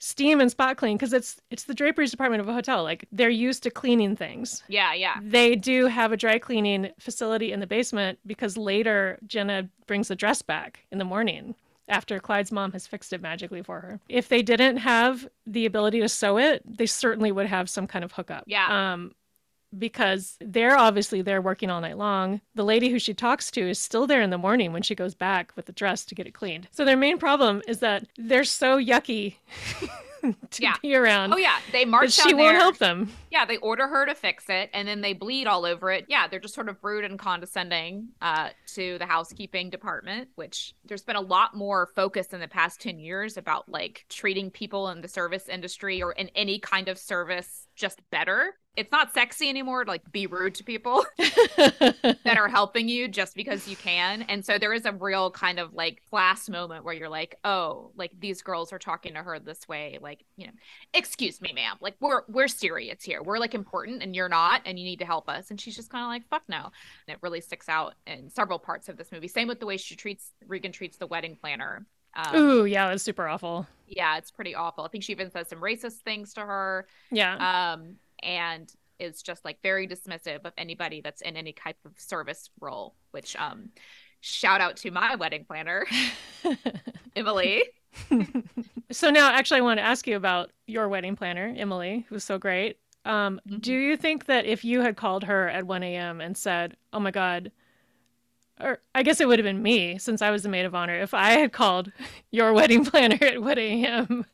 steam 0.01 0.41
and 0.41 0.49
spot 0.49 0.77
clean 0.77 0.97
because 0.97 1.13
it's 1.13 1.39
it's 1.51 1.65
the 1.65 1.75
draperies 1.75 2.09
department 2.09 2.41
of 2.41 2.49
a 2.49 2.53
hotel. 2.53 2.83
Like 2.83 3.07
they're 3.11 3.29
used 3.29 3.63
to 3.63 3.69
cleaning 3.69 4.15
things. 4.15 4.63
Yeah, 4.67 4.93
yeah. 4.93 5.19
They 5.21 5.55
do 5.55 5.85
have 5.85 6.11
a 6.11 6.17
dry 6.17 6.39
cleaning 6.39 6.89
facility 6.99 7.51
in 7.51 7.59
the 7.59 7.67
basement 7.67 8.17
because 8.25 8.57
later 8.57 9.19
Jenna 9.27 9.69
brings 9.85 10.07
the 10.07 10.15
dress 10.15 10.41
back 10.41 10.85
in 10.91 10.97
the 10.97 11.05
morning 11.05 11.55
after 11.87 12.19
Clyde's 12.19 12.51
mom 12.51 12.71
has 12.71 12.87
fixed 12.87 13.13
it 13.13 13.21
magically 13.21 13.61
for 13.61 13.79
her. 13.81 13.99
If 14.09 14.27
they 14.27 14.41
didn't 14.41 14.77
have 14.77 15.27
the 15.45 15.65
ability 15.65 16.01
to 16.01 16.09
sew 16.09 16.37
it, 16.37 16.63
they 16.65 16.87
certainly 16.87 17.31
would 17.31 17.45
have 17.45 17.69
some 17.69 17.85
kind 17.85 18.03
of 18.03 18.13
hookup. 18.13 18.45
Yeah. 18.47 18.93
Um 18.93 19.13
because 19.77 20.37
they're 20.41 20.77
obviously 20.77 21.21
there 21.21 21.41
working 21.41 21.69
all 21.69 21.81
night 21.81 21.97
long. 21.97 22.41
The 22.55 22.63
lady 22.65 22.89
who 22.89 22.99
she 22.99 23.13
talks 23.13 23.51
to 23.51 23.69
is 23.69 23.79
still 23.79 24.07
there 24.07 24.21
in 24.21 24.29
the 24.29 24.37
morning 24.37 24.73
when 24.73 24.81
she 24.83 24.95
goes 24.95 25.15
back 25.15 25.53
with 25.55 25.65
the 25.65 25.71
dress 25.71 26.05
to 26.05 26.15
get 26.15 26.27
it 26.27 26.33
cleaned. 26.33 26.67
So 26.71 26.85
their 26.85 26.97
main 26.97 27.17
problem 27.17 27.61
is 27.67 27.79
that 27.79 28.05
they're 28.17 28.43
so 28.43 28.77
yucky 28.79 29.35
to 30.51 30.61
Yeah. 30.61 30.75
be 30.81 30.95
around 30.95 31.33
Oh 31.33 31.37
yeah, 31.37 31.57
they 31.71 31.83
march 31.85 32.11
she 32.11 32.33
won't 32.33 32.51
there. 32.53 32.59
help 32.59 32.77
them. 32.77 33.11
Yeah, 33.31 33.45
they 33.45 33.57
order 33.57 33.87
her 33.87 34.05
to 34.05 34.13
fix 34.13 34.45
it, 34.49 34.69
and 34.73 34.87
then 34.87 35.01
they 35.01 35.13
bleed 35.13 35.47
all 35.47 35.65
over 35.65 35.89
it. 35.89 36.05
Yeah, 36.09 36.27
they're 36.27 36.39
just 36.39 36.53
sort 36.53 36.69
of 36.69 36.77
rude 36.83 37.05
and 37.05 37.17
condescending 37.17 38.09
uh, 38.21 38.49
to 38.75 38.97
the 38.99 39.05
housekeeping 39.05 39.69
department. 39.69 40.29
Which 40.35 40.75
there's 40.85 41.01
been 41.03 41.15
a 41.15 41.21
lot 41.21 41.55
more 41.55 41.87
focus 41.95 42.33
in 42.33 42.39
the 42.39 42.47
past 42.47 42.81
ten 42.81 42.99
years 42.99 43.37
about 43.37 43.67
like 43.69 44.05
treating 44.09 44.51
people 44.51 44.89
in 44.89 45.01
the 45.01 45.07
service 45.07 45.47
industry 45.49 46.03
or 46.03 46.11
in 46.11 46.29
any 46.35 46.59
kind 46.59 46.87
of 46.87 46.97
service 46.99 47.67
just 47.75 48.01
better. 48.11 48.53
It's 48.77 48.91
not 48.91 49.13
sexy 49.13 49.49
anymore 49.49 49.83
to 49.83 49.91
like 49.91 50.09
be 50.11 50.27
rude 50.27 50.55
to 50.55 50.63
people 50.63 51.05
that 51.17 52.37
are 52.37 52.47
helping 52.47 52.87
you 52.87 53.07
just 53.07 53.35
because 53.35 53.67
you 53.67 53.75
can. 53.75 54.21
And 54.23 54.45
so 54.45 54.57
there 54.57 54.73
is 54.73 54.85
a 54.85 54.93
real 54.93 55.29
kind 55.31 55.59
of 55.59 55.73
like 55.73 56.01
class 56.09 56.47
moment 56.49 56.85
where 56.85 56.93
you're 56.93 57.09
like, 57.09 57.35
oh, 57.43 57.91
like 57.95 58.11
these 58.19 58.41
girls 58.41 58.71
are 58.71 58.79
talking 58.79 59.13
to 59.15 59.23
her 59.23 59.39
this 59.39 59.67
way, 59.67 59.97
like, 60.01 60.23
you 60.37 60.47
know, 60.47 60.53
excuse 60.93 61.41
me, 61.41 61.51
ma'am. 61.53 61.77
Like 61.81 61.95
we're 61.99 62.21
we're 62.29 62.47
serious 62.47 63.03
here. 63.03 63.21
We're 63.21 63.39
like 63.39 63.53
important 63.53 64.01
and 64.03 64.15
you're 64.15 64.29
not, 64.29 64.61
and 64.65 64.79
you 64.79 64.85
need 64.85 64.99
to 64.99 65.05
help 65.05 65.27
us. 65.29 65.49
And 65.51 65.59
she's 65.59 65.75
just 65.75 65.89
kind 65.89 66.03
of 66.03 66.09
like, 66.09 66.27
fuck 66.29 66.43
no. 66.47 66.71
And 67.07 67.13
it 67.15 67.17
really 67.21 67.41
sticks 67.41 67.67
out 67.67 67.95
in 68.07 68.29
several 68.29 68.57
parts 68.59 68.87
of 68.89 68.97
this 68.97 69.11
movie. 69.11 69.27
Same 69.27 69.47
with 69.47 69.59
the 69.59 69.65
way 69.65 69.77
she 69.77 69.95
treats 69.95 70.31
Regan 70.47 70.71
treats 70.71 70.97
the 70.97 71.07
wedding 71.07 71.35
planner. 71.35 71.85
Um, 72.13 72.35
Ooh, 72.35 72.65
yeah, 72.65 72.89
that's 72.89 73.03
super 73.03 73.25
awful. 73.27 73.65
yeah, 73.87 74.17
it's 74.17 74.31
pretty 74.31 74.53
awful. 74.53 74.83
I 74.83 74.89
think 74.89 75.03
she 75.03 75.13
even 75.13 75.31
says 75.31 75.47
some 75.47 75.59
racist 75.61 75.99
things 75.99 76.33
to 76.33 76.41
her 76.41 76.85
Yeah. 77.09 77.73
um, 77.73 77.95
and 78.23 78.71
is 78.99 79.21
just 79.21 79.43
like 79.45 79.61
very 79.63 79.87
dismissive 79.87 80.45
of 80.45 80.53
anybody 80.57 81.01
that's 81.01 81.21
in 81.21 81.35
any 81.37 81.53
type 81.53 81.77
of 81.85 81.99
service 81.99 82.49
role. 82.59 82.95
Which 83.11 83.35
um, 83.35 83.69
shout 84.21 84.61
out 84.61 84.77
to 84.77 84.91
my 84.91 85.15
wedding 85.15 85.45
planner, 85.45 85.85
Emily. 87.15 87.63
so 88.91 89.09
now, 89.09 89.31
actually, 89.31 89.59
I 89.59 89.63
want 89.63 89.79
to 89.79 89.83
ask 89.83 90.07
you 90.07 90.15
about 90.15 90.51
your 90.67 90.87
wedding 90.87 91.15
planner, 91.15 91.53
Emily, 91.57 92.05
who's 92.09 92.23
so 92.23 92.37
great. 92.37 92.77
Um, 93.05 93.41
Mhm. 93.49 93.61
Do 93.61 93.73
you 93.73 93.97
think 93.97 94.25
that 94.27 94.45
if 94.45 94.63
you 94.63 94.81
had 94.81 94.95
called 94.95 95.23
her 95.23 95.49
at 95.49 95.65
1 95.65 95.83
a.m. 95.83 96.21
and 96.21 96.37
said, 96.37 96.77
"Oh 96.93 96.99
my 96.99 97.11
God," 97.11 97.51
or 98.59 98.79
I 98.93 99.01
guess 99.03 99.19
it 99.19 99.27
would 99.27 99.39
have 99.39 99.43
been 99.45 99.61
me 99.63 99.97
since 99.97 100.21
I 100.21 100.29
was 100.29 100.43
the 100.43 100.49
maid 100.49 100.65
of 100.65 100.75
honor. 100.75 100.95
If 100.95 101.13
I 101.13 101.31
had 101.31 101.51
called 101.51 101.91
your 102.31 102.53
wedding 102.53 102.85
planner 102.85 103.17
at 103.21 103.41
1 103.41 103.57
a.m. 103.57 104.25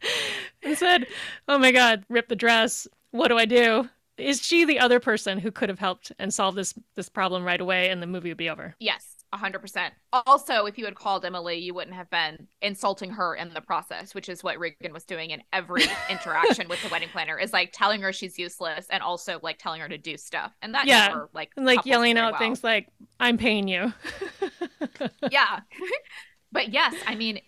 and 0.63 0.77
said, 0.77 1.07
"Oh 1.47 1.57
my 1.57 1.71
God, 1.71 2.03
rip 2.09 2.27
the 2.27 2.35
dress. 2.35 2.87
What 3.17 3.29
do 3.29 3.37
I 3.37 3.45
do?" 3.45 3.89
Is 4.17 4.43
she 4.43 4.65
the 4.65 4.79
other 4.79 4.99
person 4.99 5.37
who 5.39 5.51
could 5.51 5.69
have 5.69 5.77
helped 5.79 6.11
and 6.17 6.33
solved 6.33 6.57
this 6.57 6.73
this 6.95 7.09
problem 7.09 7.43
right 7.43 7.61
away, 7.61 7.89
and 7.89 8.01
the 8.01 8.07
movie 8.07 8.29
would 8.29 8.37
be 8.37 8.49
over? 8.49 8.75
Yes, 8.79 9.15
hundred 9.33 9.59
percent. 9.59 9.93
Also, 10.13 10.65
if 10.65 10.77
you 10.77 10.85
had 10.85 10.95
called 10.95 11.25
Emily, 11.25 11.57
you 11.57 11.73
wouldn't 11.73 11.95
have 11.95 12.09
been 12.09 12.47
insulting 12.61 13.11
her 13.11 13.35
in 13.35 13.53
the 13.53 13.61
process, 13.61 14.13
which 14.15 14.29
is 14.29 14.43
what 14.43 14.59
Regan 14.59 14.93
was 14.93 15.03
doing 15.05 15.31
in 15.31 15.41
every 15.51 15.83
interaction 16.09 16.67
with 16.67 16.81
the 16.81 16.89
wedding 16.89 17.09
planner. 17.09 17.37
Is 17.37 17.53
like 17.53 17.71
telling 17.73 18.01
her 18.01 18.13
she's 18.13 18.37
useless 18.37 18.87
and 18.89 19.01
also 19.03 19.39
like 19.41 19.57
telling 19.57 19.81
her 19.81 19.89
to 19.89 19.97
do 19.97 20.17
stuff, 20.17 20.53
and 20.61 20.73
that 20.75 20.87
Yeah, 20.87 21.07
never 21.09 21.29
like 21.33 21.51
And 21.55 21.65
like 21.65 21.85
yelling 21.85 22.17
out 22.17 22.33
well. 22.33 22.39
things 22.39 22.63
like, 22.63 22.87
"I'm 23.19 23.37
paying 23.37 23.67
you." 23.67 23.93
yeah 25.29 25.59
but 26.51 26.69
yes 26.69 27.03
i 27.05 27.15
mean 27.15 27.39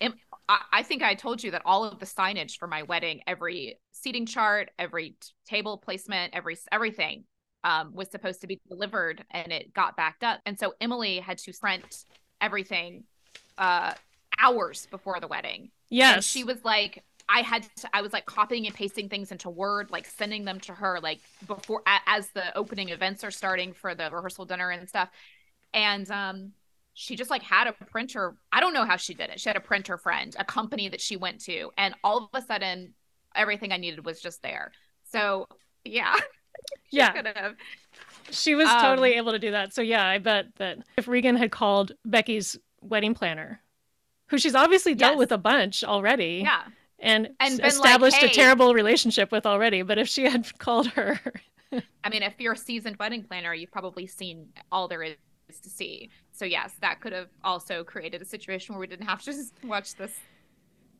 I 0.72 0.82
think 0.82 1.02
i 1.02 1.14
told 1.14 1.42
you 1.44 1.52
that 1.52 1.62
all 1.64 1.84
of 1.84 2.00
the 2.00 2.06
signage 2.06 2.58
for 2.58 2.66
my 2.66 2.82
wedding 2.82 3.22
every 3.26 3.78
seating 4.00 4.26
chart 4.26 4.70
every 4.78 5.16
table 5.46 5.78
placement 5.78 6.34
every 6.34 6.56
everything 6.72 7.24
um, 7.62 7.92
was 7.94 8.10
supposed 8.10 8.40
to 8.40 8.46
be 8.46 8.58
delivered 8.68 9.22
and 9.30 9.52
it 9.52 9.74
got 9.74 9.96
backed 9.96 10.24
up 10.24 10.40
and 10.46 10.58
so 10.58 10.74
emily 10.80 11.18
had 11.18 11.36
to 11.38 11.52
print 11.52 12.04
everything 12.40 13.04
uh 13.58 13.92
hours 14.38 14.86
before 14.90 15.20
the 15.20 15.26
wedding 15.28 15.70
yes, 15.90 16.14
and 16.14 16.24
she 16.24 16.44
was 16.44 16.64
like, 16.64 17.04
I 17.28 17.42
had 17.42 17.62
to, 17.76 17.88
I 17.92 18.02
was 18.02 18.12
like 18.12 18.26
copying 18.26 18.66
and 18.66 18.74
pasting 18.74 19.08
things 19.08 19.30
into 19.30 19.50
Word, 19.50 19.90
like 19.90 20.06
sending 20.06 20.44
them 20.44 20.58
to 20.60 20.72
her, 20.72 20.98
like 21.00 21.20
before, 21.46 21.82
a, 21.86 21.98
as 22.06 22.28
the 22.30 22.56
opening 22.56 22.88
events 22.88 23.22
are 23.22 23.30
starting 23.30 23.72
for 23.72 23.94
the 23.94 24.10
rehearsal 24.10 24.46
dinner 24.46 24.70
and 24.70 24.88
stuff. 24.88 25.10
And, 25.72 26.10
um, 26.10 26.52
she 26.94 27.14
just 27.14 27.30
like 27.30 27.42
had 27.42 27.68
a 27.68 27.72
printer. 27.72 28.34
I 28.50 28.58
don't 28.58 28.74
know 28.74 28.84
how 28.84 28.96
she 28.96 29.14
did 29.14 29.30
it. 29.30 29.40
She 29.40 29.48
had 29.48 29.56
a 29.56 29.60
printer 29.60 29.96
friend, 29.96 30.34
a 30.38 30.44
company 30.44 30.88
that 30.88 31.00
she 31.00 31.16
went 31.16 31.40
to, 31.42 31.70
and 31.78 31.94
all 32.02 32.18
of 32.18 32.28
a 32.34 32.44
sudden, 32.44 32.94
everything 33.34 33.72
I 33.72 33.76
needed 33.76 34.04
was 34.04 34.20
just 34.20 34.42
there. 34.42 34.72
So, 35.04 35.46
yeah, 35.84 36.16
she 36.92 36.96
yeah. 36.98 37.12
could 37.12 37.26
have. 37.26 37.56
She 38.30 38.54
was 38.54 38.68
Um, 38.68 38.80
totally 38.80 39.14
able 39.14 39.32
to 39.32 39.38
do 39.38 39.50
that. 39.52 39.74
So 39.74 39.82
yeah, 39.82 40.06
I 40.06 40.18
bet 40.18 40.46
that 40.56 40.78
if 40.96 41.08
Regan 41.08 41.36
had 41.36 41.50
called 41.50 41.92
Becky's 42.04 42.56
wedding 42.80 43.14
planner, 43.14 43.60
who 44.28 44.38
she's 44.38 44.54
obviously 44.54 44.94
dealt 44.94 45.14
Yes. 45.14 45.18
with 45.18 45.32
a 45.32 45.38
bunch 45.38 45.84
already, 45.84 46.42
Yeah, 46.44 46.64
and, 46.98 47.30
And 47.40 47.60
been 47.60 47.78
like, 47.78 48.00
established 48.00 48.22
a 48.22 48.28
terrible 48.28 48.74
relationship 48.74 49.32
with 49.32 49.46
already, 49.46 49.82
but 49.82 49.98
if 49.98 50.08
she 50.08 50.24
had 50.30 50.58
called 50.58 50.88
her, 50.92 51.20
I 52.04 52.08
mean, 52.08 52.22
if 52.22 52.34
you're 52.40 52.54
a 52.54 52.56
seasoned 52.56 52.96
wedding 52.96 53.24
planner, 53.24 53.54
you've 53.54 53.70
probably 53.72 54.06
seen 54.06 54.48
all 54.72 54.88
there 54.88 55.02
is 55.02 55.16
to 55.62 55.68
see. 55.70 56.10
so 56.32 56.44
yes, 56.44 56.74
that 56.80 57.00
could 57.00 57.12
have 57.12 57.28
also 57.42 57.82
created 57.84 58.22
a 58.22 58.24
situation 58.24 58.74
where 58.74 58.80
we 58.80 58.86
didn't 58.86 59.06
have 59.06 59.22
to 59.22 59.34
watch 59.64 59.96
this 59.96 60.28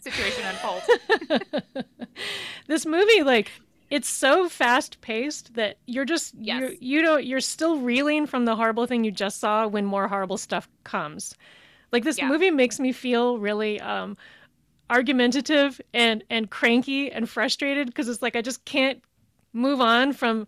situation 0.00 0.44
unfold. 0.46 0.82
this 2.68 2.86
movie, 2.86 3.22
like, 3.22 3.50
it's 3.90 4.08
so 4.08 4.48
fast 4.48 5.00
paced 5.00 5.54
that 5.54 5.78
you're 5.86 6.04
just 6.04 6.34
Yes. 6.38 6.60
you're, 6.60 6.72
you 6.80 7.02
don't 7.02 7.24
you're 7.24 7.40
still 7.40 7.78
reeling 7.78 8.26
from 8.26 8.44
the 8.44 8.54
horrible 8.54 8.86
thing 8.86 9.02
you 9.04 9.10
just 9.10 9.40
saw 9.40 9.66
when 9.66 9.84
more 9.84 10.06
horrible 10.08 10.36
stuff 10.38 10.68
comes. 10.84 11.34
Like 11.92 12.04
this 12.04 12.18
Yeah. 12.18 12.28
movie 12.28 12.50
makes 12.50 12.78
me 12.80 12.92
feel 12.92 13.38
really 13.38 13.80
um 13.80 14.16
argumentative 14.90 15.80
and 15.94 16.24
and 16.30 16.50
cranky 16.50 17.10
and 17.12 17.28
frustrated 17.28 17.88
because 17.88 18.08
it's 18.08 18.22
like 18.22 18.36
I 18.36 18.42
just 18.42 18.64
can't 18.64 19.02
move 19.52 19.80
on 19.80 20.12
from 20.12 20.46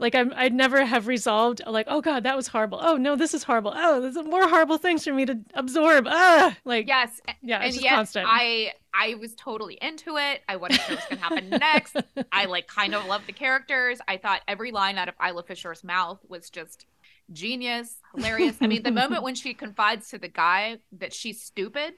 like 0.00 0.14
I'm, 0.14 0.32
I'd 0.34 0.54
never 0.54 0.84
have 0.84 1.06
resolved 1.06 1.62
like 1.66 1.86
oh 1.88 2.00
god 2.00 2.24
that 2.24 2.36
was 2.36 2.48
horrible 2.48 2.80
oh 2.82 2.96
no 2.96 3.14
this 3.14 3.34
is 3.34 3.44
horrible 3.44 3.72
oh 3.76 4.00
there's 4.00 4.16
more 4.26 4.48
horrible 4.48 4.78
things 4.78 5.04
for 5.04 5.12
me 5.12 5.26
to 5.26 5.38
absorb 5.54 6.06
ah 6.08 6.56
like 6.64 6.88
yes, 6.88 7.20
yeah 7.42 7.60
and 7.60 7.74
yet 7.74 7.94
constant 7.94 8.26
I 8.28 8.72
I 8.92 9.14
was 9.14 9.34
totally 9.34 9.78
into 9.80 10.16
it. 10.16 10.42
I 10.48 10.56
wanted 10.56 10.80
to 10.80 10.90
know 10.90 10.96
what's 10.96 11.08
gonna 11.08 11.20
happen 11.20 11.48
next. 11.60 11.96
I 12.32 12.46
like 12.46 12.66
kind 12.66 12.94
of 12.94 13.06
loved 13.06 13.26
the 13.26 13.32
characters. 13.32 14.00
I 14.08 14.16
thought 14.16 14.42
every 14.48 14.72
line 14.72 14.98
out 14.98 15.08
of 15.08 15.14
Isla 15.24 15.44
Fisher's 15.44 15.84
mouth 15.84 16.18
was 16.28 16.50
just 16.50 16.86
genius, 17.32 17.96
hilarious. 18.14 18.56
I 18.60 18.66
mean, 18.66 18.82
the 18.82 18.90
moment 18.92 19.22
when 19.22 19.34
she 19.34 19.54
confides 19.54 20.08
to 20.08 20.18
the 20.18 20.28
guy 20.28 20.78
that 20.92 21.12
she's 21.12 21.40
stupid, 21.40 21.94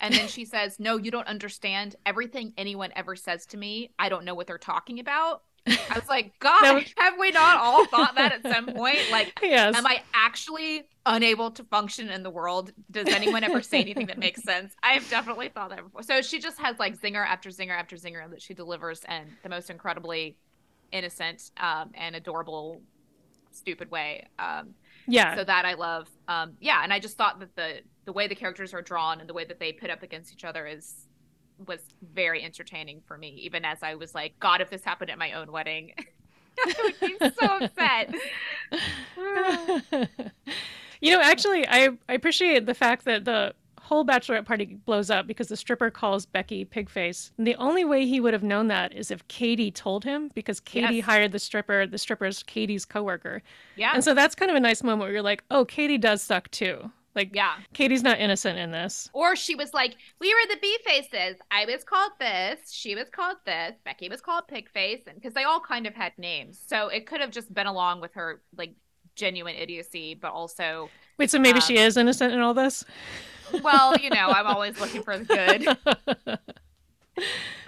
and 0.00 0.14
then 0.14 0.28
she 0.28 0.44
says, 0.44 0.80
"No, 0.80 0.96
you 0.96 1.10
don't 1.10 1.26
understand. 1.28 1.96
Everything 2.06 2.52
anyone 2.56 2.90
ever 2.96 3.16
says 3.16 3.46
to 3.46 3.56
me, 3.56 3.90
I 3.98 4.08
don't 4.08 4.24
know 4.24 4.34
what 4.34 4.46
they're 4.46 4.58
talking 4.58 5.00
about." 5.00 5.42
I 5.66 5.94
was 5.94 6.08
like, 6.08 6.32
God, 6.40 6.74
was- 6.74 6.94
have 6.96 7.14
we 7.18 7.30
not 7.30 7.58
all 7.58 7.86
thought 7.86 8.14
that 8.16 8.32
at 8.32 8.52
some 8.52 8.66
point? 8.74 8.98
Like, 9.10 9.38
yes 9.42 9.76
Am 9.76 9.86
I 9.86 10.02
actually 10.12 10.84
unable 11.06 11.50
to 11.52 11.64
function 11.64 12.08
in 12.10 12.22
the 12.22 12.30
world? 12.30 12.72
Does 12.90 13.08
anyone 13.08 13.44
ever 13.44 13.62
say 13.62 13.80
anything 13.80 14.06
that 14.06 14.18
makes 14.18 14.42
sense? 14.42 14.74
I've 14.82 15.08
definitely 15.10 15.48
thought 15.48 15.70
that 15.70 15.82
before. 15.82 16.02
So 16.02 16.22
she 16.22 16.38
just 16.38 16.58
has 16.60 16.78
like 16.78 17.00
zinger 17.00 17.24
after 17.26 17.50
zinger 17.50 17.78
after 17.78 17.96
zinger 17.96 18.28
that 18.30 18.42
she 18.42 18.54
delivers 18.54 19.02
in 19.08 19.30
the 19.42 19.48
most 19.48 19.70
incredibly 19.70 20.36
innocent 20.92 21.50
um, 21.58 21.90
and 21.94 22.16
adorable, 22.16 22.80
stupid 23.52 23.90
way. 23.90 24.26
Um, 24.38 24.74
yeah 25.06 25.36
so 25.36 25.44
that 25.44 25.64
I 25.64 25.74
love. 25.74 26.08
Um, 26.28 26.54
yeah, 26.60 26.80
and 26.82 26.92
I 26.92 26.98
just 26.98 27.18
thought 27.18 27.40
that 27.40 27.54
the 27.56 27.80
the 28.06 28.12
way 28.12 28.26
the 28.28 28.34
characters 28.34 28.72
are 28.74 28.82
drawn 28.82 29.20
and 29.20 29.28
the 29.28 29.34
way 29.34 29.44
that 29.44 29.58
they 29.58 29.72
put 29.72 29.90
up 29.90 30.02
against 30.02 30.32
each 30.32 30.44
other 30.44 30.66
is 30.66 31.06
was 31.66 31.80
very 32.14 32.42
entertaining 32.42 33.02
for 33.06 33.16
me. 33.18 33.28
Even 33.42 33.64
as 33.64 33.82
I 33.82 33.94
was 33.94 34.14
like, 34.14 34.38
God, 34.40 34.60
if 34.60 34.70
this 34.70 34.84
happened 34.84 35.10
at 35.10 35.18
my 35.18 35.32
own 35.32 35.52
wedding, 35.52 35.92
I 36.66 36.74
would 36.82 37.00
be 37.00 37.16
so 37.38 37.58
upset. 37.58 38.14
you 41.00 41.12
know, 41.12 41.20
actually, 41.20 41.66
I, 41.68 41.90
I 42.08 42.14
appreciate 42.14 42.66
the 42.66 42.74
fact 42.74 43.04
that 43.04 43.24
the 43.24 43.54
whole 43.80 44.04
bachelorette 44.04 44.46
party 44.46 44.78
blows 44.86 45.10
up 45.10 45.26
because 45.26 45.48
the 45.48 45.56
stripper 45.56 45.90
calls 45.90 46.24
Becky 46.24 46.64
pigface. 46.64 47.30
And 47.36 47.46
the 47.46 47.54
only 47.56 47.84
way 47.84 48.06
he 48.06 48.18
would 48.18 48.32
have 48.32 48.42
known 48.42 48.68
that 48.68 48.94
is 48.94 49.10
if 49.10 49.26
Katie 49.28 49.70
told 49.70 50.04
him, 50.04 50.30
because 50.34 50.58
Katie 50.58 50.96
Yes. 50.96 51.04
hired 51.04 51.32
the 51.32 51.38
stripper. 51.38 51.86
The 51.86 51.98
stripper's 51.98 52.42
Katie's 52.42 52.84
coworker, 52.86 53.42
Yeah, 53.76 53.92
and 53.94 54.02
so 54.02 54.14
that's 54.14 54.34
kind 54.34 54.50
of 54.50 54.56
a 54.56 54.60
nice 54.60 54.82
moment 54.82 55.02
where 55.02 55.12
you're 55.12 55.22
like, 55.22 55.44
oh, 55.50 55.64
Katie 55.66 55.98
does 55.98 56.22
suck 56.22 56.50
too. 56.50 56.90
Like, 57.14 57.30
yeah. 57.34 57.54
Katie's 57.72 58.02
not 58.02 58.18
innocent 58.18 58.58
in 58.58 58.70
this. 58.72 59.08
Or 59.12 59.36
she 59.36 59.54
was 59.54 59.72
like, 59.72 59.96
"We 60.20 60.34
were 60.34 60.48
the 60.54 60.58
bee 60.60 60.78
faces. 60.84 61.36
I 61.50 61.64
was 61.64 61.84
called 61.84 62.12
this. 62.18 62.72
She 62.72 62.94
was 62.94 63.08
called 63.08 63.36
this. 63.46 63.74
Becky 63.84 64.08
was 64.08 64.20
called 64.20 64.48
pig 64.48 64.68
face." 64.70 65.02
And 65.06 65.14
because 65.16 65.32
they 65.34 65.44
all 65.44 65.60
kind 65.60 65.86
of 65.86 65.94
had 65.94 66.12
names, 66.18 66.60
so 66.66 66.88
it 66.88 67.06
could 67.06 67.20
have 67.20 67.30
just 67.30 67.52
been 67.54 67.66
along 67.68 68.00
with 68.00 68.14
her 68.14 68.42
like 68.56 68.74
genuine 69.14 69.54
idiocy, 69.54 70.14
but 70.14 70.32
also, 70.32 70.90
Wait, 71.18 71.30
so 71.30 71.38
maybe 71.38 71.58
Um, 71.58 71.62
she 71.62 71.78
is 71.78 71.96
innocent 71.96 72.32
in 72.32 72.40
all 72.40 72.52
this? 72.54 72.84
well, 73.62 73.96
you 73.98 74.10
know, 74.10 74.28
I'm 74.30 74.46
always 74.48 74.80
looking 74.80 75.02
for 75.04 75.16
the 75.16 75.24
good. 75.24 76.38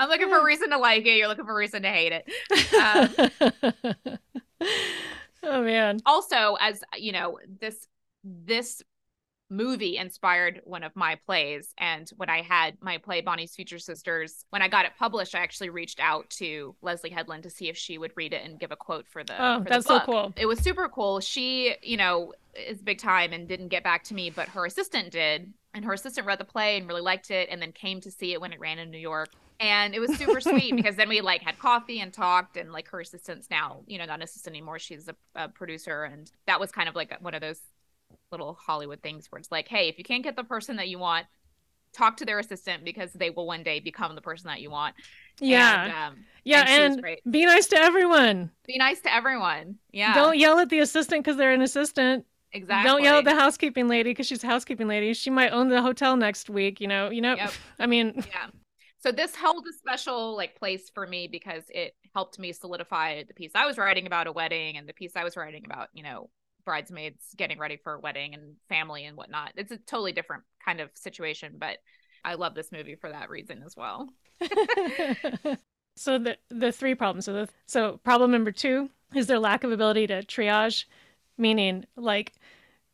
I'm 0.00 0.09
looking 0.09 0.28
for 0.28 0.38
a 0.40 0.44
reason 0.44 0.70
to 0.70 0.78
like 0.78 1.06
it. 1.06 1.16
You're 1.16 1.28
looking 1.28 1.44
for 1.44 1.52
a 1.52 1.56
reason 1.56 1.82
to 1.82 1.88
hate 1.88 2.12
it. 2.12 2.28
Um, 2.74 4.18
oh 5.44 5.62
man. 5.62 6.00
also, 6.04 6.56
as 6.61 6.80
you 6.96 7.12
know, 7.12 7.38
this 7.61 7.87
this 8.24 8.82
movie 9.48 9.96
inspired 9.96 10.61
one 10.64 10.82
of 10.82 10.94
my 10.96 11.14
plays. 11.26 11.72
And 11.78 12.11
when 12.16 12.28
i 12.28 12.42
had 12.42 12.76
my 12.80 12.98
play 12.98 13.20
bonnie's 13.20 13.54
future 13.54 13.78
sisters 13.78 14.44
when 14.50 14.62
i 14.62 14.68
got 14.68 14.85
it 14.85 14.92
published 14.98 15.35
i 15.35 15.38
actually 15.38 15.70
reached 15.70 16.00
out 16.00 16.28
to 16.30 16.74
Leslye 16.82 17.12
Headland 17.12 17.44
to 17.44 17.50
see 17.50 17.68
if 17.68 17.76
she 17.76 17.96
would 17.98 18.12
read 18.16 18.32
it 18.32 18.44
and 18.44 18.59
give 18.59 18.72
a 18.72 18.76
quote 18.76 19.06
for 19.06 19.22
the 19.22 19.35
Oh, 19.40 19.59
for 19.59 19.64
the 19.64 19.70
that's 19.70 19.87
so 19.87 20.00
cool. 20.00 20.32
it 20.37 20.46
was 20.46 20.59
super 20.59 20.88
cool. 20.88 21.20
She 21.20 21.74
you 21.82 21.96
know 21.96 22.32
is 22.54 22.80
big 22.82 22.98
time 22.98 23.32
and 23.32 23.46
didn't 23.46 23.68
get 23.68 23.85
back 23.85 24.02
to 24.04 24.14
me 24.14 24.30
but 24.30 24.48
her 24.48 24.66
assistant 24.66 25.11
did. 25.11 25.52
And 25.74 25.85
her 25.85 25.92
assistant 25.92 26.26
read 26.26 26.38
the 26.38 26.44
play 26.44 26.78
and 26.78 26.88
really 26.88 27.02
liked 27.02 27.30
it 27.30 27.48
and 27.50 27.61
then 27.61 27.70
came 27.70 28.00
to 28.00 28.11
see 28.11 28.32
it 28.32 28.40
when 28.40 28.52
it 28.52 28.59
ran 28.61 28.78
in 28.78 28.90
new 28.90 28.98
york. 28.98 29.28
And 29.61 29.94
it 29.94 30.00
was 30.00 30.16
super 30.16 30.40
sweet 30.40 30.74
because 30.80 30.96
then 30.96 31.09
we 31.09 31.20
like 31.20 31.42
had 31.42 31.59
coffee 31.59 32.00
and 32.00 32.12
talked 32.12 32.56
and 32.56 32.72
like 32.72 32.88
her 32.88 33.00
assistant's 33.00 33.48
now 33.50 33.82
you 33.87 33.98
know 33.98 34.06
not 34.06 34.14
an 34.16 34.22
assistant 34.22 34.54
anymore. 34.56 34.78
She's 34.78 35.06
a, 35.09 35.14
a 35.35 35.48
producer. 35.48 36.04
And 36.04 36.30
that 36.46 36.59
was 36.61 36.72
kind 36.72 36.88
of 36.88 36.94
like 36.94 37.14
one 37.20 37.35
of 37.35 37.40
those 37.42 37.61
little 38.32 38.58
hollywood 38.60 39.00
things 39.02 39.26
where 39.30 39.38
it's 39.38 39.50
like 39.52 39.68
hey 39.68 39.88
if 39.88 39.98
you 39.98 40.04
can't 40.04 40.24
get 40.24 40.36
the 40.36 40.44
person 40.44 40.76
that 40.76 40.88
you 40.88 40.98
want 40.98 41.26
talk 41.92 42.16
to 42.18 42.24
their 42.26 42.38
assistant 42.38 42.84
because 42.84 43.12
they 43.14 43.30
will 43.30 43.46
one 43.46 43.62
day 43.62 43.80
become 43.80 44.14
the 44.14 44.20
person 44.20 44.48
that 44.48 44.60
you 44.60 44.70
want 44.70 44.94
Yeah. 45.40 45.84
and, 45.84 45.92
um, 45.92 46.24
yeah, 46.44 46.64
and 46.68 47.02
and 47.04 47.32
be 47.32 47.46
nice 47.46 47.66
to 47.68 47.78
everyone. 47.78 48.50
be 48.66 48.76
nice 48.78 49.00
to 49.00 49.12
everyone 49.14 49.76
yeah 49.92 50.14
Don't 50.14 50.38
yell 50.38 50.58
at 50.58 50.68
the 50.68 50.80
assistant 50.80 51.24
because 51.24 51.36
they're 51.38 51.52
an 51.52 51.62
assistant. 51.62 52.26
exactly 52.52 52.90
Don't 52.90 53.02
yell 53.02 53.18
at 53.18 53.24
the 53.24 53.34
housekeeping 53.34 53.88
lady 53.88 54.10
because 54.10 54.26
she's 54.26 54.44
a 54.44 54.46
housekeeping 54.46 54.88
lady. 54.88 55.14
She 55.14 55.30
might 55.30 55.50
own 55.52 55.68
the 55.68 55.80
hotel 55.82 56.16
next 56.16 56.50
week. 56.50 56.80
You 56.80 56.88
know. 56.88 57.10
You 57.10 57.20
know. 57.22 57.34
Yep. 57.36 57.52
I 57.78 57.86
mean, 57.86 58.12
yeah 58.28 58.46
so 58.98 59.12
this 59.12 59.34
held 59.36 59.64
a 59.68 59.72
special 59.72 60.34
like 60.36 60.56
place 60.58 60.90
for 60.90 61.06
me 61.06 61.28
because 61.28 61.62
it 61.68 61.94
helped 62.14 62.38
me 62.38 62.50
solidify 62.52 63.22
the 63.24 63.34
piece 63.34 63.52
i 63.54 63.64
was 63.66 63.78
writing 63.78 64.06
about 64.06 64.26
a 64.26 64.32
wedding 64.32 64.76
and 64.78 64.88
the 64.88 64.92
piece 64.94 65.12
i 65.16 65.22
was 65.22 65.36
writing 65.36 65.62
about 65.64 65.88
you 65.92 66.02
know 66.02 66.28
bridesmaids 66.66 67.24
getting 67.37 67.59
ready 67.59 67.79
for 67.83 67.94
a 67.94 68.00
wedding 68.00 68.35
and 68.35 68.57
family 68.68 69.07
and 69.07 69.16
whatnot 69.16 69.52
it's 69.57 69.72
a 69.72 69.79
totally 69.79 70.12
different 70.12 70.42
kind 70.62 70.81
of 70.81 70.90
situation 70.92 71.55
but 71.59 71.79
i 72.24 72.35
love 72.35 72.55
this 72.55 72.70
movie 72.70 72.96
for 72.96 73.09
that 73.11 73.31
reason 73.31 73.62
as 73.64 73.74
well 73.74 74.11
so 75.96 76.18
the 76.18 76.37
the 76.50 76.70
three 76.70 76.94
problems. 76.94 77.24
So 77.24 77.33
the 77.33 77.48
so 77.66 77.98
problem 78.05 78.31
number 78.31 78.52
two 78.52 78.90
is 79.14 79.26
their 79.26 79.38
lack 79.38 79.64
of 79.64 79.72
ability 79.72 80.07
to 80.09 80.22
triage, 80.22 80.85
meaning 81.38 81.85
like 81.96 82.35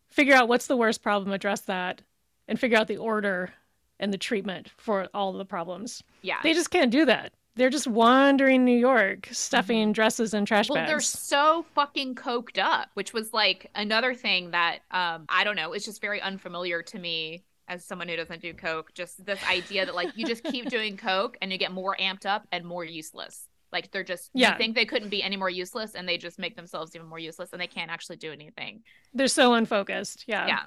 figure 0.08 0.34
out 0.34 0.48
what's 0.48 0.66
the 0.68 0.76
worst 0.76 1.02
problem, 1.02 1.32
address 1.32 1.62
that, 1.62 2.00
and 2.48 2.58
figure 2.58 2.78
out 2.78 2.88
the 2.88 2.96
order 2.96 3.52
and 3.98 4.12
the 4.12 4.18
treatment 4.18 4.70
for 4.76 5.08
all 5.14 5.32
the 5.32 5.44
problems. 5.44 6.02
yeah 6.22 6.38
They 6.42 6.54
just 6.54 6.70
can't 6.70 6.90
do 6.90 7.04
that. 7.06 7.32
They're 7.54 7.70
just 7.70 7.86
wandering 7.86 8.64
New 8.64 8.76
York, 8.78 9.28
stuffing 9.30 9.92
dresses 9.92 10.32
in 10.34 10.44
trash 10.44 10.66
Mm-hmm. 10.66 10.74
well 10.74 10.86
they're 10.86 11.00
so 11.00 11.64
fucking 11.74 12.14
coked 12.14 12.58
up 12.58 12.88
which 12.94 13.12
was 13.12 13.32
like 13.32 13.70
another 13.74 14.14
thing 14.14 14.50
that 14.52 14.78
um 14.90 15.24
i 15.28 15.42
don't 15.44 15.56
know 15.56 15.72
it's 15.72 15.84
just 15.84 16.00
very 16.00 16.20
unfamiliar 16.20 16.82
to 16.82 16.98
me 16.98 17.42
as 17.68 17.84
someone 17.84 18.08
who 18.08 18.16
doesn't 18.16 18.40
do 18.42 18.52
coke 18.54 18.92
just 18.94 19.24
this 19.26 19.40
idea 19.48 19.84
that 19.86 19.94
like 19.94 20.16
you 20.16 20.24
just 20.26 20.44
keep 20.44 20.68
doing 20.68 20.96
coke 20.96 21.36
and 21.42 21.50
you 21.52 21.58
get 21.58 21.72
more 21.72 21.96
amped 22.00 22.26
up 22.26 22.46
and 22.52 22.64
more 22.64 22.84
useless 22.84 23.48
like 23.72 23.90
they're 23.90 24.04
just 24.04 24.30
Yeah. 24.34 24.52
you 24.52 24.58
think 24.58 24.74
they 24.76 24.84
couldn't 24.84 25.08
be 25.08 25.22
any 25.22 25.36
more 25.36 25.50
useless 25.50 25.94
and 25.94 26.08
they 26.08 26.16
just 26.18 26.38
make 26.38 26.54
themselves 26.56 26.94
even 26.94 27.06
more 27.08 27.18
useless 27.18 27.50
and 27.52 27.60
they 27.60 27.66
can't 27.66 27.90
actually 27.90 28.16
do 28.16 28.30
anything 28.32 28.82
They're 29.14 29.28
so 29.28 29.54
unfocused. 29.54 30.24
Yeah. 30.26 30.46
yeah 30.46 30.62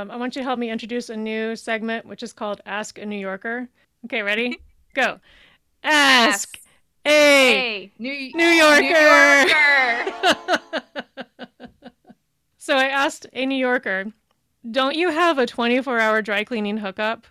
Um, 0.00 0.10
I 0.10 0.16
want 0.16 0.36
you 0.36 0.40
to 0.42 0.44
help 0.44 0.58
me 0.58 0.68
introduce 0.70 1.08
a 1.10 1.16
new 1.16 1.54
segment, 1.56 2.04
which 2.06 2.22
is 2.22 2.32
called 2.32 2.60
Ask 2.66 2.98
a 2.98 3.06
New 3.06 3.18
Yorker. 3.18 3.68
Okay, 4.06 4.22
ready? 4.22 4.58
Go. 4.94 5.20
Ask 5.90 6.60
a 7.06 7.08
hey 7.08 7.92
new, 7.98 8.32
New 8.34 8.46
Yorker. 8.46 8.82
New 8.82 8.88
Yorker. 8.88 10.12
so 12.58 12.76
I 12.76 12.88
asked 12.88 13.26
a 13.32 13.46
New 13.46 13.56
Yorker, 13.56 14.12
don't 14.70 14.96
you 14.96 15.08
have 15.08 15.38
a 15.38 15.46
24 15.46 15.98
hour 15.98 16.20
dry 16.20 16.44
cleaning 16.44 16.76
hookup? 16.76 17.26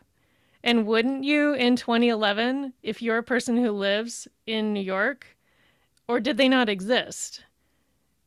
And 0.64 0.88
wouldn't 0.88 1.24
you 1.24 1.54
in 1.54 1.76
2011 1.76 2.74
if 2.82 3.00
you're 3.02 3.20
a 3.20 3.24
person 3.24 3.58
who 3.58 3.72
lives 3.72 4.28
in 4.48 4.74
New 4.74 4.82
York? 4.82 5.38
Or 6.08 6.20
did 6.20 6.38
they 6.38 6.50
not 6.50 6.68
exist? 6.68 7.44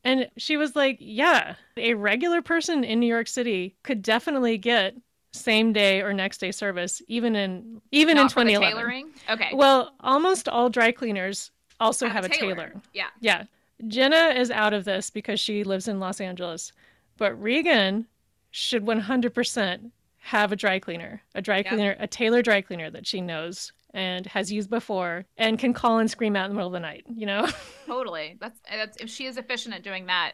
And 0.04 0.30
she 0.36 0.56
was 0.56 0.76
like, 0.76 0.98
yeah, 1.00 1.56
a 1.76 1.94
regular 1.94 2.40
person 2.40 2.84
in 2.84 3.00
New 3.00 3.06
York 3.06 3.26
City 3.26 3.76
could 3.82 4.00
definitely 4.00 4.58
get 4.58 4.94
same 5.32 5.72
day 5.72 6.00
or 6.02 6.12
next 6.12 6.38
day 6.38 6.50
service 6.50 7.00
even 7.08 7.36
in 7.36 7.80
even 7.92 8.16
in 8.16 8.24
Not 8.24 8.30
the 8.34 8.40
2011. 8.42 8.76
tailoring 8.76 9.10
okay 9.30 9.50
Well, 9.52 9.94
almost 10.00 10.48
all 10.48 10.68
dry 10.70 10.90
cleaners 10.92 11.50
also 11.78 12.08
have, 12.08 12.24
a 12.24 12.28
tailor. 12.28 12.74
yeah 12.92 13.06
Yeah. 13.20 13.44
Jenna 13.88 14.34
is 14.36 14.50
out 14.50 14.74
of 14.74 14.84
this 14.84 15.08
because 15.08 15.40
she 15.40 15.64
lives 15.64 15.88
in 15.88 15.98
Los 16.00 16.20
Angeles. 16.20 16.72
But 17.16 17.32
Regan 17.40 18.06
should 18.50 18.84
100% 18.84 19.90
have 20.18 20.52
a 20.52 20.56
dry 20.56 20.78
cleaner, 20.78 21.22
a 21.34 21.40
dry 21.40 21.62
cleaner, 21.62 21.96
a 21.98 22.06
tailor 22.06 22.42
dry 22.42 22.60
cleaner 22.60 22.90
that 22.90 23.06
she 23.06 23.22
knows 23.22 23.72
and 23.94 24.26
has 24.26 24.52
used 24.52 24.68
before 24.68 25.24
and 25.38 25.58
can 25.58 25.72
call 25.72 25.98
and 25.98 26.10
scream 26.10 26.36
out 26.36 26.44
in 26.44 26.50
the 26.50 26.54
middle 26.56 26.66
of 26.68 26.72
the 26.74 26.80
night, 26.80 27.04
you 27.14 27.24
know? 27.24 27.48
Totally. 27.86 28.36
That's 28.38 28.60
that's 28.70 28.96
if 28.98 29.08
she 29.08 29.24
is 29.24 29.38
efficient 29.38 29.74
at 29.74 29.82
doing 29.82 30.06
that. 30.06 30.32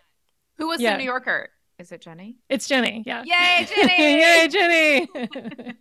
Who 0.57 0.67
was 0.69 0.81
Yeah. 0.81 0.93
the 0.93 0.99
New 0.99 1.05
Yorker? 1.05 1.51
Is 1.79 1.93
it 1.93 2.01
Jenny? 2.01 2.37
It's 2.49 2.67
Jenny. 2.67 3.03
Yeah. 3.07 3.23
Yay, 3.25 3.67
Jenny! 3.75 4.21
Yay, 4.21 4.49
Jenny! 4.49 5.77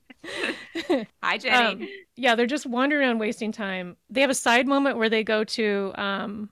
Hi, 1.23 1.37
Jenny. 1.37 1.83
Um, 1.83 1.87
yeah, 2.15 2.35
they're 2.35 2.45
just 2.45 2.65
wandering 2.65 3.07
around 3.07 3.19
wasting 3.19 3.51
time. 3.51 3.95
They 4.09 4.21
have 4.21 4.29
a 4.29 4.35
side 4.35 4.67
moment 4.67 4.97
where 4.97 5.09
they 5.09 5.23
go 5.23 5.43
to 5.45 5.93
um, 5.95 6.49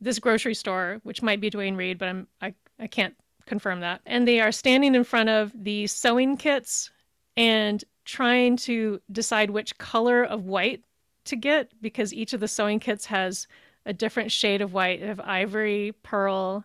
this 0.00 0.18
grocery 0.18 0.54
store, 0.54 1.00
which 1.04 1.22
might 1.22 1.40
be 1.40 1.48
Duane 1.48 1.76
Reade, 1.76 1.98
but 1.98 2.08
I'm 2.08 2.26
I, 2.42 2.54
I 2.78 2.86
can't 2.86 3.14
confirm 3.46 3.80
that. 3.80 4.02
And 4.04 4.28
they 4.28 4.40
are 4.40 4.52
standing 4.52 4.94
in 4.94 5.04
front 5.04 5.30
of 5.30 5.52
the 5.54 5.86
sewing 5.86 6.36
kits 6.36 6.90
and 7.36 7.82
trying 8.04 8.56
to 8.56 9.00
decide 9.10 9.50
which 9.50 9.78
color 9.78 10.22
of 10.22 10.44
white 10.44 10.82
to 11.24 11.36
get 11.36 11.70
because 11.80 12.12
each 12.12 12.32
of 12.32 12.40
the 12.40 12.48
sewing 12.48 12.78
kits 12.78 13.06
has 13.06 13.46
a 13.86 13.92
different 13.92 14.32
shade 14.32 14.60
of 14.60 14.72
white. 14.74 15.00
They 15.00 15.06
have 15.06 15.20
ivory, 15.20 15.92
pearl, 16.02 16.64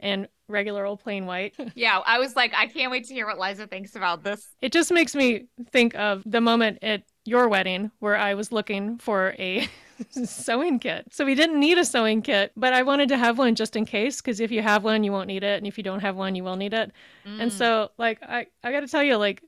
and 0.00 0.28
regular 0.48 0.84
old 0.84 1.00
plain 1.00 1.26
white. 1.26 1.54
yeah, 1.74 2.00
I 2.04 2.18
was 2.18 2.36
like, 2.36 2.52
I 2.56 2.66
can't 2.66 2.90
wait 2.90 3.04
to 3.06 3.14
hear 3.14 3.26
what 3.26 3.38
Liza 3.38 3.66
thinks 3.66 3.96
about 3.96 4.22
this. 4.22 4.54
It 4.60 4.72
just 4.72 4.92
makes 4.92 5.14
me 5.14 5.46
think 5.70 5.94
of 5.94 6.22
the 6.26 6.40
moment 6.40 6.78
at 6.82 7.02
your 7.24 7.48
wedding 7.48 7.90
where 7.98 8.16
I 8.16 8.34
was 8.34 8.52
looking 8.52 8.98
for 8.98 9.34
a 9.38 9.68
sewing 10.10 10.78
kit. 10.78 11.06
So 11.10 11.24
we 11.24 11.34
didn't 11.34 11.58
need 11.58 11.78
a 11.78 11.84
sewing 11.84 12.22
kit, 12.22 12.52
but 12.56 12.72
I 12.72 12.82
wanted 12.82 13.08
to 13.08 13.18
have 13.18 13.38
one 13.38 13.54
just 13.54 13.76
in 13.76 13.84
case 13.84 14.20
because 14.20 14.40
if 14.40 14.50
you 14.50 14.62
have 14.62 14.84
one, 14.84 15.04
you 15.04 15.12
won't 15.12 15.28
need 15.28 15.42
it, 15.42 15.58
and 15.58 15.66
if 15.66 15.76
you 15.76 15.84
don't 15.84 16.00
have 16.00 16.16
one, 16.16 16.34
you 16.34 16.44
will 16.44 16.56
need 16.56 16.74
it. 16.74 16.92
Mm. 17.26 17.42
And 17.42 17.52
so, 17.52 17.90
like, 17.98 18.22
I 18.22 18.46
I 18.62 18.72
got 18.72 18.80
to 18.80 18.88
tell 18.88 19.02
you, 19.02 19.16
like, 19.16 19.42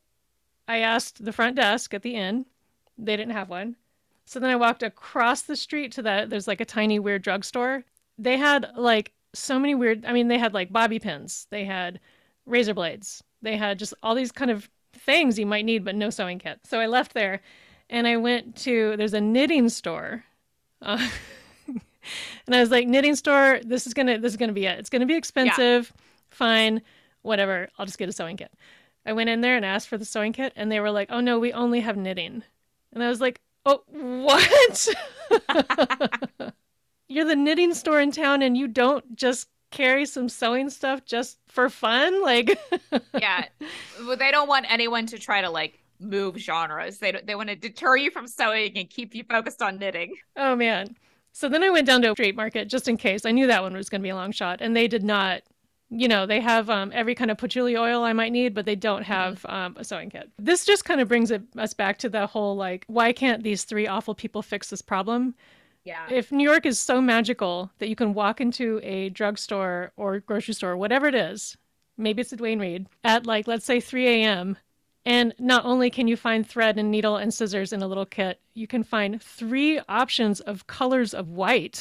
I 0.66 0.78
asked 0.78 1.24
the 1.24 1.32
front 1.32 1.56
desk 1.56 1.94
at 1.94 2.02
the 2.02 2.14
inn, 2.14 2.46
they 2.98 3.16
didn't 3.16 3.32
have 3.32 3.48
one. 3.48 3.76
So 4.26 4.38
then 4.38 4.50
I 4.50 4.56
walked 4.56 4.82
across 4.82 5.42
the 5.42 5.56
street 5.56 5.92
to 5.92 6.02
that. 6.02 6.28
There's 6.28 6.46
like 6.46 6.60
a 6.60 6.66
tiny 6.66 6.98
weird 6.98 7.22
drugstore. 7.22 7.84
They 8.18 8.36
had 8.36 8.72
like 8.76 9.12
so 9.34 9.58
many 9.58 9.74
weird. 9.74 10.04
I 10.04 10.12
mean, 10.12 10.28
they 10.28 10.38
had 10.38 10.54
like 10.54 10.72
bobby 10.72 10.98
pins. 10.98 11.46
They 11.50 11.64
had 11.64 12.00
razor 12.46 12.74
blades. 12.74 13.22
They 13.42 13.56
had 13.56 13.78
just 13.78 13.94
all 14.02 14.14
these 14.14 14.32
kind 14.32 14.50
of 14.50 14.68
things 14.92 15.38
you 15.38 15.46
might 15.46 15.64
need, 15.64 15.84
but 15.84 15.94
no 15.94 16.10
sewing 16.10 16.38
kit. 16.38 16.60
So 16.64 16.80
I 16.80 16.86
left 16.86 17.14
there, 17.14 17.40
and 17.90 18.06
I 18.06 18.16
went 18.16 18.56
to 18.56 18.96
there's 18.96 19.14
a 19.14 19.20
knitting 19.20 19.68
store. 19.68 20.24
Uh, 20.82 21.08
and 22.46 22.54
I 22.54 22.60
was 22.60 22.70
like, 22.70 22.88
knitting 22.88 23.16
store. 23.16 23.60
This 23.64 23.86
is 23.86 23.94
gonna 23.94 24.18
this 24.18 24.32
is 24.32 24.36
gonna 24.36 24.52
be 24.52 24.66
it. 24.66 24.78
It's 24.78 24.90
gonna 24.90 25.06
be 25.06 25.16
expensive. 25.16 25.92
Fine, 26.30 26.82
whatever. 27.22 27.68
I'll 27.78 27.86
just 27.86 27.98
get 27.98 28.08
a 28.08 28.12
sewing 28.12 28.36
kit. 28.36 28.52
I 29.06 29.12
went 29.12 29.30
in 29.30 29.40
there 29.40 29.56
and 29.56 29.64
asked 29.64 29.88
for 29.88 29.98
the 29.98 30.04
sewing 30.04 30.32
kit, 30.32 30.52
and 30.56 30.70
they 30.70 30.80
were 30.80 30.90
like, 30.90 31.08
"Oh 31.10 31.20
no, 31.20 31.38
we 31.38 31.52
only 31.52 31.80
have 31.80 31.96
knitting." 31.96 32.42
And 32.92 33.02
I 33.02 33.08
was 33.08 33.20
like, 33.20 33.40
"Oh, 33.64 33.82
what? 33.88 34.88
You're 37.08 37.24
the 37.24 37.36
knitting 37.36 37.74
store 37.74 38.00
in 38.00 38.12
town, 38.12 38.42
and 38.42 38.56
you 38.56 38.68
don't 38.68 39.16
just 39.16 39.48
carry 39.70 40.06
some 40.06 40.28
sewing 40.28 40.70
stuff 40.70 41.04
just 41.04 41.38
for 41.48 41.68
fun? 41.68 42.22
Like, 42.22 42.58
yeah, 43.18 43.46
well, 44.06 44.16
they 44.16 44.30
don't 44.30 44.48
want 44.48 44.66
anyone 44.70 45.06
to 45.06 45.18
try 45.18 45.40
to 45.40 45.50
like 45.50 45.78
move 46.00 46.36
genres. 46.36 46.98
They 46.98 47.12
don't, 47.12 47.26
they 47.26 47.34
want 47.34 47.48
to 47.48 47.56
deter 47.56 47.96
you 47.96 48.10
from 48.10 48.26
sewing 48.26 48.76
and 48.76 48.88
keep 48.88 49.14
you 49.14 49.24
focused 49.24 49.62
on 49.62 49.78
knitting. 49.78 50.14
oh 50.36 50.54
man." 50.56 50.96
So 51.32 51.48
then 51.48 51.62
I 51.62 51.70
went 51.70 51.86
down 51.86 52.02
to 52.02 52.10
a 52.10 52.14
street 52.14 52.34
market 52.34 52.68
just 52.68 52.88
in 52.88 52.96
case. 52.96 53.24
I 53.24 53.30
knew 53.30 53.46
that 53.46 53.62
one 53.62 53.74
was 53.74 53.88
going 53.88 54.00
to 54.00 54.06
be 54.06 54.10
a 54.10 54.16
long 54.16 54.32
shot, 54.32 54.60
and 54.60 54.76
they 54.76 54.88
did 54.88 55.04
not 55.04 55.42
you 55.90 56.08
know 56.08 56.26
they 56.26 56.40
have 56.40 56.68
um, 56.68 56.90
every 56.94 57.14
kind 57.14 57.30
of 57.30 57.38
patchouli 57.38 57.76
oil 57.76 58.04
i 58.04 58.12
might 58.12 58.32
need 58.32 58.54
but 58.54 58.66
they 58.66 58.76
don't 58.76 59.02
have 59.04 59.44
um, 59.48 59.74
a 59.78 59.84
sewing 59.84 60.10
kit 60.10 60.30
this 60.38 60.64
just 60.64 60.84
kind 60.84 61.00
of 61.00 61.08
brings 61.08 61.30
it, 61.30 61.42
us 61.56 61.72
back 61.74 61.98
to 61.98 62.08
the 62.08 62.26
whole 62.26 62.56
like 62.56 62.84
why 62.88 63.12
can't 63.12 63.42
these 63.42 63.64
three 63.64 63.86
awful 63.86 64.14
people 64.14 64.42
fix 64.42 64.70
this 64.70 64.82
problem 64.82 65.34
Yeah. 65.88 66.06
if 66.10 66.30
new 66.30 66.48
york 66.52 66.64
is 66.66 66.78
so 66.78 67.00
magical 67.00 67.70
that 67.78 67.88
you 67.88 67.96
can 67.96 68.12
walk 68.14 68.40
into 68.40 68.66
a 68.82 69.08
drugstore 69.10 69.92
or 69.96 70.20
grocery 70.20 70.54
store 70.54 70.76
whatever 70.76 71.06
it 71.12 71.14
is 71.14 71.56
maybe 71.96 72.20
it's 72.22 72.32
a 72.32 72.36
Duane 72.36 72.60
Reade 72.60 72.86
at 73.04 73.26
like 73.26 73.46
let's 73.48 73.64
say 73.70 73.80
3 73.80 74.06
a.m 74.14 74.56
and 75.06 75.34
not 75.38 75.64
only 75.64 75.88
can 75.90 76.06
you 76.08 76.16
find 76.16 76.46
thread 76.46 76.78
and 76.78 76.90
needle 76.90 77.16
and 77.16 77.32
scissors 77.32 77.72
in 77.72 77.82
a 77.82 77.88
little 77.88 78.04
kit 78.06 78.40
you 78.54 78.66
can 78.66 78.82
find 78.84 79.22
three 79.22 79.80
options 79.88 80.40
of 80.40 80.66
colors 80.66 81.14
of 81.14 81.28
white 81.30 81.78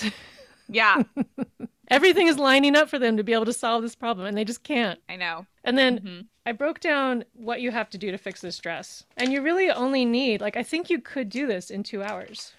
Yeah, 0.69 1.03
everything 1.89 2.27
is 2.27 2.37
lining 2.37 2.75
up 2.75 2.89
for 2.89 2.99
them 2.99 3.15
to 3.17 3.23
be 3.23 3.33
able 3.33 3.45
to 3.45 3.53
solve 3.53 3.81
this 3.81 3.95
problem 3.95 4.27
and 4.27 4.37
they 4.37 4.43
just 4.45 4.63
can't 4.63 4.99
I 5.09 5.15
know. 5.15 5.45
and 5.63 5.77
then 5.77 5.99
Mhm. 5.99 6.25
I 6.45 6.51
broke 6.53 6.79
down 6.79 7.25
what 7.33 7.59
you 7.61 7.71
have 7.71 7.89
to 7.89 7.97
do 7.97 8.09
to 8.11 8.17
fix 8.17 8.39
this 8.39 8.57
dress. 8.57 9.03
And 9.17 9.33
you 9.33 9.41
really 9.41 9.69
only 9.69 10.05
need, 10.05 10.39
like, 10.39 10.55
I 10.55 10.63
think 10.63 10.89
you 10.89 11.01
could 11.01 11.27
do 11.29 11.45
this 11.45 11.69
in 11.69 11.83
two 11.83 12.01
hours. 12.01 12.53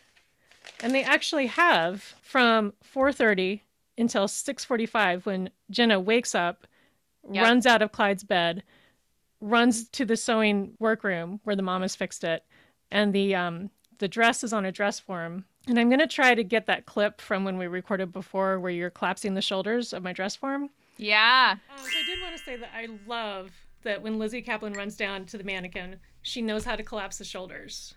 And 0.80 0.94
they 0.94 1.02
actually 1.02 1.46
have 1.46 2.02
from 2.22 2.72
4.30 2.94 3.60
until 3.96 4.26
6.45 4.26 5.26
when 5.26 5.50
Jenna 5.70 5.98
wakes 6.00 6.34
up, 6.34 6.66
Yep. 7.30 7.44
runs 7.44 7.66
out 7.66 7.82
of 7.82 7.92
Clyde's 7.92 8.24
bed, 8.24 8.62
runs 9.40 9.88
to 9.90 10.04
the 10.04 10.16
sewing 10.16 10.74
workroom 10.78 11.40
where 11.44 11.56
the 11.56 11.62
mom 11.62 11.82
has 11.82 11.94
fixed 11.94 12.24
it. 12.24 12.44
And 12.90 13.12
the, 13.12 13.34
um, 13.34 13.70
the 13.98 14.08
dress 14.08 14.42
is 14.42 14.52
on 14.52 14.64
a 14.64 14.72
dress 14.72 14.98
form. 14.98 15.44
And 15.66 15.78
I'm 15.78 15.88
going 15.90 15.98
to 16.00 16.06
try 16.06 16.34
to 16.34 16.42
get 16.44 16.66
that 16.66 16.86
clip 16.86 17.20
from 17.20 17.44
when 17.44 17.58
we 17.58 17.66
recorded 17.66 18.12
before 18.12 18.58
where 18.58 18.70
you're 18.72 18.88
collapsing 18.88 19.34
the 19.34 19.42
shoulders 19.42 19.92
of 19.92 20.02
my 20.02 20.12
dress 20.14 20.34
form. 20.36 20.70
Yeah. 20.96 21.56
Um, 21.70 21.78
so 21.84 21.98
I 21.98 22.06
did 22.06 22.22
want 22.22 22.36
to 22.36 22.42
say 22.42 22.56
that 22.56 22.70
I 22.74 22.88
love 23.06 23.50
that 23.82 24.00
when 24.02 24.18
Lizzy 24.18 24.42
Caplan 24.42 24.74
runs 24.74 24.96
down 24.96 25.26
to 25.26 25.36
the 25.38 25.44
mannequin, 25.44 25.96
she 26.22 26.40
knows 26.40 26.64
how 26.64 26.76
to 26.76 26.82
collapse 26.82 27.18
the 27.18 27.24
shoulders. 27.24 27.94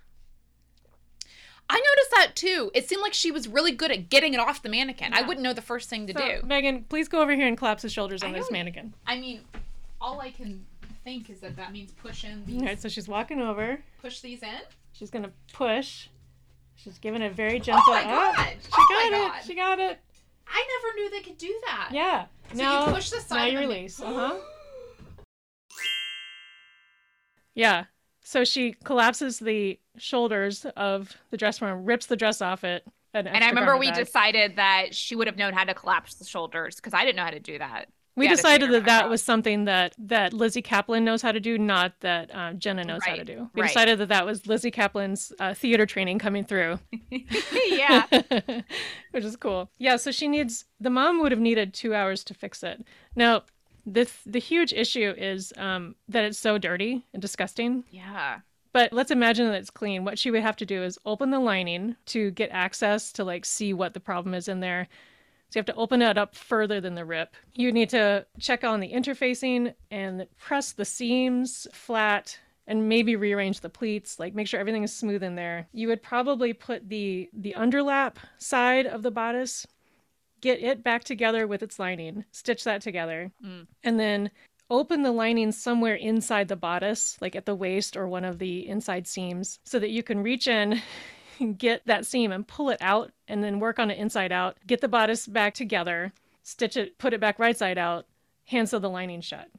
I 1.73 1.75
noticed 1.75 2.11
that 2.15 2.35
too. 2.35 2.69
It 2.73 2.87
seemed 2.89 3.01
like 3.01 3.13
she 3.13 3.31
was 3.31 3.47
really 3.47 3.71
good 3.71 3.91
at 3.91 4.09
getting 4.09 4.33
it 4.33 4.39
off 4.39 4.61
the 4.61 4.67
mannequin. 4.69 5.13
I 5.13 5.21
wouldn't 5.21 5.41
know 5.43 5.53
the 5.53 5.61
first 5.61 5.89
thing 5.89 6.05
to 6.07 6.13
So, 6.13 6.19
do. 6.19 6.41
Meghan, 6.45 6.87
please 6.89 7.07
go 7.07 7.21
over 7.21 7.33
here 7.33 7.47
and 7.47 7.57
collapse 7.57 7.81
the 7.83 7.89
shoulders 7.89 8.23
on 8.23 8.33
this 8.33 8.51
mannequin. 8.51 8.93
I 9.07 9.17
mean, 9.17 9.41
all 10.01 10.19
I 10.19 10.31
can 10.31 10.65
think 11.05 11.29
is 11.29 11.39
that 11.39 11.55
that 11.55 11.71
means 11.71 11.91
push 11.93 12.23
in 12.25 12.39
All 12.39 12.45
these, 12.45 12.61
right, 12.61 12.81
so 12.81 12.89
she's 12.89 13.07
walking 13.07 13.41
over. 13.41 13.81
push 14.01 14.19
these 14.19 14.43
in. 14.43 14.49
She's 14.91 15.09
gonna 15.09 15.31
push. 15.53 16.07
She's 16.75 16.97
giving 16.97 17.21
a 17.21 17.29
very 17.29 17.59
gentle. 17.59 17.83
Oh 17.87 17.91
my 17.93 18.03
god! 18.03 18.55
She 18.61 18.69
oh 18.73 19.09
got 19.09 19.11
my 19.11 19.37
it. 19.39 19.45
She 19.45 19.55
got 19.55 19.79
it. 19.79 19.99
I 20.47 20.67
never 20.83 20.95
knew 20.95 21.09
they 21.09 21.21
could 21.21 21.37
do 21.37 21.57
that. 21.67 21.89
Yeah. 21.93 22.25
So 22.51 22.57
now, 22.57 22.87
you 22.87 22.93
push 22.93 23.09
the 23.11 23.21
side. 23.21 23.37
now 23.37 23.45
you 23.45 23.59
release. 23.59 24.01
Uh 24.01 24.13
huh. 24.13 24.33
Yeah. 27.53 27.85
So 28.23 28.43
she 28.43 28.73
collapses 28.83 29.39
the 29.39 29.79
shoulders 29.97 30.65
of 30.77 31.15
the 31.31 31.37
dress 31.37 31.59
form, 31.59 31.85
rips 31.85 32.05
the 32.07 32.15
dress 32.15 32.41
off 32.41 32.63
it. 32.63 32.85
An 33.13 33.27
And 33.27 33.43
I 33.43 33.49
remember 33.49 33.77
we 33.77 33.91
bag. 33.91 34.05
decided 34.05 34.55
that 34.55 34.95
she 34.95 35.15
would 35.15 35.27
have 35.27 35.37
known 35.37 35.53
how 35.53 35.63
to 35.65 35.73
collapse 35.73 36.15
the 36.15 36.25
shoulders 36.25 36.75
because 36.77 36.93
I 36.93 37.03
didn't 37.05 37.17
know 37.17 37.23
how 37.25 37.31
to 37.31 37.39
do 37.39 37.57
that. 37.59 37.89
we 38.15 38.27
Yeah, 38.27 38.29
decided 38.29 38.71
that 38.71 38.85
that 38.85 39.09
was 39.09 39.21
something 39.21 39.65
that 39.65 39.95
that 39.97 40.33
Lizzy 40.33 40.61
Caplan 40.61 41.03
knows 41.03 41.21
how 41.21 41.31
to 41.31 41.39
do, 41.39 41.57
not 41.57 41.93
that 42.01 42.33
um, 42.33 42.59
Jenna 42.59 42.83
knows 42.85 43.03
how 43.05 43.15
to 43.15 43.23
do. 43.25 43.49
We 43.53 43.61
right. 43.61 43.67
decided 43.67 43.99
that 43.99 44.09
that 44.09 44.25
was 44.25 44.47
Lizzy 44.47 44.71
Caplan's 44.71 45.31
uh, 45.39 45.53
theater 45.53 45.85
training 45.85 46.19
coming 46.19 46.43
through, 46.45 46.79
yeah. 47.67 48.05
which 49.11 49.23
is 49.23 49.35
cool. 49.37 49.69
Yeah, 49.77 49.95
so 49.97 50.11
she 50.11 50.27
needs 50.27 50.65
the 50.79 50.89
mom 50.89 51.21
would 51.21 51.31
have 51.31 51.41
needed 51.41 51.73
two 51.73 51.93
hours 51.95 52.23
to 52.25 52.33
fix 52.33 52.63
it. 52.63 52.83
Now, 53.15 53.43
the 53.85 54.09
the 54.25 54.39
huge 54.39 54.73
issue 54.73 55.13
is 55.17 55.53
um, 55.57 55.95
that 56.07 56.23
it's 56.25 56.37
so 56.37 56.57
dirty 56.57 57.05
and 57.13 57.21
disgusting. 57.21 57.83
Yeah. 57.89 58.39
But 58.73 58.93
let's 58.93 59.11
imagine 59.11 59.47
that 59.47 59.55
it's 59.59 59.69
clean. 59.69 60.05
What 60.05 60.17
she 60.17 60.31
would 60.31 60.41
have 60.43 60.55
to 60.57 60.65
do 60.65 60.81
is 60.83 60.97
open 61.05 61.29
the 61.31 61.39
lining 61.39 61.95
to 62.07 62.31
get 62.31 62.49
access 62.51 63.11
to 63.13 63.23
like 63.23 63.45
see 63.45 63.73
what 63.73 63.93
the 63.93 63.99
problem 63.99 64.33
is 64.33 64.47
in 64.47 64.59
there. 64.61 64.87
So 65.49 65.57
you 65.57 65.59
have 65.59 65.65
to 65.65 65.75
open 65.75 66.01
it 66.01 66.17
up 66.17 66.33
further 66.35 66.79
than 66.79 66.95
the 66.95 67.03
rip. 67.03 67.35
You 67.53 67.73
need 67.73 67.89
to 67.89 68.25
check 68.39 68.63
on 68.63 68.79
the 68.79 68.91
interfacing 68.93 69.73
and 69.89 70.25
press 70.37 70.71
the 70.71 70.85
seams 70.85 71.67
flat 71.73 72.39
and 72.67 72.87
maybe 72.87 73.17
rearrange 73.17 73.59
the 73.59 73.69
pleats, 73.69 74.17
like 74.17 74.33
make 74.33 74.47
sure 74.47 74.59
everything 74.59 74.83
is 74.83 74.95
smooth 74.95 75.23
in 75.23 75.35
there. 75.35 75.67
You 75.73 75.89
would 75.89 76.01
probably 76.01 76.53
put 76.53 76.87
the 76.87 77.29
the 77.33 77.53
underlap 77.57 78.15
side 78.37 78.85
of 78.85 79.01
the 79.03 79.11
bodice, 79.11 79.67
get 80.39 80.61
it 80.61 80.81
back 80.83 81.03
together 81.03 81.45
with 81.47 81.61
its 81.63 81.79
lining, 81.79 82.23
stitch 82.31 82.63
that 82.63 82.81
together, 82.81 83.31
Mm. 83.43 83.67
and 83.83 83.99
then 83.99 84.31
open 84.71 85.03
the 85.03 85.11
lining 85.11 85.51
somewhere 85.51 85.93
inside 85.95 86.47
the 86.47 86.55
bodice, 86.55 87.17
like 87.21 87.35
at 87.35 87.45
the 87.45 87.53
waist 87.53 87.95
or 87.95 88.07
one 88.07 88.23
of 88.25 88.39
the 88.39 88.67
inside 88.67 89.05
seams, 89.05 89.59
so 89.63 89.77
that 89.77 89.91
you 89.91 90.01
can 90.01 90.23
reach 90.23 90.47
in, 90.47 90.81
get 91.57 91.85
that 91.85 92.05
seam 92.07 92.31
and 92.31 92.47
pull 92.47 92.69
it 92.69 92.77
out, 92.81 93.11
and 93.27 93.43
then 93.43 93.59
work 93.59 93.77
on 93.77 93.91
it 93.91 93.99
inside 93.99 94.31
out. 94.31 94.57
Get 94.65 94.81
the 94.81 94.87
bodice 94.87 95.27
back 95.27 95.53
together, 95.53 96.13
stitch 96.41 96.77
it, 96.77 96.97
put 96.97 97.13
it 97.13 97.19
back 97.19 97.37
right 97.37 97.55
side 97.55 97.77
out, 97.77 98.07
hand 98.45 98.69
sew 98.69 98.79
the 98.79 98.89
lining 98.89 99.21
shut. 99.21 99.49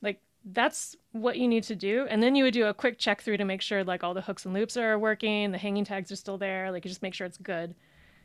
Like 0.00 0.20
that's 0.44 0.96
what 1.12 1.36
you 1.38 1.46
need 1.46 1.64
to 1.64 1.76
do. 1.76 2.06
And 2.08 2.22
then 2.22 2.34
you 2.34 2.44
would 2.44 2.54
do 2.54 2.66
a 2.66 2.74
quick 2.74 2.98
check 2.98 3.20
through 3.20 3.36
to 3.36 3.44
make 3.44 3.60
sure 3.60 3.84
like 3.84 4.02
all 4.02 4.14
the 4.14 4.22
hooks 4.22 4.44
and 4.46 4.54
loops 4.54 4.76
are 4.76 4.98
working, 4.98 5.52
the 5.52 5.58
hanging 5.58 5.84
tags 5.84 6.10
are 6.10 6.16
still 6.16 6.38
there. 6.38 6.72
Like 6.72 6.84
you 6.84 6.88
just 6.88 7.02
make 7.02 7.14
sure 7.14 7.26
it's 7.26 7.38
good. 7.38 7.74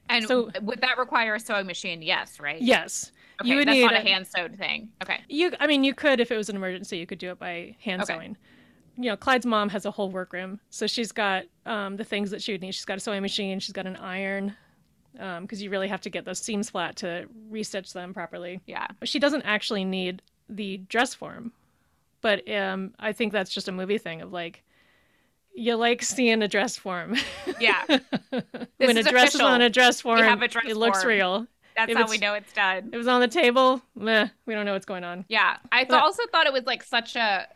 And 0.08 0.26
So- 0.26 0.50
would 0.62 0.82
that 0.82 0.98
require 0.98 1.36
a 1.36 1.40
sewing 1.40 1.68
machine? 1.68 2.02
Yes, 2.02 2.40
right? 2.40 2.62
Yes. 2.62 3.12
Okay, 3.42 3.50
you 3.50 3.56
would 3.58 3.68
that's 3.68 3.76
need 3.76 3.84
not 3.86 3.94
a 3.94 4.00
hand 4.02 4.28
sewed 4.28 4.58
thing. 4.58 4.90
Okay. 5.02 5.22
You, 5.30 5.52
I 5.60 5.68
mean, 5.68 5.84
you 5.84 5.94
could 5.94 6.20
if 6.20 6.32
it 6.32 6.38
was 6.38 6.50
an 6.50 6.56
emergency, 6.56 6.98
you 6.98 7.06
could 7.06 7.20
do 7.20 7.32
it 7.32 7.40
by 7.40 7.76
hand 7.82 8.02
Okay. 8.04 8.14
sewing. 8.14 8.38
You 8.98 9.06
know, 9.06 9.16
Clyde's 9.16 9.46
mom 9.46 9.70
has 9.70 9.86
a 9.86 9.92
whole 9.92 10.10
workroom, 10.10 10.60
so 10.70 10.86
she's 10.86 11.12
got 11.14 11.46
um, 11.66 11.96
the 11.96 12.04
things 12.04 12.32
that 12.32 12.42
she 12.42 12.52
would 12.52 12.62
need. 12.62 12.74
She's 12.76 12.84
got 12.86 12.98
a 12.98 13.00
sewing 13.00 13.22
machine, 13.22 13.60
she's 13.60 13.72
got 13.72 13.88
an 13.88 13.96
iron, 13.96 14.56
because 15.14 15.62
you 15.62 15.70
really 15.70 15.88
have 15.88 16.02
to 16.02 16.10
get 16.10 16.26
those 16.26 16.40
seams 16.40 16.70
flat 16.70 16.98
to 16.98 17.28
restitch 17.50 17.94
them 17.94 18.14
properly. 18.14 18.60
Yeah. 18.68 18.88
But 19.00 19.08
she 19.08 19.20
doesn't 19.20 19.44
actually 19.44 19.86
need 19.86 20.22
the 20.50 20.78
dress 20.90 21.14
form, 21.14 21.54
but 22.20 22.50
um, 22.52 22.94
I 23.00 23.14
think 23.14 23.32
that's 23.32 23.54
just 23.54 23.70
a 23.70 23.72
movie 23.72 24.00
thing 24.00 24.22
of 24.22 24.34
like, 24.34 24.64
you 25.56 25.76
like 25.76 26.04
seeing 26.04 26.42
a 26.42 26.48
dress 26.50 26.76
form. 26.76 27.16
Yeah. 27.60 27.84
when 28.78 28.98
a 28.98 29.04
dress 29.04 29.34
is 29.36 29.42
on 29.42 29.62
a 29.62 29.70
dress 29.70 30.02
form, 30.02 30.20
dress 30.20 30.56
it 30.66 30.76
looks 30.76 31.04
form. 31.04 31.10
real. 31.10 31.48
That's 31.88 31.92
If 31.92 31.98
how 31.98 32.10
we 32.10 32.18
know 32.18 32.34
it's 32.34 32.52
done. 32.54 32.90
It 32.94 32.98
was 32.98 33.08
on 33.08 33.22
the 33.22 33.28
table. 33.28 33.82
Meh, 33.96 34.28
we 34.46 34.54
don't 34.54 34.66
know 34.66 34.74
what's 34.74 34.86
going 34.86 35.04
on. 35.04 35.26
Yeah, 35.30 35.58
I 35.72 35.84
th- 35.84 36.00
also 36.02 36.24
thought 36.32 36.46
it 36.48 36.54
was 36.54 36.66
like 36.66 36.84
such 36.84 37.16
a 37.16 37.48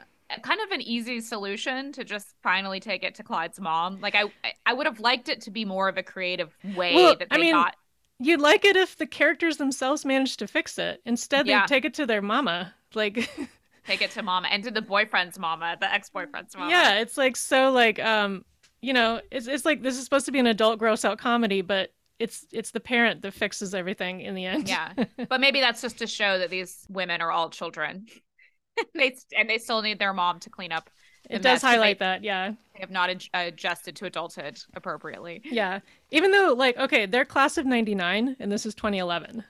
kind 0.42 0.60
of 0.62 0.72
an 0.72 0.82
easy 0.82 1.20
solution 1.22 1.92
to 1.94 2.04
just 2.04 2.34
finally 2.42 2.80
take 2.80 3.04
it 3.04 3.16
to 3.16 3.24
Clyde's 3.24 3.60
mom. 3.60 4.00
Like 4.02 4.16
I, 4.16 4.24
I- 4.44 4.54
I 4.66 4.74
would 4.74 4.86
have 4.86 5.00
liked 5.00 5.30
it 5.30 5.42
to 5.42 5.52
be 5.52 5.66
more 5.66 5.88
of 5.90 5.98
a 5.98 6.04
creative 6.04 6.56
way 6.76 6.96
Well, 6.96 7.16
that 7.18 7.28
I 7.32 7.36
they 7.38 7.42
mean, 7.44 7.54
got. 7.54 7.76
You'd 8.20 8.40
like 8.42 8.64
it 8.64 8.76
if 8.76 8.96
the 8.98 9.06
characters 9.08 9.58
themselves 9.58 10.06
managed 10.06 10.40
to 10.40 10.48
fix 10.48 10.78
it. 10.78 11.02
Instead, 11.06 11.46
Yeah. 11.48 11.62
they 11.68 11.76
take 11.76 11.86
it 11.86 11.94
to 11.96 12.06
their 12.06 12.22
mama. 12.22 12.74
Like, 12.94 13.30
Take 13.86 14.02
it 14.02 14.12
to 14.12 14.24
mama 14.24 14.48
and 14.50 14.64
to 14.64 14.72
the 14.72 14.82
boyfriend's 14.82 15.38
mama, 15.38 15.76
the 15.78 15.92
ex-boyfriend's 15.94 16.56
mama. 16.56 16.72
yeah, 16.72 17.00
it's 17.02 17.18
like 17.18 17.36
so 17.36 17.70
like 17.72 18.00
um, 18.00 18.46
you 18.82 18.94
know, 18.94 19.20
it's 19.30 19.48
it's 19.48 19.66
like 19.66 19.82
this 19.82 19.98
is 19.98 20.04
supposed 20.06 20.26
to 20.28 20.32
be 20.32 20.40
an 20.40 20.48
adult 20.48 20.80
gross 20.80 21.04
out 21.04 21.18
comedy, 21.18 21.62
but 21.62 21.92
it's 22.24 22.46
it's 22.54 22.72
the 22.72 22.80
parent 22.80 23.22
that 23.24 23.34
fixes 23.34 23.76
everything 23.76 24.22
in 24.22 24.34
the 24.34 24.46
end. 24.46 24.70
Yeah. 24.70 24.94
But 25.30 25.42
maybe 25.42 25.60
that's 25.60 25.82
just 25.82 25.98
to 26.00 26.08
show 26.08 26.40
that 26.40 26.50
these 26.50 26.86
women 26.90 27.20
are 27.22 27.32
all 27.32 27.50
children. 27.50 28.08
they 28.96 29.16
and 29.38 29.50
they 29.50 29.58
still 29.58 29.82
need 29.82 30.00
their 30.00 30.14
mom 30.14 30.40
to 30.40 30.50
clean 30.50 30.72
up. 30.72 30.90
it 31.30 31.42
does 31.42 31.62
highlight 31.62 32.00
they, 32.00 32.06
that. 32.06 32.24
Yeah. 32.24 32.54
They 32.74 32.80
have 32.80 32.92
not 32.92 33.10
ad- 33.10 33.26
adjusted 33.34 33.98
to 33.98 34.06
adulthood 34.06 34.58
appropriately. 34.74 35.42
Yeah. 35.44 35.82
Even 36.12 36.32
though 36.32 36.54
like 36.58 36.78
okay, 36.78 37.06
they're 37.06 37.26
class 37.26 37.58
of 37.58 37.66
99 37.66 38.38
and 38.40 38.50
this 38.52 38.66
is 38.66 38.74
2011. 38.74 39.44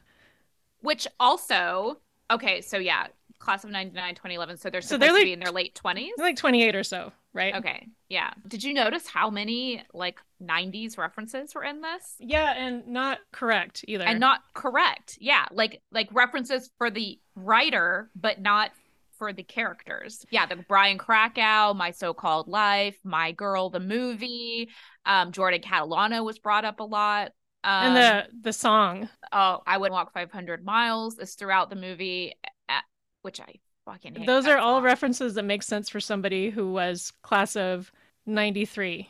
Which 0.81 1.07
also, 1.19 1.99
okay, 2.31 2.59
so 2.61 2.77
yeah, 2.77 3.07
class 3.37 3.63
of 3.63 3.69
99, 3.69 4.15
2011. 4.15 4.57
So 4.57 4.69
they're 4.71 4.81
So 4.81 4.97
they're 4.97 5.09
to 5.09 5.13
like- 5.15 5.23
be 5.25 5.33
in 5.33 5.39
their 5.39 5.53
late 5.53 5.79
20s. 5.81 6.09
They're 6.17 6.25
like 6.25 6.37
28 6.37 6.75
or 6.75 6.83
so, 6.83 7.11
right? 7.33 7.55
Okay. 7.55 7.87
Yeah. 8.09 8.31
Did 8.47 8.63
you 8.63 8.73
notice 8.73 9.07
how 9.07 9.29
many 9.29 9.83
like 9.93 10.19
90s 10.41 10.97
references 10.97 11.53
were 11.55 11.63
in 11.63 11.81
this? 11.81 12.15
Yeah, 12.19 12.53
and 12.55 12.87
not 12.87 13.19
correct 13.31 13.83
either. 13.87 14.05
And 14.05 14.19
not 14.19 14.41
correct. 14.53 15.17
Yeah, 15.19 15.45
like 15.51 15.81
like 15.91 16.09
references 16.11 16.69
for 16.77 16.89
the 16.89 17.19
writer 17.35 18.09
but 18.15 18.41
not 18.41 18.71
for 19.17 19.33
the 19.33 19.43
characters. 19.43 20.25
Yeah, 20.31 20.45
the 20.45 20.57
Brian 20.67 20.97
Krakow, 20.97 21.73
My 21.73 21.91
So-Called 21.91 22.47
Life, 22.47 22.97
My 23.03 23.31
Girl 23.31 23.69
the 23.69 23.79
movie, 23.79 24.69
um 25.05 25.31
Jordan 25.31 25.61
Catalano 25.61 26.23
was 26.23 26.39
brought 26.39 26.65
up 26.65 26.79
a 26.79 26.83
lot. 26.83 27.31
Um, 27.65 27.95
and 27.95 27.95
the 27.95 28.27
the 28.41 28.53
song. 28.53 29.09
oh, 29.31 29.61
I 29.65 29.77
would 29.77 29.91
walk 29.91 30.13
500 30.13 30.65
miles 30.65 31.17
is 31.17 31.35
throughout 31.35 31.69
the 31.69 31.77
movie, 31.77 32.33
uh, 32.67 32.81
which 33.21 33.39
I 33.39 33.55
fucking. 33.85 34.25
Those 34.25 34.47
are 34.47 34.57
all 34.57 34.77
song. 34.77 34.83
references 34.83 35.33
that 35.35 35.43
make 35.43 35.63
sense 35.63 35.89
for 35.89 35.99
somebody 35.99 36.49
who 36.49 36.71
was 36.71 37.11
class 37.21 37.55
of 37.55 37.91
93, 38.25 39.09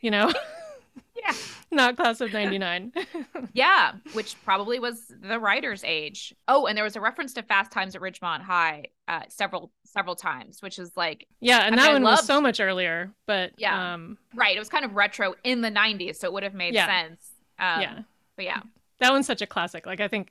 you 0.00 0.10
know? 0.10 0.32
Yeah. 1.16 1.32
not 1.70 1.96
class 1.96 2.20
of 2.20 2.32
99. 2.32 2.92
Yeah, 3.54 3.92
which 4.12 4.36
probably 4.44 4.78
was 4.78 5.00
the 5.22 5.38
writer's 5.38 5.82
age. 5.84 6.34
Oh, 6.48 6.66
and 6.66 6.76
there 6.76 6.84
was 6.84 6.96
a 6.96 7.00
reference 7.00 7.32
to 7.34 7.42
Fast 7.42 7.70
Times 7.70 7.94
at 7.96 8.02
Ridgemont 8.02 8.42
High 8.42 8.86
uh, 9.08 9.20
several 9.28 9.70
several 9.84 10.16
times, 10.16 10.60
which 10.60 10.78
is 10.78 10.90
like 10.96 11.26
yeah, 11.40 11.60
and 11.60 11.74
I 11.76 11.84
that 11.84 11.92
mean, 11.94 12.02
one 12.02 12.12
was 12.12 12.26
so 12.26 12.40
much 12.40 12.58
earlier, 12.60 13.10
but 13.26 13.52
Yeah. 13.56 13.94
um 13.94 14.18
right. 14.34 14.54
It 14.56 14.58
was 14.58 14.68
kind 14.68 14.84
of 14.84 14.94
retro 14.96 15.34
in 15.44 15.60
the 15.62 15.70
'90s, 15.70 16.16
so 16.16 16.26
it 16.26 16.32
would 16.32 16.42
have 16.42 16.52
made 16.54 16.74
Yeah. 16.74 16.86
sense. 16.86 17.30
Um, 17.58 17.80
yeah. 17.80 17.98
but 18.36 18.44
yeah, 18.44 18.60
That 18.98 19.12
one's 19.12 19.26
such 19.26 19.40
a 19.40 19.46
classic. 19.46 19.86
Like 19.86 20.00
I 20.00 20.08
think 20.08 20.30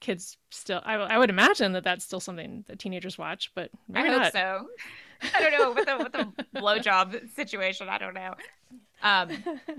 kids 0.00 0.36
still 0.50 0.80
I, 0.84 0.94
I 0.94 1.18
would 1.18 1.30
imagine 1.30 1.72
that 1.72 1.84
that's 1.84 2.04
still 2.04 2.20
something 2.20 2.64
that 2.68 2.78
teenagers 2.78 3.18
watch, 3.18 3.50
but 3.54 3.70
maybe 3.88 4.08
I 4.08 4.12
hope 4.12 4.22
not. 4.22 4.32
so. 4.32 4.66
I 5.34 5.40
don't 5.40 5.52
know 5.52 5.72
with 5.72 5.86
the 5.86 5.96
with 5.98 6.12
the 6.12 6.60
blowjob 6.60 7.34
situation. 7.34 7.88
I 7.88 7.98
don't 7.98 8.14
know. 8.14 8.34
Um, 9.02 9.30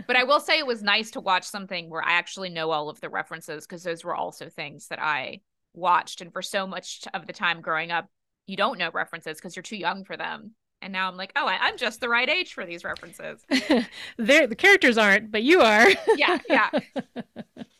but 0.07 0.15
I 0.15 0.23
will 0.23 0.39
say 0.39 0.57
it 0.57 0.65
was 0.67 0.81
nice 0.83 1.11
to 1.11 1.19
watch 1.19 1.43
something 1.43 1.89
where 1.89 2.03
I 2.03 2.13
actually 2.13 2.49
know 2.49 2.71
all 2.71 2.89
of 2.89 2.99
the 3.01 3.09
references 3.09 3.65
because 3.65 3.83
those 3.83 4.03
were 4.03 4.15
also 4.15 4.49
things 4.49 4.87
that 4.87 5.01
I 5.01 5.41
watched, 5.73 6.21
and 6.21 6.33
for 6.33 6.41
so 6.41 6.65
much 6.67 7.03
of 7.13 7.27
the 7.27 7.33
time 7.33 7.61
growing 7.61 7.91
up, 7.91 8.07
you 8.47 8.57
don't 8.57 8.79
know 8.79 8.89
references 8.93 9.37
because 9.37 9.55
you're 9.55 9.63
too 9.63 9.77
young 9.77 10.05
for 10.05 10.17
them. 10.17 10.55
And 10.81 10.93
now 10.93 11.07
I'm 11.07 11.17
like, 11.17 11.33
oh, 11.35 11.47
I, 11.47 11.57
I'm 11.59 11.77
just 11.77 11.99
the 11.99 12.09
right 12.09 12.29
age 12.29 12.53
for 12.53 12.65
these 12.65 12.83
references. 12.83 13.43
The 14.17 14.55
characters 14.55 14.97
aren't, 14.97 15.31
but 15.31 15.43
you 15.43 15.61
are. 15.61 15.89
Yeah, 16.15 16.37
yeah. 16.47 16.69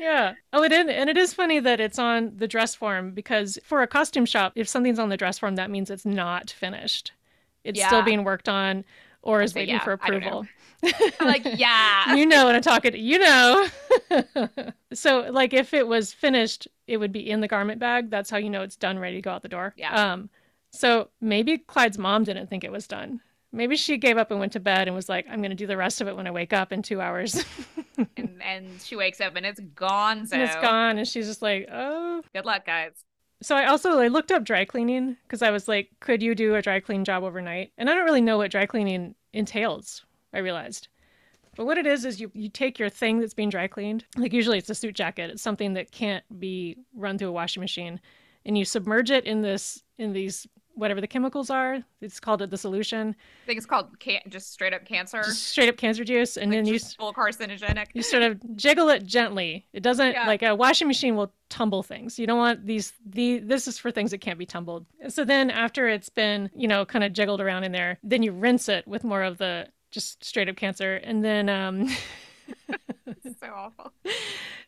Yeah. 0.00 0.34
Oh, 0.52 0.64
it 0.64 0.72
is, 0.72 0.86
and 0.88 1.08
it 1.08 1.16
is 1.16 1.32
funny 1.32 1.60
that 1.60 1.78
it's 1.78 1.98
on 1.98 2.32
the 2.36 2.48
dress 2.48 2.74
form 2.74 3.12
because 3.12 3.58
for 3.62 3.82
a 3.82 3.86
costume 3.86 4.26
shop, 4.26 4.52
if 4.56 4.68
something's 4.68 4.98
on 4.98 5.10
the 5.10 5.16
dress 5.16 5.38
form, 5.38 5.54
that 5.54 5.70
means 5.70 5.90
it's 5.90 6.04
not 6.04 6.50
finished. 6.50 7.12
It's 7.62 7.84
still 7.84 8.02
being 8.02 8.24
worked 8.24 8.48
on 8.48 8.84
or 9.22 9.42
is 9.42 9.52
say, 9.52 9.60
waiting 9.60 9.76
yeah, 9.76 9.84
for 9.84 9.98
I 10.02 10.10
don't 10.10 10.20
know. 10.20 10.44
approval. 10.82 11.12
I'm 11.20 11.26
like, 11.26 11.42
yeah. 11.56 12.14
you 12.14 12.26
know 12.26 12.44
what 12.44 12.54
I'm 12.54 12.62
talking. 12.62 12.92
to. 12.92 12.98
You 12.98 13.18
know. 13.20 13.68
so, 14.92 15.28
like, 15.30 15.54
if 15.54 15.72
it 15.72 15.86
was 15.86 16.12
finished, 16.12 16.66
it 16.86 16.96
would 16.96 17.12
be 17.12 17.30
in 17.30 17.40
the 17.40 17.48
garment 17.48 17.78
bag. 17.78 18.10
That's 18.10 18.30
how 18.30 18.38
you 18.38 18.50
know 18.50 18.62
it's 18.62 18.76
done, 18.76 18.98
ready 18.98 19.16
to 19.16 19.22
go 19.22 19.30
out 19.30 19.42
the 19.42 19.48
door. 19.48 19.74
Yeah. 19.76 20.12
Um. 20.12 20.28
So 20.70 21.10
maybe 21.20 21.58
Clyde's 21.58 21.98
mom 21.98 22.24
didn't 22.24 22.48
think 22.48 22.64
it 22.64 22.72
was 22.72 22.86
done. 22.86 23.20
Maybe 23.52 23.76
she 23.76 23.98
gave 23.98 24.16
up 24.16 24.30
and 24.30 24.40
went 24.40 24.52
to 24.52 24.60
bed 24.60 24.88
and 24.88 24.96
was 24.96 25.08
like, 25.08 25.26
"I'm 25.30 25.38
going 25.40 25.50
to 25.50 25.56
do 25.56 25.66
the 25.66 25.76
rest 25.76 26.00
of 26.00 26.08
it 26.08 26.16
when 26.16 26.26
I 26.26 26.30
wake 26.30 26.52
up 26.52 26.72
in 26.72 26.82
two 26.82 27.00
hours." 27.00 27.44
and, 28.16 28.42
and 28.42 28.80
she 28.82 28.96
wakes 28.96 29.20
up 29.20 29.36
and 29.36 29.44
it's 29.44 29.60
gone. 29.60 30.26
So 30.26 30.34
and 30.34 30.42
it's 30.42 30.56
gone, 30.56 30.98
and 30.98 31.06
she's 31.06 31.26
just 31.26 31.42
like, 31.42 31.68
"Oh." 31.70 32.22
good 32.32 32.46
luck, 32.46 32.64
guys. 32.64 33.04
So 33.42 33.56
I 33.56 33.66
also 33.66 33.98
I 33.98 34.08
looked 34.08 34.30
up 34.30 34.44
dry 34.44 34.64
cleaning 34.64 35.16
because 35.24 35.42
I 35.42 35.50
was 35.50 35.66
like, 35.66 35.90
could 36.00 36.22
you 36.22 36.34
do 36.34 36.54
a 36.54 36.62
dry 36.62 36.78
clean 36.78 37.04
job 37.04 37.24
overnight? 37.24 37.72
And 37.76 37.90
I 37.90 37.94
don't 37.94 38.04
really 38.04 38.20
know 38.20 38.38
what 38.38 38.52
dry 38.52 38.66
cleaning 38.66 39.16
entails. 39.32 40.04
I 40.32 40.38
realized, 40.38 40.88
but 41.56 41.66
what 41.66 41.76
it 41.76 41.86
is 41.86 42.04
is 42.04 42.20
you 42.20 42.30
you 42.34 42.48
take 42.48 42.78
your 42.78 42.88
thing 42.88 43.18
that's 43.20 43.34
being 43.34 43.50
dry 43.50 43.66
cleaned, 43.66 44.04
like 44.16 44.32
usually 44.32 44.58
it's 44.58 44.70
a 44.70 44.74
suit 44.74 44.94
jacket, 44.94 45.30
it's 45.30 45.42
something 45.42 45.74
that 45.74 45.90
can't 45.90 46.24
be 46.40 46.78
run 46.94 47.18
through 47.18 47.28
a 47.28 47.32
washing 47.32 47.60
machine, 47.60 48.00
and 48.46 48.56
you 48.56 48.64
submerge 48.64 49.10
it 49.10 49.24
in 49.26 49.42
this 49.42 49.82
in 49.98 50.12
these 50.12 50.46
whatever 50.74 51.00
the 51.00 51.06
chemicals 51.06 51.50
are. 51.50 51.82
It's 52.00 52.18
called 52.20 52.42
it 52.42 52.50
the 52.50 52.56
solution, 52.58 53.14
I 53.44 53.46
think 53.46 53.56
it's 53.58 53.66
called 53.66 53.98
can- 54.00 54.20
just 54.28 54.52
straight 54.52 54.72
up 54.72 54.84
cancer. 54.84 55.22
just 55.22 55.44
straight 55.48 55.68
up 55.68 55.76
cancer 55.76 56.04
juice, 56.04 56.36
and 56.36 56.50
like 56.50 56.58
then 56.58 56.66
you 56.66 56.78
just 56.78 56.96
full 56.96 57.12
carcinogenic. 57.12 57.86
you 57.94 58.02
sort 58.02 58.22
of 58.22 58.56
jiggle 58.56 58.88
it 58.88 59.04
gently. 59.04 59.66
It 59.72 59.82
doesn't 59.82 60.12
Yeah. 60.12 60.26
like 60.26 60.42
a 60.42 60.54
washing 60.54 60.88
machine 60.88 61.16
will 61.16 61.32
tumble 61.48 61.82
things. 61.82 62.18
You 62.18 62.26
don't 62.26 62.38
want 62.38 62.66
these 62.66 62.92
the 63.04 63.38
this 63.40 63.68
is 63.68 63.78
for 63.78 63.90
things 63.90 64.10
that 64.12 64.18
can't 64.22 64.38
be 64.38 64.46
tumbled. 64.46 64.86
So 65.08 65.24
then 65.24 65.50
after 65.50 65.88
it's 65.88 66.08
been, 66.08 66.50
you 66.56 66.66
know, 66.68 66.84
kind 66.84 67.04
of 67.04 67.12
jiggled 67.12 67.40
around 67.40 67.64
in 67.64 67.72
there, 67.72 67.98
then 68.02 68.22
you 68.22 68.32
rinse 68.32 68.68
it 68.68 68.86
with 68.88 69.04
more 69.04 69.22
of 69.22 69.38
the 69.38 69.68
just 69.90 70.24
straight 70.24 70.48
up 70.48 70.56
cancer 70.56 70.96
and 70.96 71.22
then 71.24 71.48
um 71.50 71.88
so 73.40 73.46
awful. 73.54 73.92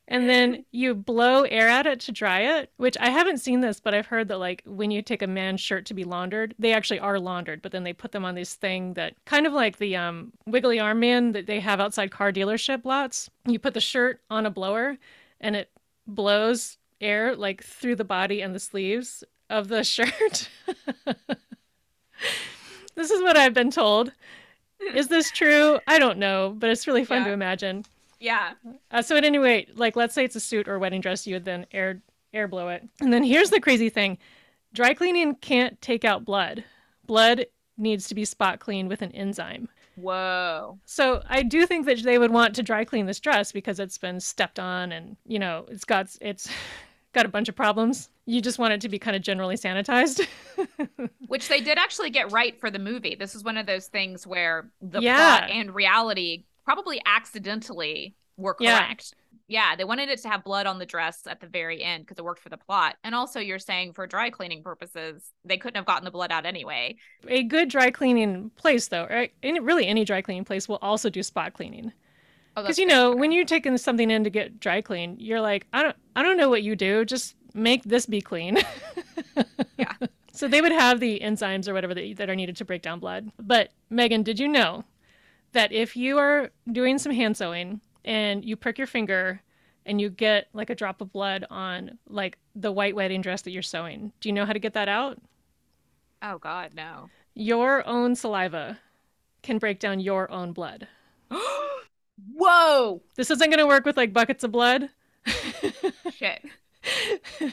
and 0.08 0.28
then 0.28 0.64
you 0.70 0.94
blow 0.94 1.42
air 1.44 1.68
at 1.68 1.86
it 1.86 2.00
to 2.00 2.12
dry 2.12 2.40
it, 2.58 2.70
which 2.76 2.96
I 3.00 3.08
haven't 3.10 3.38
seen 3.38 3.60
this, 3.60 3.80
but 3.80 3.94
I've 3.94 4.06
heard 4.06 4.28
that 4.28 4.38
like 4.38 4.62
when 4.66 4.90
you 4.90 5.00
take 5.00 5.22
a 5.22 5.26
man's 5.26 5.60
shirt 5.62 5.86
to 5.86 5.94
be 5.94 6.04
laundered, 6.04 6.54
they 6.58 6.72
actually 6.74 7.00
are 7.00 7.18
laundered, 7.18 7.62
but 7.62 7.72
then 7.72 7.84
they 7.84 7.92
put 7.94 8.12
them 8.12 8.24
on 8.24 8.34
this 8.34 8.54
thing 8.54 8.94
that 8.94 9.14
kind 9.24 9.46
of 9.46 9.52
like 9.54 9.78
the 9.78 9.96
um 9.96 10.32
wiggly 10.46 10.78
arm 10.78 11.00
man 11.00 11.32
that 11.32 11.46
they 11.46 11.58
have 11.60 11.80
outside 11.80 12.10
car 12.10 12.32
dealership 12.32 12.82
lots. 12.84 13.30
You 13.46 13.58
put 13.58 13.74
the 13.74 13.80
shirt 13.80 14.20
on 14.30 14.44
a 14.46 14.50
blower 14.50 14.98
and 15.40 15.56
it 15.56 15.70
blows 16.06 16.76
air 17.00 17.34
like 17.34 17.62
through 17.64 17.96
the 17.96 18.04
body 18.04 18.40
and 18.42 18.54
the 18.54 18.60
sleeves 18.60 19.24
of 19.48 19.68
the 19.68 19.84
shirt. 19.84 20.48
this 22.94 23.10
is 23.10 23.22
what 23.22 23.36
I've 23.36 23.54
been 23.54 23.70
told. 23.70 24.12
Is 24.94 25.08
this 25.08 25.30
true? 25.30 25.78
I 25.86 25.98
don't 25.98 26.18
know, 26.18 26.54
but 26.58 26.68
it's 26.70 26.86
really 26.86 27.04
fun 27.04 27.22
Yeah. 27.22 27.28
to 27.28 27.32
imagine. 27.32 27.84
Yeah. 28.24 28.52
Uh, 28.90 29.02
so 29.02 29.16
at 29.16 29.24
any 29.24 29.36
rate, 29.38 29.76
like 29.76 29.96
let's 29.96 30.14
say 30.14 30.24
it's 30.24 30.34
a 30.36 30.40
suit 30.40 30.66
or 30.66 30.76
a 30.76 30.78
wedding 30.78 31.02
dress, 31.02 31.26
you 31.26 31.34
would 31.34 31.44
then 31.44 31.66
air 31.72 32.00
air 32.32 32.48
blow 32.48 32.68
it. 32.68 32.82
And 33.00 33.12
then 33.12 33.22
here's 33.22 33.50
the 33.50 33.60
crazy 33.60 33.90
thing: 33.90 34.16
dry 34.72 34.94
cleaning 34.94 35.34
can't 35.36 35.80
take 35.82 36.04
out 36.06 36.24
blood. 36.24 36.64
Blood 37.06 37.46
needs 37.76 38.08
to 38.08 38.14
be 38.14 38.24
spot 38.24 38.60
cleaned 38.60 38.88
with 38.88 39.02
an 39.02 39.12
enzyme. 39.12 39.68
Whoa. 39.96 40.78
So 40.86 41.22
I 41.28 41.42
do 41.42 41.66
think 41.66 41.84
that 41.86 42.02
they 42.02 42.18
would 42.18 42.30
want 42.32 42.54
to 42.56 42.62
dry 42.62 42.84
clean 42.84 43.04
this 43.06 43.20
dress 43.20 43.52
because 43.52 43.78
it's 43.78 43.98
been 43.98 44.18
stepped 44.20 44.58
on 44.58 44.90
and 44.90 45.16
you 45.26 45.38
know 45.38 45.66
it's 45.68 45.84
got 45.84 46.08
it's 46.22 46.48
got 47.12 47.26
a 47.26 47.28
bunch 47.28 47.50
of 47.50 47.54
problems. 47.54 48.08
You 48.26 48.40
just 48.40 48.58
want 48.58 48.72
it 48.72 48.80
to 48.80 48.88
be 48.88 48.98
kind 48.98 49.14
of 49.16 49.20
generally 49.22 49.56
sanitized. 49.56 50.26
Which 51.26 51.48
they 51.48 51.60
did 51.60 51.76
actually 51.76 52.08
get 52.08 52.32
right 52.32 52.58
for 52.58 52.70
the 52.70 52.78
movie. 52.78 53.14
This 53.16 53.34
is 53.34 53.44
one 53.44 53.58
of 53.58 53.66
those 53.66 53.86
things 53.88 54.26
where 54.26 54.70
the 54.80 55.00
Yeah. 55.00 55.40
plot 55.40 55.50
and 55.50 55.74
reality 55.74 56.44
probably 56.64 57.00
accidentally 57.06 58.14
were 58.36 58.56
Yeah. 58.58 58.78
correct. 58.86 59.14
Yeah. 59.46 59.76
they 59.76 59.84
wanted 59.84 60.08
it 60.08 60.20
to 60.22 60.28
have 60.28 60.42
blood 60.44 60.66
on 60.66 60.78
the 60.78 60.86
dress 60.86 61.26
at 61.26 61.40
the 61.40 61.46
very 61.46 61.82
end 61.82 62.04
because 62.04 62.18
it 62.18 62.24
worked 62.24 62.40
for 62.42 62.48
the 62.48 62.56
plot. 62.56 62.96
And 63.04 63.14
also, 63.14 63.38
you're 63.40 63.58
saying 63.58 63.92
for 63.92 64.06
dry 64.06 64.30
cleaning 64.30 64.62
purposes, 64.62 65.30
they 65.44 65.56
couldn't 65.58 65.76
have 65.76 65.84
gotten 65.86 66.04
the 66.04 66.10
blood 66.10 66.32
out 66.32 66.46
anyway. 66.46 66.96
a 67.28 67.42
good 67.42 67.68
dry 67.68 67.90
cleaning 67.90 68.50
place, 68.56 68.88
though, 68.88 69.06
right? 69.08 69.32
Any, 69.42 69.60
really 69.60 69.86
any 69.86 70.04
dry 70.04 70.22
cleaning 70.22 70.44
place 70.44 70.68
will 70.68 70.78
also 70.82 71.10
do 71.10 71.22
spot 71.22 71.52
cleaning. 71.52 71.92
Oh, 72.56 72.62
because 72.62 72.76
that's 72.76 72.78
you 72.78 72.86
know 72.86 73.14
when 73.14 73.32
you're 73.32 73.44
taking 73.44 73.76
something 73.78 74.10
in 74.10 74.22
to 74.22 74.30
get 74.30 74.60
dry 74.60 74.80
cleaned 74.80 75.20
you're 75.20 75.40
like 75.40 75.66
i 75.72 75.82
don't 75.82 75.96
i 76.14 76.22
don't 76.22 76.36
know 76.36 76.48
what 76.48 76.62
you 76.62 76.76
do 76.76 77.04
just 77.04 77.34
make 77.52 77.82
this 77.82 78.06
be 78.06 78.20
clean 78.20 78.58
Yeah. 79.76 79.92
So 80.32 80.48
they 80.48 80.60
would 80.60 80.72
have 80.72 81.00
the 81.00 81.20
enzymes 81.20 81.68
or 81.68 81.74
whatever 81.74 81.94
that, 81.94 82.16
that 82.16 82.30
are 82.30 82.34
needed 82.36 82.56
to 82.56 82.64
break 82.64 82.82
down 82.82 82.98
blood. 83.00 83.30
But 83.38 83.70
Meghan, 83.90 84.24
did 84.24 84.38
you 84.40 84.48
know 84.48 84.84
that 85.54 85.72
if 85.72 85.96
you 85.96 86.18
are 86.18 86.50
doing 86.70 86.98
some 86.98 87.12
hand 87.12 87.36
sewing 87.36 87.80
and 88.04 88.44
you 88.44 88.56
prick 88.56 88.78
your 88.78 88.86
finger 88.86 89.40
and 89.86 90.00
you 90.00 90.10
get 90.10 90.48
like 90.52 90.70
a 90.70 90.74
drop 90.74 91.00
of 91.00 91.12
blood 91.12 91.46
on 91.50 91.98
like 92.08 92.38
the 92.54 92.70
white 92.70 92.94
wedding 92.94 93.22
dress 93.22 93.42
that 93.42 93.50
you're 93.50 93.62
sewing, 93.62 94.12
do 94.20 94.28
you 94.28 94.32
know 94.32 94.44
how 94.44 94.52
to 94.52 94.58
get 94.58 94.74
that 94.74 94.88
out? 94.88 95.18
Oh 96.22 96.38
God, 96.38 96.72
no. 96.74 97.08
Your 97.34 97.86
own 97.86 98.14
saliva 98.14 98.78
can 99.42 99.58
break 99.58 99.78
down 99.78 100.00
your 100.00 100.30
own 100.30 100.52
blood. 100.52 100.86
Whoa! 102.34 103.02
This 103.16 103.30
isn't 103.30 103.50
going 103.50 103.58
to 103.58 103.66
work 103.66 103.84
with 103.84 103.96
like 103.96 104.12
buckets 104.12 104.44
of 104.44 104.52
blood. 104.52 104.88
Shit. 106.12 106.44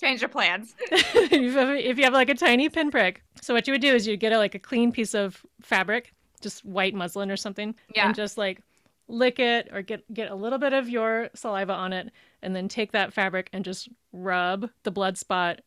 Change 0.00 0.20
your 0.20 0.28
plans. 0.28 0.74
if, 0.90 1.32
you 1.32 1.52
have, 1.52 1.70
if 1.70 1.98
you 1.98 2.04
have 2.04 2.12
like 2.12 2.28
a 2.28 2.34
tiny 2.34 2.68
pinprick. 2.68 3.22
So 3.40 3.54
what 3.54 3.66
you 3.66 3.72
would 3.72 3.80
do 3.80 3.94
is 3.94 4.06
you'd 4.06 4.20
get 4.20 4.32
a, 4.32 4.38
like 4.38 4.54
a 4.54 4.58
clean 4.58 4.92
piece 4.92 5.14
of 5.14 5.44
fabric, 5.62 6.13
just 6.44 6.64
white 6.64 6.94
muslin 6.94 7.28
or 7.32 7.36
something, 7.36 7.74
Yeah. 7.94 8.06
and 8.06 8.14
just 8.14 8.38
like 8.38 8.60
lick 9.08 9.38
it 9.40 9.68
or 9.72 9.82
get 9.82 10.04
get 10.14 10.30
a 10.30 10.34
little 10.34 10.58
bit 10.58 10.72
of 10.72 10.88
your 10.88 11.28
saliva 11.34 11.72
on 11.72 11.92
it, 11.92 12.10
and 12.42 12.54
then 12.54 12.68
take 12.68 12.92
that 12.92 13.12
fabric 13.12 13.50
and 13.52 13.64
just 13.64 13.88
rub 14.12 14.70
the 14.84 14.92
blood 14.92 15.18
spot, 15.18 15.60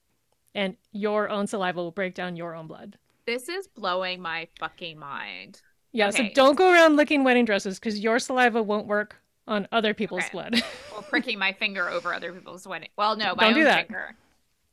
and 0.55 0.77
your 0.93 1.29
own 1.29 1.47
saliva 1.47 1.79
will 1.83 1.91
break 1.91 2.13
down 2.15 2.37
your 2.37 2.55
own 2.55 2.67
blood. 2.67 2.97
This 3.25 3.49
is 3.49 3.67
blowing 3.67 4.21
my 4.21 4.47
fucking 4.57 4.97
mind. 4.97 5.61
Yeah, 5.91 6.11
so 6.11 6.29
don't 6.33 6.55
go 6.57 6.71
around 6.71 6.95
licking 6.95 7.23
wedding 7.25 7.43
dresses 7.45 7.77
because 7.79 7.99
your 7.99 8.19
saliva 8.19 8.63
won't 8.63 8.87
work 8.87 9.17
on 9.47 9.67
other 9.71 9.93
people's 9.93 10.21
Okay. 10.25 10.31
blood. 10.31 10.63
Or 10.95 11.01
pricking 11.03 11.37
my 11.37 11.53
finger 11.53 11.89
over 11.89 12.13
other 12.13 12.33
people's 12.33 12.67
wedding. 12.67 12.89
Well, 12.97 13.15
no, 13.15 13.35
my 13.35 13.43
Don't 13.43 13.53
own 13.53 13.59
do 13.59 13.63
that. 13.65 13.87
finger. 13.87 14.15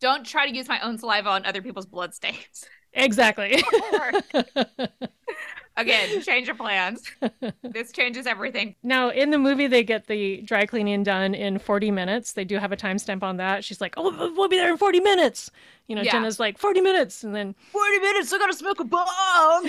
Don't 0.01 0.25
try 0.27 0.49
to 0.49 0.55
use 0.55 0.69
my 0.69 0.81
own 0.81 0.97
saliva 0.99 1.29
on 1.29 1.45
other 1.47 1.61
people's 1.63 1.87
blood 1.87 2.15
stains. 2.15 2.65
exactly. 2.95 3.63
Again, 5.77 6.20
change 6.22 6.49
of 6.49 6.57
plans. 6.57 7.03
This 7.62 7.91
changes 7.93 8.27
everything. 8.27 8.77
Now, 8.83 9.11
in 9.11 9.31
the 9.31 9.39
movie, 9.39 9.66
they 9.66 9.83
get 9.83 10.07
the 10.07 10.41
dry 10.43 10.66
cleaning 10.66 11.03
done 11.03 11.35
in 11.35 11.59
40 11.59 11.91
minutes. 11.91 12.33
They 12.33 12.45
do 12.45 12.59
have 12.59 12.70
a 12.72 12.77
timestamp 12.77 13.22
on 13.22 13.39
that. 13.39 13.64
She's 13.64 13.81
like, 13.81 13.95
oh, 13.97 14.33
we'll 14.37 14.49
be 14.49 14.57
there 14.57 14.70
in 14.70 14.79
40 14.79 15.01
minutes. 15.01 15.51
You 15.89 15.97
know, 15.97 16.03
Yeah. 16.03 16.12
Jenna's 16.12 16.39
like, 16.39 16.59
40 16.59 16.81
minutes. 16.81 17.25
And 17.25 17.35
then 17.35 17.55
40 17.72 17.99
minutes, 17.99 18.33
I 18.33 18.39
gotta 18.39 18.53
smoke 18.55 18.81
a 18.81 18.85
bomb. 18.85 19.66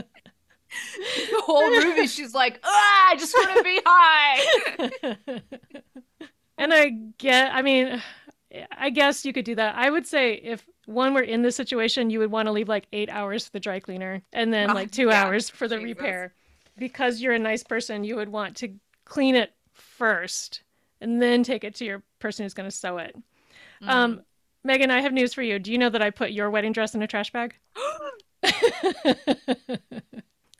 The 0.68 1.42
whole 1.46 1.70
movie, 1.70 2.06
she's 2.06 2.34
like, 2.34 2.60
ah, 2.62 3.08
I 3.10 3.16
just 3.16 3.34
want 3.34 3.56
to 3.56 3.62
be 3.62 3.80
high. 3.86 5.40
and 6.58 6.74
I 6.74 6.90
get, 7.18 7.54
I 7.54 7.62
mean, 7.62 8.02
I 8.76 8.90
guess 8.90 9.24
you 9.24 9.32
could 9.32 9.44
do 9.44 9.54
that. 9.54 9.76
I 9.76 9.88
would 9.88 10.06
say 10.06 10.34
if 10.34 10.66
one 10.86 11.14
were 11.14 11.22
in 11.22 11.42
this 11.42 11.56
situation, 11.56 12.10
you 12.10 12.18
would 12.20 12.30
want 12.30 12.46
to 12.46 12.52
leave 12.52 12.68
like 12.68 12.86
eight 12.92 13.10
hours 13.10 13.46
for 13.46 13.52
the 13.52 13.60
dry 13.60 13.80
cleaner 13.80 14.22
and 14.32 14.52
then 14.52 14.70
Oh, 14.70 14.74
like 14.74 14.90
two 14.90 15.08
yeah. 15.08 15.24
hours 15.24 15.50
for 15.50 15.68
the 15.68 15.76
Jesus. 15.76 15.84
repair. 15.84 16.32
Because 16.78 17.20
you're 17.20 17.32
a 17.32 17.38
nice 17.38 17.62
person, 17.62 18.04
you 18.04 18.16
would 18.16 18.28
want 18.28 18.56
to 18.58 18.74
clean 19.04 19.34
it 19.34 19.52
first 19.72 20.62
and 21.00 21.20
then 21.20 21.42
take 21.42 21.64
it 21.64 21.74
to 21.76 21.84
your 21.84 22.02
person 22.18 22.44
who's 22.44 22.54
going 22.54 22.68
to 22.68 22.74
sew 22.74 22.98
it. 22.98 23.16
Mm. 23.82 23.88
Um, 23.88 24.20
Meghan, 24.66 24.90
I 24.90 25.00
have 25.00 25.12
news 25.12 25.34
for 25.34 25.42
you. 25.42 25.58
Do 25.58 25.70
you 25.72 25.78
know 25.78 25.90
that 25.90 26.02
I 26.02 26.10
put 26.10 26.32
your 26.32 26.50
wedding 26.50 26.72
dress 26.72 26.94
in 26.94 27.02
a 27.02 27.06
trash 27.06 27.32
bag? 27.32 27.54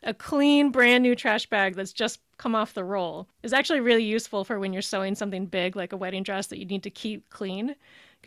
a 0.03 0.13
clean, 0.13 0.71
brand 0.71 1.03
new 1.03 1.15
trash 1.15 1.49
bag 1.49 1.75
that's 1.75 1.93
just 1.93 2.19
come 2.37 2.55
off 2.55 2.73
the 2.73 2.83
roll 2.83 3.27
is 3.43 3.53
actually 3.53 3.79
really 3.79 4.03
useful 4.03 4.43
for 4.43 4.59
when 4.59 4.73
you're 4.73 4.81
sewing 4.81 5.15
something 5.15 5.45
big 5.45 5.75
like 5.75 5.91
a 5.93 5.97
wedding 5.97 6.23
dress 6.23 6.47
that 6.47 6.59
you 6.59 6.65
need 6.65 6.83
to 6.83 6.89
keep 6.89 7.29
clean 7.29 7.75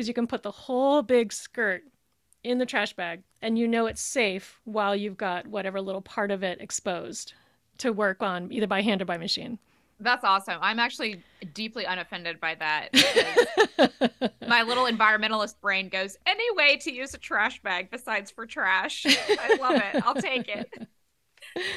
because 0.00 0.08
you 0.08 0.14
can 0.14 0.26
put 0.26 0.42
the 0.42 0.50
whole 0.50 1.02
big 1.02 1.30
skirt 1.30 1.82
in 2.42 2.56
the 2.56 2.64
trash 2.64 2.94
bag 2.94 3.22
and 3.42 3.58
you 3.58 3.68
know 3.68 3.84
it's 3.84 4.00
safe 4.00 4.58
while 4.64 4.96
you've 4.96 5.18
got 5.18 5.46
whatever 5.46 5.78
little 5.78 6.00
part 6.00 6.30
of 6.30 6.42
it 6.42 6.58
exposed 6.58 7.34
to 7.76 7.92
work 7.92 8.22
on 8.22 8.50
either 8.50 8.66
by 8.66 8.80
hand 8.80 9.02
or 9.02 9.04
by 9.04 9.18
machine. 9.18 9.58
That's 9.98 10.24
awesome. 10.24 10.56
I'm 10.62 10.78
actually 10.78 11.22
deeply 11.52 11.84
unoffended 11.84 12.40
by 12.40 12.54
that. 12.54 12.88
My 14.48 14.62
little 14.62 14.84
environmentalist 14.86 15.60
brain 15.60 15.90
goes, 15.90 16.16
any 16.24 16.50
way 16.56 16.78
to 16.78 16.90
use 16.90 17.12
a 17.12 17.18
trash 17.18 17.60
bag 17.60 17.90
besides 17.90 18.30
for 18.30 18.46
trash. 18.46 19.04
I 19.28 19.58
love 19.60 19.76
it. 19.76 20.02
I'll 20.06 20.14
take 20.14 20.48
it. 20.48 20.88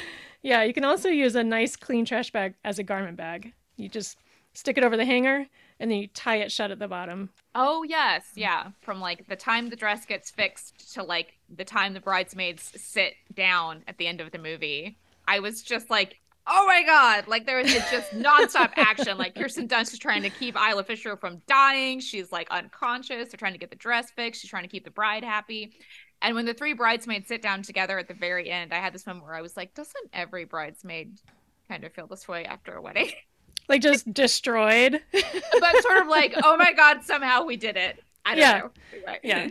Yeah, 0.46 0.64
you 0.64 0.74
can 0.74 0.84
also 0.84 1.08
use 1.08 1.36
a 1.36 1.44
nice 1.44 1.78
clean 1.78 2.04
trash 2.04 2.30
bag 2.30 2.56
as 2.66 2.78
a 2.78 2.84
garment 2.84 3.16
bag. 3.16 3.54
You 3.78 3.88
just 3.88 4.18
stick 4.54 4.78
it 4.78 4.84
over 4.84 4.98
the 4.98 5.06
hanger 5.06 5.48
and 5.80 5.92
then 5.92 6.00
you 6.00 6.08
tie 6.08 6.38
it 6.38 6.52
shut 6.52 6.72
at 6.72 6.80
the 6.80 6.88
bottom. 6.88 7.30
Oh, 7.56 7.84
yes. 7.84 8.24
Yeah. 8.36 8.72
From 8.82 9.00
like 9.00 9.28
the 9.28 9.36
time 9.36 9.70
the 9.70 9.76
dress 9.76 10.06
gets 10.06 10.32
fixed 10.32 10.94
to 10.94 11.04
like 11.04 11.34
the 11.56 11.66
time 11.66 11.94
the 11.94 12.00
bridesmaids 12.00 12.72
sit 12.76 13.14
down 13.34 13.84
at 13.88 13.98
the 13.98 14.08
end 14.08 14.22
of 14.22 14.32
the 14.32 14.40
movie. 14.40 14.98
I 15.28 15.40
was 15.40 15.62
just 15.62 15.90
like, 15.90 16.20
oh 16.48 16.66
my 16.66 16.84
God. 16.84 17.28
Like 17.28 17.46
there 17.46 17.62
was 17.62 17.72
just 17.72 18.12
nonstop 18.12 18.72
action. 18.78 19.18
Like 19.18 19.36
Kirsten 19.36 19.68
Dunst 19.68 19.94
is 19.94 20.00
trying 20.00 20.24
to 20.24 20.30
keep 20.30 20.56
Isla 20.56 20.84
Fisher 20.84 21.16
from 21.18 21.42
dying. 21.48 22.00
She's 22.00 22.32
like 22.32 22.50
unconscious. 22.52 23.30
They're 23.30 23.38
trying 23.38 23.54
to 23.54 23.60
get 23.60 23.70
the 23.70 23.76
dress 23.76 24.12
fixed. 24.12 24.42
She's 24.42 24.50
trying 24.50 24.64
to 24.64 24.70
keep 24.70 24.84
the 24.84 24.92
bride 24.92 25.24
happy. 25.24 25.74
And 26.22 26.36
when 26.36 26.46
the 26.46 26.54
three 26.54 26.74
bridesmaids 26.74 27.28
sit 27.28 27.42
down 27.42 27.64
together 27.64 28.00
at 28.00 28.08
the 28.08 28.14
very 28.14 28.50
end, 28.50 28.74
I 28.74 28.78
had 28.78 28.94
this 28.94 29.06
moment 29.06 29.26
where 29.26 29.36
I 29.36 29.42
was 29.42 29.58
like, 29.58 29.74
doesn't 29.74 30.10
every 30.14 30.46
bridesmaid 30.46 31.20
kind 31.68 31.84
of 31.84 31.92
feel 31.92 32.08
this 32.08 32.28
way 32.28 32.46
after 32.46 32.74
a 32.74 32.82
wedding? 32.82 33.12
Like 33.70 33.82
just 33.82 34.12
destroyed. 34.14 35.02
but 35.12 35.82
sort 35.82 35.98
of 36.02 36.08
like, 36.08 36.34
oh 36.44 36.58
my 36.58 36.74
God, 36.74 37.04
somehow 37.04 37.44
we 37.46 37.56
did 37.58 37.78
it. 37.78 38.04
I 38.26 38.36
don't 38.36 38.40
Yeah. 38.40 38.58
know. 38.60 38.72
Right. 39.08 39.20
yeah. 39.24 39.48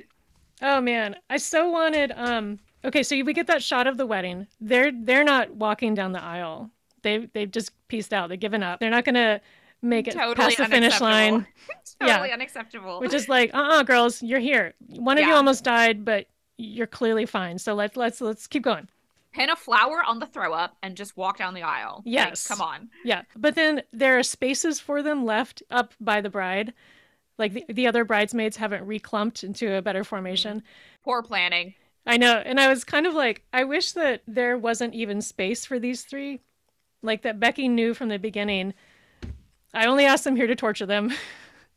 Oh 0.60 0.80
man, 0.80 1.16
I 1.30 1.38
so 1.38 1.68
wanted 1.70 2.12
um 2.14 2.58
okay, 2.84 3.02
so 3.02 3.16
we 3.24 3.32
get 3.32 3.46
that 3.48 3.62
shot 3.62 3.86
of 3.86 3.96
the 3.96 4.06
wedding. 4.06 4.46
They're 4.60 4.92
they're 4.92 5.24
not 5.24 5.54
walking 5.54 5.94
down 5.94 6.12
the 6.12 6.22
aisle. 6.22 6.70
They 7.02 7.26
they've 7.32 7.50
just 7.50 7.72
pieced 7.88 8.12
out. 8.12 8.28
They've 8.28 8.38
given 8.38 8.62
up. 8.62 8.78
They're 8.80 8.90
not 8.90 9.04
going 9.04 9.16
to 9.16 9.40
make 9.82 10.06
it 10.06 10.14
Totally 10.14 10.36
past 10.36 10.56
the 10.58 10.66
finish 10.66 11.00
line, 11.00 11.44
totally 12.00 12.28
Yeah. 12.28 12.34
unacceptable. 12.34 13.00
which 13.00 13.12
is 13.12 13.28
like, 13.28 13.50
"Uh-uh, 13.52 13.82
girls, 13.82 14.22
you're 14.22 14.38
here. 14.38 14.74
One 14.86 15.18
of 15.18 15.26
you 15.26 15.32
almost 15.34 15.64
died, 15.64 16.04
but 16.04 16.26
you're 16.58 16.86
clearly 16.86 17.26
fine. 17.26 17.58
So 17.58 17.74
let's 17.74 17.96
let's 17.96 18.20
let's 18.20 18.46
keep 18.46 18.62
going." 18.62 18.88
Pin 19.32 19.50
a 19.50 19.56
flower 19.56 20.02
on 20.06 20.18
the 20.18 20.26
throw 20.26 20.52
up 20.52 20.76
and 20.82 20.96
just 20.96 21.16
walk 21.16 21.38
down 21.38 21.54
the 21.54 21.62
aisle. 21.62 22.02
Like, 22.04 22.12
Yes. 22.12 22.46
come 22.46 22.60
on. 22.60 22.90
Yeah, 23.04 23.22
but 23.36 23.54
then 23.54 23.82
there 23.92 24.18
are 24.18 24.22
spaces 24.22 24.78
for 24.80 25.02
them 25.02 25.24
left 25.24 25.62
up 25.70 25.94
by 26.00 26.20
the 26.20 26.30
bride. 26.30 26.72
Like 27.38 27.54
the, 27.54 27.64
the 27.68 27.86
other 27.86 28.04
bridesmaids 28.04 28.56
haven't 28.58 28.86
reclumped 28.86 29.42
into 29.42 29.74
a 29.74 29.82
better 29.82 30.04
formation. 30.04 30.58
Mm-hmm. 30.58 31.02
Poor 31.04 31.22
planning. 31.22 31.74
I 32.06 32.16
know. 32.16 32.36
And 32.44 32.60
I 32.60 32.68
was 32.68 32.84
kind 32.84 33.06
of 33.06 33.14
like, 33.14 33.42
I 33.52 33.64
wish 33.64 33.92
that 33.92 34.22
there 34.26 34.58
wasn't 34.58 34.94
even 34.94 35.22
space 35.22 35.64
for 35.64 35.78
these 35.78 36.02
three. 36.02 36.40
Like 37.02 37.22
that 37.22 37.40
Becky 37.40 37.68
knew 37.68 37.94
from 37.94 38.08
the 38.10 38.18
beginning. 38.18 38.74
I 39.74 39.86
only 39.86 40.04
asked 40.04 40.24
them 40.24 40.36
here 40.36 40.46
to 40.46 40.54
torture 40.56 40.86
them. 40.86 41.12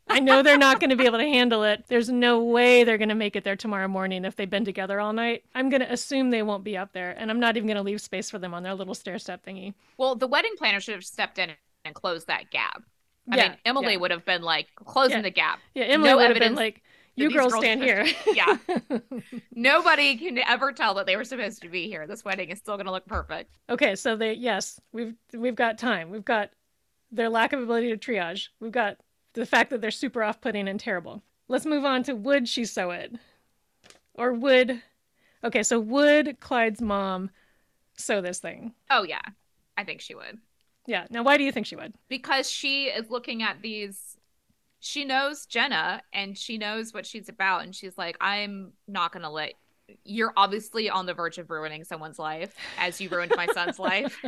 I 0.07 0.19
know 0.19 0.43
they're 0.43 0.57
not 0.57 0.79
going 0.79 0.91
to 0.91 0.95
be 0.95 1.05
able 1.05 1.17
to 1.17 1.25
handle 1.25 1.63
it. 1.63 1.85
There's 1.87 2.09
no 2.09 2.43
way 2.43 2.83
they're 2.83 2.97
going 2.99 3.09
to 3.09 3.15
make 3.15 3.35
it 3.35 3.43
there 3.43 3.55
tomorrow 3.55 3.87
morning 3.87 4.23
if 4.23 4.35
they've 4.35 4.49
been 4.49 4.65
together 4.65 4.99
all 4.99 5.13
night. 5.13 5.43
I'm 5.55 5.69
going 5.69 5.81
to 5.81 5.91
assume 5.91 6.29
they 6.29 6.43
won't 6.43 6.63
be 6.63 6.77
up 6.77 6.93
there, 6.93 7.11
and 7.17 7.31
I'm 7.31 7.39
not 7.39 7.57
even 7.57 7.67
going 7.67 7.77
to 7.77 7.83
leave 7.83 7.99
space 8.01 8.29
for 8.29 8.37
them 8.37 8.53
on 8.53 8.61
their 8.63 8.75
little 8.75 8.93
stair 8.93 9.17
step 9.17 9.43
thingy. 9.45 9.73
Well, 9.97 10.15
the 10.15 10.27
wedding 10.27 10.53
planner 10.57 10.79
should 10.79 10.93
have 10.93 11.03
stepped 11.03 11.39
in 11.39 11.51
and 11.83 11.95
closed 11.95 12.27
that 12.27 12.51
gap. 12.51 12.83
I 13.31 13.37
Yeah, 13.37 13.49
mean, 13.49 13.57
Emily 13.65 13.93
yeah. 13.93 13.99
would 13.99 14.11
have 14.11 14.25
been 14.25 14.43
like 14.43 14.67
closing 14.75 15.17
Yeah. 15.17 15.21
the 15.23 15.31
gap. 15.31 15.59
Yeah, 15.73 15.85
Emily 15.85 16.09
No 16.11 16.17
would 16.17 16.29
have 16.29 16.39
been 16.39 16.53
like, 16.55 16.83
"You 17.15 17.31
girls 17.31 17.53
girls 17.53 17.63
stand 17.63 17.81
here." 17.81 18.05
Yeah. 18.31 18.57
Nobody 19.55 20.17
can 20.17 20.37
ever 20.39 20.71
tell 20.71 20.93
that 20.95 21.05
they 21.07 21.15
were 21.15 21.23
supposed 21.23 21.61
to 21.63 21.69
be 21.69 21.87
here. 21.87 22.05
This 22.07 22.23
wedding 22.23 22.49
is 22.49 22.59
still 22.59 22.75
going 22.75 22.85
to 22.85 22.91
look 22.91 23.05
perfect. 23.07 23.49
Okay, 23.69 23.95
so 23.95 24.15
they 24.15 24.33
yes, 24.33 24.79
we've 24.91 25.15
we've 25.33 25.55
got 25.55 25.77
time. 25.77 26.11
We've 26.11 26.25
got 26.25 26.51
their 27.11 27.29
lack 27.29 27.53
of 27.53 27.61
ability 27.61 27.95
to 27.95 27.97
triage. 27.97 28.49
We've 28.59 28.71
got 28.71 28.97
the 29.35 29.45
fact 29.45 29.69
that 29.69 29.81
they're 29.81 29.91
super 29.91 30.23
off-putting 30.23 30.67
and 30.67 30.79
terrible. 30.79 31.21
Let's 31.47 31.65
move 31.65 31.85
on 31.85 32.03
to 32.03 32.15
would 32.15 32.49
she 32.49 32.65
sew 32.65 32.89
it? 32.91 33.13
Or 34.15 34.33
would 34.33 34.81
Okay, 35.43 35.61
so 35.61 35.79
would 35.79 36.39
Clyde's 36.39 36.81
mom 36.81 37.29
sew 37.97 38.19
this 38.21 38.39
thing? 38.39 38.73
Oh, 38.89 39.03
yeah. 39.03 39.21
I 39.77 39.83
think 39.83 40.01
she 40.01 40.15
would. 40.15 40.39
Yeah. 40.87 41.05
Now 41.11 41.23
why 41.23 41.37
do 41.37 41.43
you 41.43 41.51
think 41.51 41.67
she 41.67 41.75
would? 41.75 41.93
because 42.09 42.49
she 42.49 42.85
is 42.85 43.09
looking 43.09 43.43
at 43.43 43.61
these 43.61 44.17
she 44.79 45.03
knows 45.03 45.45
Jenna 45.47 46.01
and 46.13 46.37
she 46.37 46.57
knows 46.59 46.93
what 46.93 47.05
she's 47.07 47.27
about 47.29 47.63
and 47.63 47.75
she's 47.75 47.97
like 47.97 48.17
I'm 48.21 48.73
not 48.87 49.11
going 49.11 49.23
to 49.23 49.29
let 49.29 49.53
you're 50.03 50.33
obviously 50.37 50.89
on 50.89 51.05
the 51.05 51.13
verge 51.13 51.37
of 51.37 51.49
ruining 51.49 51.83
someone's 51.83 52.19
life 52.19 52.55
as 52.79 52.99
you 53.01 53.09
ruined 53.09 53.33
my 53.35 53.47
son's 53.47 53.79
life 53.91 54.19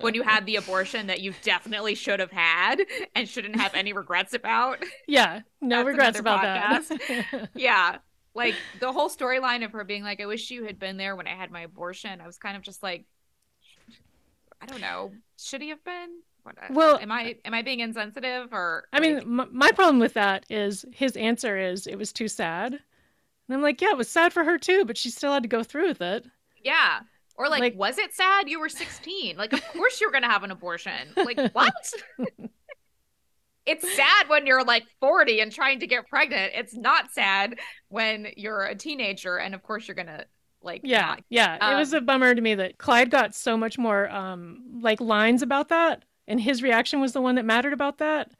when 0.00 0.14
you 0.14 0.22
had 0.22 0.46
the 0.46 0.56
abortion 0.56 1.06
that 1.08 1.20
you 1.20 1.34
definitely 1.42 1.94
should 1.94 2.20
have 2.20 2.30
had 2.32 2.80
and 3.14 3.28
shouldn't 3.28 3.56
have 3.56 3.74
any 3.74 3.92
regrets 3.92 4.34
about 4.34 4.82
Yeah, 5.08 5.40
no 5.60 5.84
regrets 5.84 6.18
about 6.18 6.42
that. 6.42 7.48
yeah 7.54 7.98
like 8.34 8.54
the 8.80 8.92
whole 8.92 9.08
storyline 9.10 9.64
of 9.64 9.72
her 9.72 9.84
being 9.84 10.02
like 10.04 10.20
I 10.20 10.26
wish 10.26 10.50
you 10.50 10.64
had 10.64 10.78
been 10.78 10.96
there 10.96 11.16
when 11.16 11.26
I 11.26 11.34
had 11.34 11.50
my 11.50 11.62
abortion 11.62 12.20
I 12.20 12.26
was 12.26 12.38
kind 12.38 12.56
of 12.56 12.62
just 12.62 12.82
like 12.82 13.04
I 14.60 14.66
don't 14.66 14.80
know 14.80 15.12
should 15.38 15.62
he 15.62 15.68
have 15.70 15.84
been 15.84 16.20
What, 16.42 16.56
uh, 16.58 16.66
Well, 16.70 16.98
am 16.98 17.12
I 17.12 17.36
am 17.44 17.54
I 17.54 17.62
being 17.62 17.80
insensitive 17.80 18.52
or? 18.52 18.84
I 18.92 19.00
mean, 19.00 19.14
like- 19.16 19.24
m- 19.24 19.48
my 19.52 19.70
problem 19.72 19.98
with 19.98 20.14
that 20.14 20.44
is 20.50 20.84
his 20.92 21.16
answer 21.16 21.56
is 21.58 21.86
it 21.86 21.96
was 21.98 22.12
too 22.12 22.28
sad. 22.28 22.72
And 22.74 23.54
I'm 23.56 23.62
like, 23.62 23.80
yeah, 23.80 23.90
it 23.90 23.96
was 23.96 24.08
sad 24.08 24.32
for 24.32 24.44
her 24.44 24.58
too, 24.58 24.84
but 24.84 24.96
she 24.98 25.10
still 25.10 25.32
had 25.32 25.42
to 25.42 25.48
go 25.48 25.62
through 25.62 25.88
with 25.88 26.00
it. 26.02 26.26
yeah. 26.62 27.00
Or 27.38 27.48
like, 27.48 27.60
like- 27.60 27.76
was 27.76 27.96
it 27.98 28.12
sad? 28.14 28.48
You 28.48 28.60
were 28.60 28.68
16. 28.68 29.36
Like, 29.38 29.52
of 29.54 29.64
course 29.68 30.00
you 30.00 30.08
were 30.08 30.12
gonna 30.12 30.28
have 30.30 30.42
an 30.44 30.50
abortion. 30.50 31.08
Like, 31.16 31.38
what? 31.54 31.72
it's 33.66 33.96
sad 33.96 34.28
when 34.28 34.46
you're 34.46 34.64
like 34.64 34.84
40 35.00 35.40
and 35.40 35.52
trying 35.52 35.80
to 35.80 35.86
get 35.86 36.08
pregnant. 36.08 36.52
It's 36.54 36.74
not 36.74 37.12
sad 37.12 37.58
when 37.88 38.28
you're 38.36 38.64
a 38.64 38.74
teenager, 38.74 39.36
and 39.36 39.54
of 39.54 39.62
course 39.62 39.86
you're 39.86 39.94
gonna 39.94 40.24
like. 40.62 40.80
Yeah, 40.84 41.06
not- 41.06 41.24
yeah. 41.28 41.72
it 41.74 41.78
was 41.78 41.92
a 41.92 41.98
Um, 41.98 42.06
bummer 42.06 42.34
to 42.34 42.40
me 42.40 42.54
that 42.54 42.78
Clyde 42.78 43.10
got 43.10 43.34
so 43.34 43.56
much 43.56 43.78
more 43.78 44.08
um 44.10 44.80
like 44.82 45.00
lines 45.00 45.42
about 45.42 45.68
that, 45.68 46.04
and 46.26 46.40
his 46.40 46.62
reaction 46.62 47.00
was 47.00 47.12
the 47.12 47.20
one 47.20 47.34
that 47.36 47.44
mattered 47.44 47.72
about 47.72 47.98
that. 47.98 48.32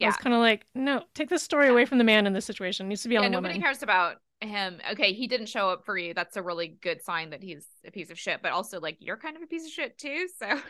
I 0.00 0.06
was 0.06 0.16
kind 0.18 0.34
of 0.34 0.40
like, 0.40 0.66
no, 0.74 1.04
take 1.14 1.30
this 1.30 1.42
story 1.42 1.68
away 1.68 1.86
from 1.86 1.96
the 1.96 2.04
man 2.04 2.26
in 2.26 2.34
this 2.34 2.44
situation. 2.44 2.84
It 2.84 2.88
needs 2.90 3.02
to 3.04 3.08
be 3.08 3.16
on 3.16 3.22
Yeah, 3.22 3.28
the 3.30 3.32
nobody 3.32 3.54
woman. 3.54 3.62
cares 3.62 3.82
about 3.82 4.16
him. 4.46 4.80
Okay, 4.92 5.12
he 5.12 5.26
didn't 5.26 5.46
show 5.48 5.70
up 5.70 5.84
for 5.84 5.96
you. 5.98 6.14
That's 6.14 6.36
a 6.36 6.42
really 6.42 6.68
good 6.68 7.02
sign 7.02 7.30
that 7.30 7.42
he's 7.42 7.66
a 7.86 7.90
piece 7.90 8.10
of 8.10 8.18
shit. 8.18 8.42
But 8.42 8.52
also, 8.52 8.80
like, 8.80 8.96
you're 9.00 9.16
kind 9.16 9.36
of 9.36 9.42
a 9.42 9.46
piece 9.46 9.66
of 9.66 9.72
shit 9.72 9.98
too. 9.98 10.28
So 10.38 10.46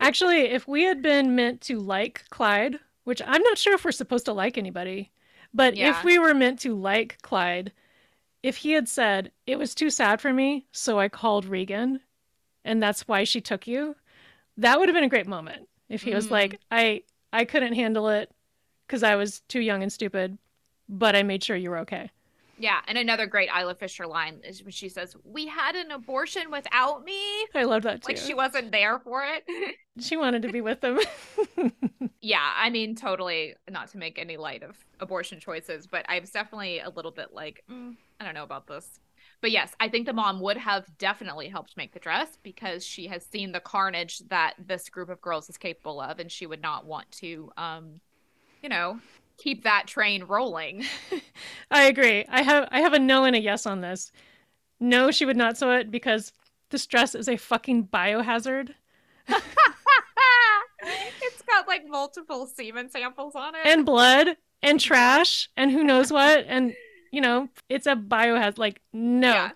Actually, 0.00 0.42
if 0.50 0.66
we 0.68 0.82
had 0.84 1.00
been 1.02 1.34
meant 1.34 1.60
to 1.62 1.78
like 1.78 2.24
Clyde, 2.30 2.78
which 3.04 3.22
I'm 3.24 3.42
not 3.42 3.58
sure 3.58 3.74
if 3.74 3.84
we're 3.84 3.92
supposed 3.92 4.26
to 4.26 4.32
like 4.32 4.58
anybody, 4.58 5.10
but 5.54 5.76
Yeah. 5.76 5.88
if 5.88 6.04
we 6.04 6.18
were 6.18 6.34
meant 6.34 6.58
to 6.60 6.74
like 6.76 7.18
Clyde, 7.22 7.72
if 8.42 8.58
he 8.58 8.72
had 8.72 8.88
said, 8.88 9.32
it 9.46 9.58
was 9.58 9.74
too 9.74 9.90
sad 9.90 10.20
for 10.20 10.32
me, 10.32 10.66
so 10.72 10.98
I 11.00 11.08
called 11.10 11.46
Regan, 11.46 12.00
and 12.64 12.82
that's 12.82 13.08
why 13.08 13.24
she 13.24 13.40
took 13.40 13.66
you, 13.66 13.96
that 14.58 14.78
would 14.80 14.88
have 14.88 14.94
been 14.96 15.04
a 15.04 15.08
great 15.10 15.26
moment. 15.28 15.68
If 15.88 16.02
he 16.04 16.14
was 16.14 16.30
Mm. 16.30 16.32
like, 16.32 16.60
I 16.70 17.04
I 17.32 17.44
couldn't 17.46 17.74
handle 17.74 18.08
it 18.10 18.30
because 18.86 19.02
I 19.04 19.16
was 19.16 19.40
too 19.42 19.60
young 19.60 19.82
and 19.82 19.92
stupid, 19.92 20.38
but 20.88 21.16
I 21.16 21.22
made 21.24 21.44
sure 21.44 21.56
you 21.56 21.70
were 21.70 21.78
okay. 21.80 22.10
Yeah, 22.62 22.78
and 22.86 22.96
another 22.96 23.26
great 23.26 23.48
Isla 23.48 23.74
Fisher 23.74 24.06
line 24.06 24.40
is 24.44 24.62
when 24.62 24.70
she 24.70 24.88
says, 24.88 25.16
"We 25.24 25.46
had 25.46 25.74
an 25.74 25.90
abortion 25.90 26.48
without 26.48 27.02
me." 27.04 27.20
I 27.56 27.64
love 27.64 27.82
that 27.82 28.02
too. 28.02 28.12
Like 28.12 28.16
she 28.16 28.34
wasn't 28.34 28.70
there 28.70 29.00
for 29.00 29.24
it. 29.24 29.76
she 29.98 30.16
wanted 30.16 30.42
to 30.42 30.52
be 30.52 30.60
with 30.60 30.80
them. 30.80 31.00
yeah, 32.20 32.52
I 32.56 32.70
mean, 32.70 32.94
totally. 32.94 33.56
Not 33.68 33.88
to 33.88 33.98
make 33.98 34.16
any 34.16 34.36
light 34.36 34.62
of 34.62 34.76
abortion 35.00 35.40
choices, 35.40 35.88
but 35.88 36.06
I 36.08 36.20
was 36.20 36.30
definitely 36.30 36.78
a 36.78 36.88
little 36.88 37.10
bit 37.10 37.32
like, 37.32 37.64
mm, 37.68 37.96
I 38.20 38.24
don't 38.24 38.34
know 38.34 38.44
about 38.44 38.68
this. 38.68 39.00
But 39.40 39.50
yes, 39.50 39.74
I 39.80 39.88
think 39.88 40.06
the 40.06 40.12
mom 40.12 40.38
would 40.40 40.56
have 40.56 40.86
definitely 40.98 41.48
helped 41.48 41.76
make 41.76 41.92
the 41.92 41.98
dress 41.98 42.38
because 42.44 42.86
she 42.86 43.08
has 43.08 43.26
seen 43.26 43.50
the 43.50 43.58
carnage 43.58 44.20
that 44.28 44.54
this 44.56 44.88
group 44.88 45.08
of 45.08 45.20
girls 45.20 45.50
is 45.50 45.58
capable 45.58 46.00
of, 46.00 46.20
and 46.20 46.30
she 46.30 46.46
would 46.46 46.62
not 46.62 46.86
want 46.86 47.10
to, 47.12 47.50
um, 47.56 48.00
you 48.62 48.68
know, 48.68 49.00
keep 49.38 49.64
that 49.64 49.86
train 49.86 50.24
rolling. 50.24 50.84
I 51.70 51.84
agree. 51.84 52.24
I 52.28 52.42
have 52.42 52.68
I 52.70 52.80
have 52.80 52.92
a 52.92 52.98
no 52.98 53.24
and 53.24 53.36
a 53.36 53.40
yes 53.40 53.66
on 53.66 53.80
this. 53.80 54.12
No, 54.80 55.10
she 55.10 55.24
would 55.24 55.36
not 55.36 55.56
sew 55.56 55.72
it 55.72 55.90
because 55.90 56.32
this 56.70 56.86
dress 56.86 57.14
is 57.14 57.28
a 57.28 57.36
fucking 57.36 57.88
biohazard. 57.88 58.74
it's 59.28 59.42
got 61.46 61.68
like 61.68 61.86
multiple 61.86 62.46
semen 62.46 62.90
samples 62.90 63.36
on 63.36 63.54
it. 63.54 63.60
And 63.64 63.86
blood 63.86 64.36
and 64.62 64.80
trash 64.80 65.48
and 65.56 65.70
who 65.70 65.84
knows 65.84 66.12
what 66.12 66.44
and 66.48 66.74
you 67.12 67.20
know, 67.20 67.48
it's 67.68 67.86
a 67.86 67.94
biohazard 67.94 68.58
like 68.58 68.80
no. 68.92 69.32
Yeah. 69.32 69.50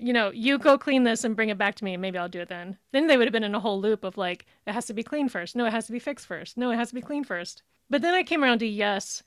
You 0.00 0.12
know, 0.12 0.30
you 0.30 0.58
go 0.58 0.78
clean 0.78 1.02
this 1.02 1.24
and 1.24 1.34
bring 1.34 1.48
it 1.48 1.58
back 1.58 1.74
to 1.76 1.84
me 1.84 1.94
and 1.94 2.00
maybe 2.00 2.18
I'll 2.18 2.28
do 2.28 2.40
it 2.40 2.48
then. 2.48 2.78
Then 2.92 3.08
they 3.08 3.16
would 3.16 3.26
have 3.26 3.32
been 3.32 3.42
in 3.42 3.56
a 3.56 3.60
whole 3.60 3.80
loop 3.80 4.04
of 4.04 4.16
like 4.16 4.46
it 4.64 4.72
has 4.72 4.86
to 4.86 4.94
be 4.94 5.02
clean 5.02 5.28
first. 5.28 5.56
No, 5.56 5.64
it 5.64 5.72
has 5.72 5.86
to 5.86 5.92
be 5.92 5.98
fixed 5.98 6.26
first. 6.26 6.56
No, 6.56 6.70
it 6.70 6.76
has 6.76 6.90
to 6.90 6.94
be 6.94 7.00
clean 7.00 7.24
first. 7.24 7.64
But 7.90 8.02
then 8.02 8.14
I 8.14 8.22
came 8.22 8.42
around 8.44 8.58
to 8.60 8.66
yes 8.66 9.22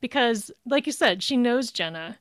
because 0.00 0.50
like 0.64 0.86
you 0.86 0.92
said, 0.92 1.22
she 1.22 1.36
knows 1.36 1.70
Jenna. 1.70 2.18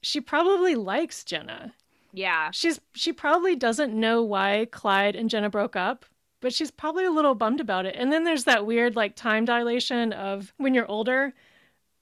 She 0.00 0.20
probably 0.20 0.74
likes 0.74 1.24
Jenna. 1.24 1.74
yeah. 2.12 2.50
She's 2.52 2.80
she 2.94 3.12
probably 3.12 3.56
doesn't 3.56 3.92
know 3.98 4.22
why 4.22 4.66
Clyde 4.70 5.16
and 5.16 5.28
Jenna 5.30 5.50
broke 5.50 5.76
up, 5.76 6.04
but 6.40 6.52
she's 6.54 6.70
probably 6.70 7.04
a 7.04 7.10
little 7.10 7.34
bummed 7.34 7.60
about 7.60 7.84
it. 7.86 7.96
And 7.96 8.12
then 8.12 8.24
there's 8.24 8.44
that 8.44 8.64
weird 8.66 8.96
like 8.96 9.16
time 9.16 9.44
dilation 9.44 10.12
of 10.12 10.52
when 10.56 10.72
you're 10.74 10.90
older. 10.90 11.34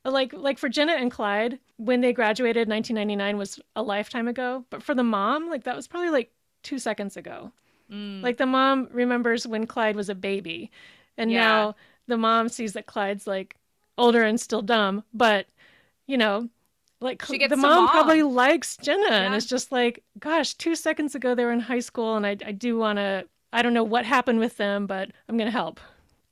Like 0.05 0.33
like 0.33 0.59
for 0.59 0.69
Jenna 0.69 0.93
and 0.93 1.11
Clyde, 1.11 1.59
when 1.79 2.01
they 2.01 2.13
graduated 2.13 2.69
1999 2.69 3.37
was 3.39 3.59
a 3.75 3.83
lifetime 3.83 4.29
ago, 4.29 4.65
but 4.71 4.83
for 4.83 4.95
the 4.95 5.03
mom, 5.03 5.49
like 5.51 5.65
that 5.65 5.75
was 5.75 5.89
probably 5.89 6.11
like 6.11 6.31
2 6.63 6.79
seconds 6.79 7.17
ago. 7.17 7.51
Mm. 7.91 8.23
Like 8.23 8.37
the 8.37 8.47
mom 8.47 8.89
remembers 8.93 9.47
when 9.49 9.67
Clyde 9.67 9.97
was 9.97 10.09
a 10.09 10.15
baby. 10.15 10.71
And 11.19 11.31
Yeah. 11.33 11.41
now 11.41 11.77
the 12.07 12.17
mom 12.17 12.49
sees 12.49 12.73
that 12.75 12.87
Clyde's 12.87 13.27
like 13.27 13.57
older 13.99 14.23
and 14.23 14.41
still 14.41 14.63
dumb, 14.63 15.05
but 15.15 15.47
you 16.07 16.17
know, 16.17 16.49
like 17.01 17.27
the 17.27 17.57
mom, 17.57 17.85
mom. 17.85 17.89
probably 17.89 18.23
likes 18.23 18.77
Jenna 18.79 19.11
and 19.11 19.35
it's 19.35 19.47
just 19.47 19.71
like, 19.73 20.03
gosh, 20.19 20.55
two 20.55 20.75
seconds 20.75 21.15
ago 21.15 21.35
they 21.35 21.45
were 21.45 21.53
in 21.53 21.61
high 21.61 21.81
school 21.81 22.17
and 22.17 22.27
I, 22.27 22.37
I 22.45 22.53
do 22.53 22.79
want 22.79 22.99
to, 22.99 23.27
I 23.53 23.63
don't 23.63 23.75
know 23.75 23.85
what 23.85 24.05
happened 24.07 24.39
with 24.39 24.57
them, 24.57 24.87
but 24.87 25.11
I'm 25.29 25.37
going 25.37 25.47
to 25.47 25.53
help. 25.53 25.81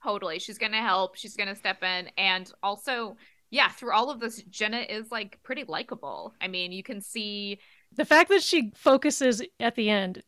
Totally. 0.02 0.38
She's 0.38 0.58
going 0.58 0.72
to 0.72 0.78
help. 0.78 1.16
She's 1.16 1.36
going 1.36 1.48
to 1.48 1.54
step 1.54 1.82
in. 1.82 2.10
And 2.18 2.50
also, 2.62 3.16
yeah, 3.50 3.68
through 3.70 3.92
all 3.92 4.10
of 4.10 4.20
this, 4.20 4.42
Jenna 4.42 4.80
is 4.80 5.10
like 5.10 5.38
pretty 5.42 5.64
likable. 5.66 6.34
I 6.40 6.48
mean, 6.48 6.72
you 6.72 6.82
can 6.82 7.00
see, 7.00 7.58
The 7.96 8.04
fact 8.04 8.28
that 8.30 8.42
she 8.42 8.72
focuses 8.74 9.42
at 9.60 9.74
the 9.76 9.90
end 9.90 10.22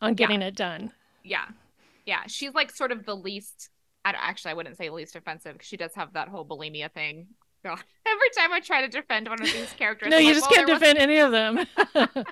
on 0.00 0.14
getting 0.14 0.42
it 0.42 0.54
done. 0.56 0.92
yeah, 1.24 1.46
yeah, 2.06 2.22
she's 2.26 2.52
like 2.54 2.70
sort 2.74 2.92
of 2.92 3.04
the 3.06 3.14
least, 3.16 3.70
I 4.04 4.12
don't, 4.12 4.22
actually, 4.22 4.52
I 4.52 4.54
wouldn't 4.54 4.76
say 4.76 4.90
least 4.90 5.14
offensive 5.16 5.52
because 5.54 5.68
she 5.68 5.76
does 5.76 5.94
have 5.94 6.12
that 6.14 6.28
whole 6.28 6.44
bulimia 6.44 6.90
thing. 6.92 7.28
God. 7.64 7.78
Every 8.06 8.28
time 8.36 8.52
I 8.52 8.58
try 8.60 8.80
to 8.82 8.88
defend 8.88 9.28
one 9.28 9.40
of 9.40 9.52
these 9.52 9.72
characters, 9.78 10.10
No, 10.10 10.16
I'm 10.16 10.22
you 10.24 10.28
like, 10.30 10.36
just 10.36 10.50
well, 10.50 10.66
can't 10.66 10.80
defend 10.80 10.98
any 10.98 11.18
of 11.18 11.30
them. 11.30 11.64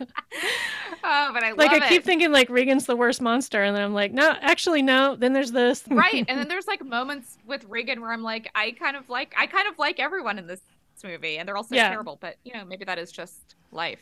Oh, 1.03 1.31
but 1.33 1.43
I 1.43 1.53
like 1.53 1.71
I 1.71 1.89
keep 1.89 2.03
it. 2.03 2.05
thinking 2.05 2.31
like 2.31 2.51
Regan's 2.51 2.85
the 2.87 2.95
worst 2.97 3.21
monster 3.23 3.63
and 3.63 3.75
then 3.75 3.83
I'm 3.83 3.95
like, 3.95 4.13
no, 4.13 4.35
actually 4.41 4.83
no, 4.83 5.17
then 5.17 5.33
there's 5.33 5.51
this. 5.51 5.83
right 5.89 6.25
and 6.29 6.39
then 6.39 6.47
there's 6.49 6.67
like 6.67 6.85
moments 6.85 7.39
with 7.47 7.65
regan 7.65 8.01
where 8.03 8.13
i'm 8.13 8.23
like 8.23 8.51
i 8.55 8.71
kind 8.73 8.97
of 8.97 9.09
like 9.09 9.35
i 9.39 9.47
kind 9.47 9.67
of 9.69 9.79
like 9.79 9.99
everyone 9.99 10.39
in 10.39 10.47
this 10.47 10.61
movie 11.03 11.39
and 11.39 11.49
they're 11.49 11.57
also 11.57 11.75
Yeah. 11.75 11.89
terrible 11.89 12.19
but 12.21 12.37
you 12.45 12.53
know 12.53 12.65
maybe 12.65 12.85
that 12.85 12.99
is 12.99 13.11
just 13.11 13.55
life 13.73 14.01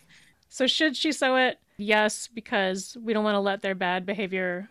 So 0.49 0.67
should 0.67 0.97
she 0.97 1.13
sew 1.13 1.37
it? 1.37 1.59
Yes, 1.77 2.29
because 2.35 2.97
we 3.01 3.13
don't 3.13 3.23
want 3.25 3.37
to 3.37 3.41
let 3.41 3.63
their 3.63 3.75
bad 3.77 4.05
behavior 4.05 4.69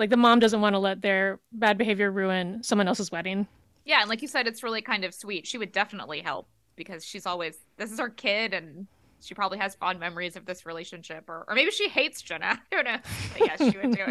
like 0.00 0.10
the 0.10 0.16
mom 0.16 0.40
doesn't 0.40 0.60
want 0.60 0.74
to 0.74 0.78
let 0.80 1.00
their 1.02 1.38
bad 1.52 1.78
behavior 1.78 2.10
ruin 2.10 2.60
someone 2.64 2.88
else's 2.88 3.12
wedding. 3.12 3.46
yeah 3.84 4.00
and 4.00 4.08
like 4.10 4.20
you 4.22 4.26
said 4.28 4.46
it's 4.48 4.62
really 4.64 4.82
kind 4.82 5.04
of 5.04 5.14
sweet 5.14 5.46
she 5.46 5.58
would 5.58 5.70
definitely 5.70 6.20
help 6.20 6.48
because 6.76 7.04
she's 7.04 7.26
always 7.26 7.58
this 7.76 7.92
is 7.92 7.98
her 8.00 8.08
kid 8.08 8.52
and 8.54 8.86
she 9.22 9.34
probably 9.34 9.58
has 9.58 9.74
fond 9.76 10.00
memories 10.00 10.34
of 10.34 10.46
this 10.46 10.64
relationship 10.66 11.24
or, 11.28 11.44
or 11.46 11.54
maybe 11.54 11.70
she 11.70 11.88
hates 11.88 12.20
jenna 12.22 12.58
i 12.72 12.74
don't 12.74 12.84
know 12.84 12.96
but 13.38 13.46
yeah 13.46 13.56
she 13.70 13.78
would 13.78 13.92
do 13.94 14.02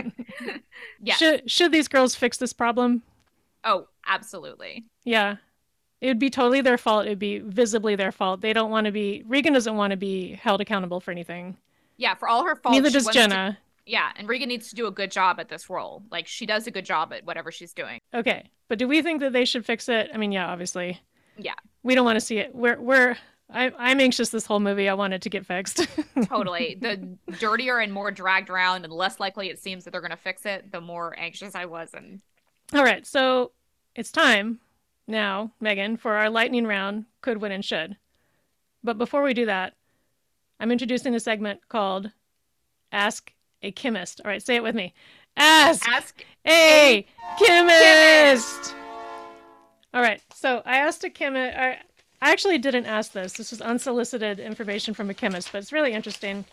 it 0.46 0.62
yeah 1.02 1.16
Should 1.16 1.50
should 1.52 1.72
these 1.72 1.88
girls 1.90 2.16
fix 2.16 2.38
this 2.38 2.54
problem? 2.54 3.02
oh 3.66 3.88
absolutely 4.08 4.86
Yeah. 5.04 5.38
It 6.02 6.08
would 6.08 6.20
be 6.20 6.30
totally 6.30 6.62
their 6.62 6.78
fault. 6.78 7.08
It 7.08 7.10
would 7.10 7.20
be 7.20 7.40
visibly 7.40 7.98
their 7.98 8.14
fault. 8.14 8.40
They 8.40 8.54
don't 8.54 8.72
want 8.72 8.86
to 8.86 8.92
be 8.94 9.22
Regan 9.28 9.52
doesn't 9.52 9.76
want 9.76 9.92
to 9.92 9.98
be 9.98 10.32
held 10.32 10.62
accountable 10.62 11.02
for 11.02 11.12
anything. 11.12 11.58
yeah 11.98 12.14
for 12.16 12.30
all 12.30 12.46
her 12.46 12.56
faults 12.56 12.76
Neither 12.78 12.90
does 12.90 13.04
wants 13.04 13.18
to- 13.18 13.22
Jenna. 13.28 13.58
Yeah 13.90 14.12
and 14.16 14.28
regan 14.28 14.50
needs 14.50 14.70
to 14.70 14.76
do 14.76 14.88
a 14.88 14.92
good 14.92 15.12
job 15.12 15.40
at 15.40 15.50
this 15.50 15.70
role 15.70 16.04
like 16.12 16.28
she 16.28 16.46
does 16.46 16.68
a 16.68 16.72
good 16.72 16.86
job 16.86 17.14
at 17.14 17.26
whatever 17.26 17.52
she's 17.52 17.74
doing 17.74 18.00
Okay. 18.14 18.50
But 18.68 18.80
do 18.80 18.88
we 18.88 19.02
think 19.02 19.20
that 19.22 19.34
they 19.34 19.46
should 19.46 19.66
fix 19.66 19.90
it? 19.90 20.10
I 20.14 20.18
mean, 20.18 20.32
yeah, 20.32 20.48
obviously. 20.48 21.00
Yeah. 21.38 21.56
We 21.84 21.96
don't 21.96 22.06
want 22.06 22.18
to 22.18 22.26
see 22.26 22.38
it. 22.38 22.54
We're 22.54 22.80
we're 22.80 23.18
I, 23.52 23.72
I'm 23.80 24.00
anxious 24.00 24.30
this 24.30 24.46
whole 24.46 24.60
movie. 24.60 24.88
I 24.88 24.94
want 24.94 25.14
it 25.14 25.24
to 25.24 25.30
get 25.30 25.46
fixed. 25.46 25.88
totally 26.26 26.78
the 26.80 27.18
dirtier 27.40 27.80
and 27.80 27.92
more 27.92 28.12
dragged 28.12 28.50
around 28.50 28.84
and 28.84 28.94
less 28.94 29.20
likely 29.20 29.50
it 29.50 29.60
seems 29.60 29.84
that 29.84 29.92
they're 29.92 30.02
going 30.02 30.12
to 30.12 30.18
fix 30.18 30.46
it 30.46 30.72
the 30.72 30.82
more 30.82 31.18
anxious 31.18 31.56
i 31.56 31.66
was 31.66 31.90
and 31.94 32.22
All 32.74 32.84
right, 32.84 33.08
so 33.08 33.52
it's 33.96 34.12
time 34.12 34.60
now, 35.08 35.52
Meghan, 35.62 36.00
for 36.00 36.14
our 36.14 36.30
lightning 36.30 36.68
round 36.68 37.06
could, 37.22 37.42
win 37.42 37.52
and 37.52 37.66
should. 37.66 37.98
But 38.84 39.00
before 39.00 39.24
we 39.24 39.34
do 39.34 39.48
that, 39.48 39.74
I'm 40.60 40.72
introducing 40.72 41.16
a 41.16 41.20
segment 41.20 41.68
called 41.68 42.12
Ask 42.92 43.34
a 43.62 43.72
Chemist. 43.72 44.22
All 44.24 44.30
right, 44.30 44.42
say 44.42 44.56
it 44.56 44.64
with 44.64 44.76
me. 44.76 44.94
Ask 45.38 45.88
ask 45.88 46.26
a 46.46 47.06
chemist. 47.38 48.76
All 49.94 50.02
right, 50.02 50.22
so 50.34 50.62
I 50.66 50.78
asked 50.78 51.04
a 51.04 51.10
chemist. 51.10 51.58
I 51.58 51.80
I 52.22 52.32
actually 52.32 52.58
didn't 52.58 52.86
ask 52.86 53.14
this. 53.14 53.34
This 53.34 53.52
was 53.52 53.62
unsolicited 53.62 54.40
information 54.40 54.94
from 54.94 55.10
a 55.10 55.14
chemist, 55.14 55.52
but 55.52 55.60
it's 55.60 55.72
really 55.72 55.94
interesting. 55.94 56.44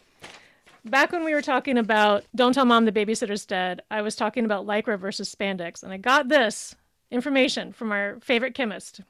Back 0.85 1.11
when 1.11 1.25
we 1.25 1.35
were 1.35 1.43
talking 1.43 1.77
about 1.77 2.25
Don't 2.37 2.53
Tell 2.53 2.65
Mom 2.65 2.85
the 2.85 2.93
Babysitter's 2.93 3.45
Dead, 3.45 3.83
I 3.91 4.03
was 4.03 4.15
talking 4.15 4.45
about 4.45 4.67
Lycra 4.67 4.97
versus 4.97 5.35
spandex, 5.35 5.83
and 5.83 5.93
I 5.93 5.97
got 5.97 6.29
this 6.29 6.77
information 7.11 7.73
from 7.73 7.91
our 7.91 8.19
favorite 8.21 8.55
chemist, 8.55 9.01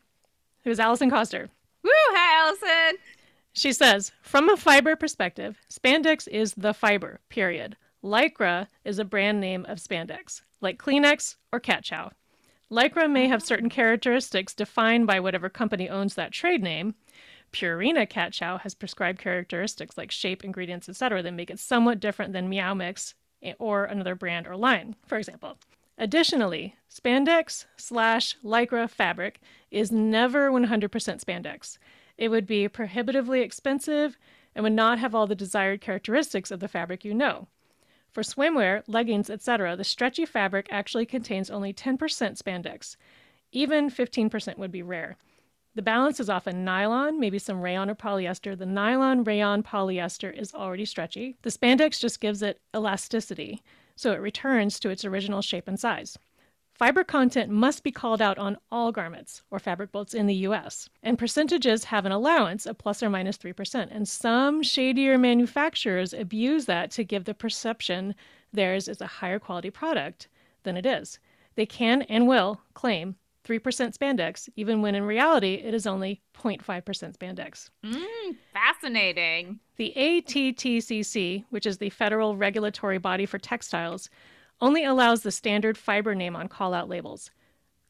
who 0.65 0.71
is 0.71 0.81
Allison 0.81 1.11
Coster. 1.11 1.51
woo 1.83 1.91
hi 1.93 2.47
allison 2.47 2.99
She 3.53 3.75
says, 3.75 4.13
from 4.23 4.49
a 4.49 4.57
fiber 4.57 4.97
perspective, 4.97 5.59
spandex 5.71 6.27
is 6.27 6.55
the 6.55 6.73
fiber, 6.73 7.21
period. 7.29 7.77
Lycra 8.03 8.69
is 8.85 8.99
a 8.99 9.05
brand 9.05 9.41
name 9.41 9.65
of 9.67 9.79
spandex, 9.79 10.43
like 10.61 10.79
Kleenex 10.79 11.37
or 11.53 11.61
cat 11.61 11.85
chow. 11.85 12.11
Lycra 12.71 13.11
may 13.11 13.29
have 13.29 13.43
ah. 13.43 13.45
certain 13.45 13.69
characteristics 13.69 14.55
defined 14.55 15.07
by 15.07 15.21
whatever 15.21 15.49
company 15.49 15.89
owns 15.89 16.15
that 16.15 16.33
trade 16.33 16.63
name. 16.63 16.95
Purina 17.53 18.09
Cat 18.09 18.33
Chow 18.33 18.59
has 18.59 18.75
prescribed 18.75 19.21
characteristics 19.21 19.97
like 19.97 20.11
shape, 20.11 20.45
ingredients, 20.45 20.89
etc., 20.89 21.23
that 21.23 21.33
make 21.33 21.51
it 21.51 21.61
somewhat 21.61 22.01
different 22.01 22.33
than 22.33 22.49
Meow 22.49 22.75
Mix 22.75 23.15
eh, 23.43 23.55
or 23.59 23.85
another 23.85 24.15
brand 24.15 24.47
or 24.47 24.57
line, 24.57 24.97
for 25.07 25.17
example. 25.17 25.57
Additionally, 25.97 26.75
spandex 26.91 27.67
slash 27.77 28.37
lycra 28.45 28.91
fabric 28.91 29.41
is 29.71 29.91
never 29.93 30.51
100% 30.51 30.91
spandex. 30.91 31.79
It 32.19 32.29
would 32.29 32.47
be 32.47 32.69
prohibitively 32.69 33.41
expensive 33.41 34.19
and 34.55 34.65
would 34.65 34.73
not 34.73 34.99
have 34.99 35.15
all 35.15 35.27
the 35.27 35.35
desired 35.35 35.81
characteristics 35.81 36.51
of 36.51 36.61
the 36.61 36.69
fabric 36.69 37.05
you 37.05 37.15
know. 37.15 37.47
For 38.17 38.23
swimwear, 38.23 38.83
leggings, 38.87 39.29
etc., 39.29 39.77
the 39.77 39.85
stretchy 39.85 40.25
fabric 40.25 40.69
actually 40.71 41.05
contains 41.05 41.51
only 41.51 41.75
10% 41.75 41.99
spandex. 41.99 42.97
Even 43.53 43.91
15% 43.91 44.57
would 44.57 44.73
be 44.73 44.83
rare. 44.83 45.19
The 45.75 45.83
balance 45.83 46.19
is 46.19 46.31
often 46.31 46.65
nylon, 46.65 47.21
maybe 47.21 47.39
some 47.39 47.61
rayon 47.61 47.91
or 47.91 47.95
polyester. 47.95 48.57
The 48.57 48.65
nylon, 48.65 49.23
rayon, 49.23 49.63
polyester 49.63 50.35
is 50.35 50.55
already 50.55 50.87
stretchy. 50.87 51.37
The 51.43 51.51
spandex 51.51 52.01
just 52.01 52.19
gives 52.19 52.41
it 52.41 52.59
elasticity, 52.75 53.63
so 53.97 54.13
it 54.13 54.23
returns 54.23 54.81
to 54.81 54.89
its 54.89 55.05
original 55.05 55.43
shape 55.43 55.69
and 55.69 55.79
size. 55.79 56.17
Fiber 56.77 57.05
content 57.05 57.51
must 57.51 57.83
be 57.83 57.91
called 57.91 58.21
out 58.21 58.37
on 58.37 58.59
all 58.71 58.93
garments 58.93 59.41
or 59.51 59.59
fabric 59.59 59.93
bolts 59.93 60.13
in 60.13 60.27
the 60.27 60.35
US, 60.35 60.91
and 61.03 61.19
percentages 61.19 61.85
have 61.85 62.05
an 62.05 62.13
allowance 62.13 62.67
of 62.67 62.77
plus 62.77 63.03
or 63.03 63.09
minus 63.09 63.39
3%. 63.39 63.89
And 63.91 64.07
some 64.07 64.63
shadier 64.63 65.17
manufacturers 65.17 66.13
abuse 66.13 66.67
that 66.67 66.91
to 66.91 67.03
give 67.03 67.25
the 67.25 67.33
perception 67.33 68.15
theirs 68.53 68.89
is 68.89 69.01
a 69.01 69.07
higher 69.07 69.39
quality 69.39 69.71
product 69.71 70.29
than 70.65 70.77
it 70.77 70.85
is. 70.85 71.19
They 71.55 71.65
can 71.65 72.03
and 72.03 72.29
will 72.29 72.61
claim 72.75 73.17
3% 73.47 73.97
spandex, 73.97 74.51
even 74.57 74.83
when 74.83 74.95
in 74.95 75.05
reality 75.05 75.55
it 75.55 75.73
is 75.73 75.87
only 75.87 76.21
0.5% 76.37 76.63
spandex. 77.17 77.71
Mm, 77.83 78.37
fascinating. 78.53 79.61
The 79.77 79.95
AATCC, 79.97 81.45
which 81.49 81.65
is 81.65 81.79
the 81.79 81.89
federal 81.89 82.37
regulatory 82.37 82.99
body 82.99 83.25
for 83.25 83.39
textiles, 83.39 84.11
only 84.61 84.85
allows 84.85 85.23
the 85.23 85.31
standard 85.31 85.77
fiber 85.77 86.15
name 86.15 86.37
on 86.37 86.49
call 86.49 86.75
out 86.75 86.89
labels 86.89 87.31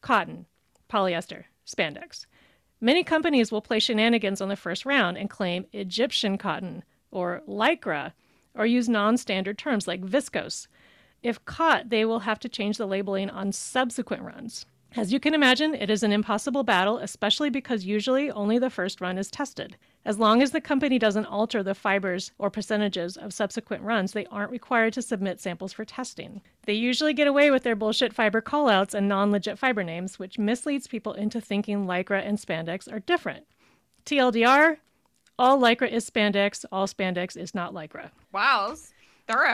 cotton, 0.01 0.45
polyester, 0.89 1.45
spandex. 1.65 2.25
Many 2.79 3.03
companies 3.03 3.51
will 3.51 3.61
play 3.61 3.79
shenanigans 3.79 4.39
on 4.41 4.49
the 4.49 4.55
first 4.55 4.85
round 4.85 5.17
and 5.17 5.29
claim 5.29 5.65
Egyptian 5.73 6.37
cotton 6.37 6.83
or 7.11 7.41
lycra 7.47 8.13
or 8.53 8.65
use 8.65 8.87
non 8.87 9.17
standard 9.17 9.57
terms 9.57 9.87
like 9.87 10.01
viscose. 10.01 10.67
If 11.23 11.43
caught, 11.45 11.89
they 11.89 12.05
will 12.05 12.19
have 12.19 12.39
to 12.39 12.49
change 12.49 12.77
the 12.77 12.85
labeling 12.85 13.29
on 13.29 13.51
subsequent 13.51 14.23
runs. 14.23 14.65
As 14.95 15.11
you 15.11 15.19
can 15.19 15.33
imagine, 15.33 15.75
it 15.75 15.89
is 15.89 16.03
an 16.03 16.11
impossible 16.11 16.63
battle, 16.63 16.97
especially 16.99 17.49
because 17.49 17.85
usually 17.85 18.31
only 18.31 18.57
the 18.57 18.69
first 18.69 19.01
run 19.01 19.17
is 19.17 19.29
tested. 19.29 19.77
As 20.07 20.17
long 20.17 20.41
as 20.41 20.51
the 20.51 20.61
company 20.61 20.97
doesn't 20.97 21.25
alter 21.25 21.61
the 21.61 21.75
fibers 21.75 22.31
or 22.37 22.49
percentages 22.49 23.17
of 23.17 23.33
subsequent 23.33 23.83
runs, 23.83 24.13
they 24.13 24.25
aren't 24.27 24.51
required 24.51 24.93
to 24.93 25.01
submit 25.01 25.41
samples 25.41 25.73
for 25.73 25.83
testing. 25.83 26.41
They 26.65 26.75
usually 26.75 27.13
get 27.13 27.27
away 27.27 27.51
with 27.51 27.63
their 27.63 27.75
bullshit 27.75 28.13
fiber 28.13 28.41
callouts 28.41 28.93
and 28.93 29.09
non 29.09 29.31
legit 29.31 29.59
fiber 29.59 29.83
names, 29.83 30.17
which 30.17 30.39
misleads 30.39 30.87
people 30.87 31.11
into 31.11 31.41
thinking 31.41 31.85
Lycra 31.85 32.25
and 32.25 32.37
spandex 32.37 32.89
are 32.89 33.01
different. 33.01 33.47
TLDR 34.05 34.77
all 35.37 35.59
Lycra 35.59 35.91
is 35.91 36.09
spandex, 36.09 36.63
all 36.71 36.87
spandex 36.87 37.35
is 37.35 37.53
not 37.53 37.73
Lycra. 37.73 38.11
Wow, 38.31 38.75
thorough. 39.27 39.53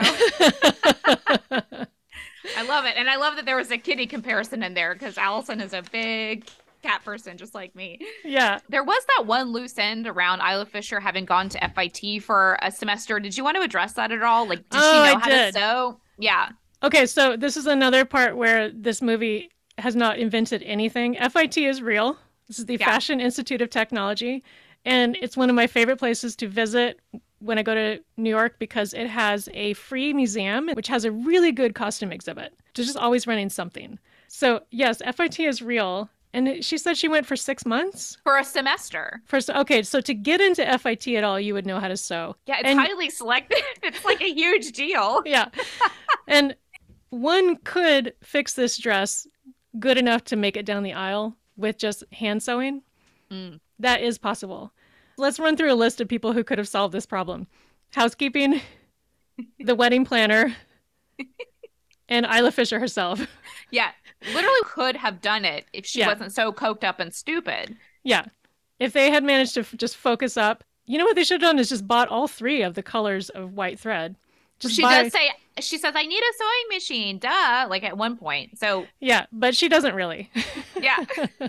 I 2.56 2.62
love 2.66 2.84
it. 2.84 2.94
And 2.96 3.10
I 3.10 3.16
love 3.16 3.34
that 3.34 3.44
there 3.44 3.56
was 3.56 3.72
a 3.72 3.78
kitty 3.78 4.06
comparison 4.06 4.62
in 4.62 4.74
there 4.74 4.94
because 4.94 5.18
Allison 5.18 5.60
is 5.60 5.74
a 5.74 5.82
big 5.82 6.46
cat 6.84 7.04
person 7.04 7.36
just 7.36 7.54
like 7.54 7.74
me. 7.74 7.98
Yeah. 8.24 8.60
There 8.68 8.84
was 8.84 9.02
that 9.16 9.26
one 9.26 9.52
loose 9.52 9.76
end 9.78 10.06
around 10.06 10.40
Isla 10.40 10.66
Fisher 10.66 11.00
having 11.00 11.24
gone 11.24 11.48
to 11.50 11.70
FIT 11.74 12.22
for 12.22 12.58
a 12.62 12.70
semester. 12.70 13.18
Did 13.18 13.36
you 13.36 13.42
want 13.44 13.56
to 13.56 13.62
address 13.62 13.94
that 13.94 14.12
at 14.12 14.22
all? 14.22 14.46
Like, 14.46 14.58
did 14.70 14.80
Oh, 14.80 14.92
she 14.92 14.98
know 15.12 15.16
I 15.16 15.20
how 15.20 15.28
did. 15.28 15.54
to 15.54 15.60
sew? 15.60 16.00
Yeah. 16.18 16.50
Okay, 16.82 17.06
so 17.06 17.36
this 17.36 17.56
is 17.56 17.66
another 17.66 18.04
part 18.04 18.36
where 18.36 18.70
this 18.70 19.00
movie 19.02 19.50
has 19.78 19.96
not 19.96 20.18
invented 20.18 20.62
anything. 20.62 21.14
FIT 21.16 21.56
is 21.58 21.80
real. 21.82 22.16
This 22.46 22.58
is 22.58 22.66
the 22.66 22.76
Yeah. 22.76 22.86
Fashion 22.86 23.20
Institute 23.20 23.62
of 23.62 23.70
Technology, 23.70 24.44
and 24.84 25.16
it's 25.22 25.36
one 25.36 25.48
of 25.48 25.56
my 25.56 25.66
favorite 25.66 25.96
places 25.98 26.36
to 26.36 26.46
visit 26.48 27.00
when 27.38 27.58
I 27.58 27.62
go 27.62 27.74
to 27.74 28.00
New 28.18 28.30
York 28.30 28.56
because 28.58 28.92
it 28.94 29.06
has 29.08 29.48
a 29.54 29.72
free 29.74 30.12
museum 30.12 30.68
which 30.74 30.88
has 30.88 31.04
a 31.04 31.10
really 31.10 31.52
good 31.52 31.74
costume 31.74 32.12
exhibit. 32.12 32.52
They're 32.74 32.84
just 32.84 32.96
always 32.98 33.26
running 33.26 33.48
something. 33.50 33.98
So, 34.28 34.62
yes, 34.70 35.00
FIT 35.04 35.40
is 35.40 35.62
real. 35.62 36.08
And 36.34 36.64
she 36.64 36.76
said 36.78 36.96
she 36.96 37.06
went 37.08 37.26
for 37.26 37.36
six 37.36 37.64
months. 37.64 38.18
For 38.24 38.36
a 38.38 38.44
semester. 38.44 39.22
First, 39.24 39.48
okay, 39.50 39.82
so 39.84 40.00
to 40.00 40.12
get 40.12 40.40
into 40.40 40.66
FIT 40.78 41.06
at 41.08 41.22
all, 41.24 41.38
you 41.38 41.54
would 41.54 41.64
know 41.64 41.78
how 41.78 41.86
to 41.88 41.96
sew. 41.96 42.34
Yeah, 42.46 42.56
it's 42.58 42.68
And- 42.68 42.78
highly 42.80 43.08
selective. 43.08 43.58
It's 43.84 44.04
like 44.04 44.20
a 44.20 44.32
huge 44.32 44.72
deal. 44.72 45.22
yeah. 45.24 45.48
and 46.26 46.56
one 47.10 47.56
could 47.58 48.14
fix 48.22 48.54
this 48.54 48.76
dress 48.76 49.26
good 49.78 49.96
enough 49.96 50.24
to 50.24 50.36
make 50.36 50.56
it 50.56 50.66
down 50.66 50.82
the 50.82 50.92
aisle 50.94 51.36
with 51.56 51.78
just 51.78 52.02
hand 52.12 52.42
sewing. 52.42 52.82
Mm. 53.30 53.60
That 53.78 54.02
is 54.02 54.18
possible. 54.18 54.72
Let's 55.16 55.38
run 55.38 55.56
through 55.56 55.72
a 55.72 55.74
list 55.76 56.00
of 56.00 56.08
people 56.08 56.32
who 56.32 56.42
could 56.42 56.58
have 56.58 56.66
solved 56.68 56.92
this 56.92 57.06
problem 57.06 57.46
housekeeping, 57.92 58.60
the 59.60 59.74
wedding 59.76 60.04
planner, 60.04 60.52
and 62.08 62.26
Isla 62.26 62.50
Fisher 62.50 62.80
herself. 62.80 63.24
Yeah. 63.70 63.90
Literally 64.32 64.58
could 64.64 64.96
have 64.96 65.20
done 65.20 65.44
it 65.44 65.66
if 65.72 65.84
she 65.86 66.00
Yeah. 66.00 66.08
wasn't 66.08 66.32
so 66.32 66.52
coked 66.52 66.84
up 66.84 67.00
and 67.00 67.12
stupid. 67.14 67.76
Yeah. 68.02 68.26
If 68.78 68.92
they 68.92 69.10
had 69.10 69.24
managed 69.24 69.54
to 69.54 69.60
f- 69.60 69.74
just 69.76 69.96
focus 69.96 70.36
up, 70.36 70.64
you 70.86 70.98
know 70.98 71.04
what 71.04 71.16
they 71.16 71.24
should 71.24 71.40
have 71.40 71.50
done 71.50 71.58
is 71.58 71.68
just 71.68 71.86
bought 71.88 72.08
all 72.08 72.28
three 72.28 72.62
of 72.62 72.74
the 72.74 72.82
colors 72.82 73.28
of 73.30 73.54
white 73.54 73.78
thread. 73.78 74.16
Just 74.60 74.76
she 74.76 74.82
buy- 74.82 75.02
does 75.02 75.12
say 75.12 75.30
she 75.60 75.78
says, 75.78 75.94
I 75.96 76.02
need 76.04 76.20
a 76.20 76.32
sewing 76.36 76.76
machine, 76.76 77.18
duh, 77.18 77.66
like 77.70 77.84
at 77.84 77.96
one 77.96 78.16
point. 78.16 78.58
So 78.58 78.86
Yeah, 79.00 79.26
but 79.32 79.54
she 79.56 79.68
doesn't 79.68 79.94
really. 79.94 80.30
yeah. 80.80 80.96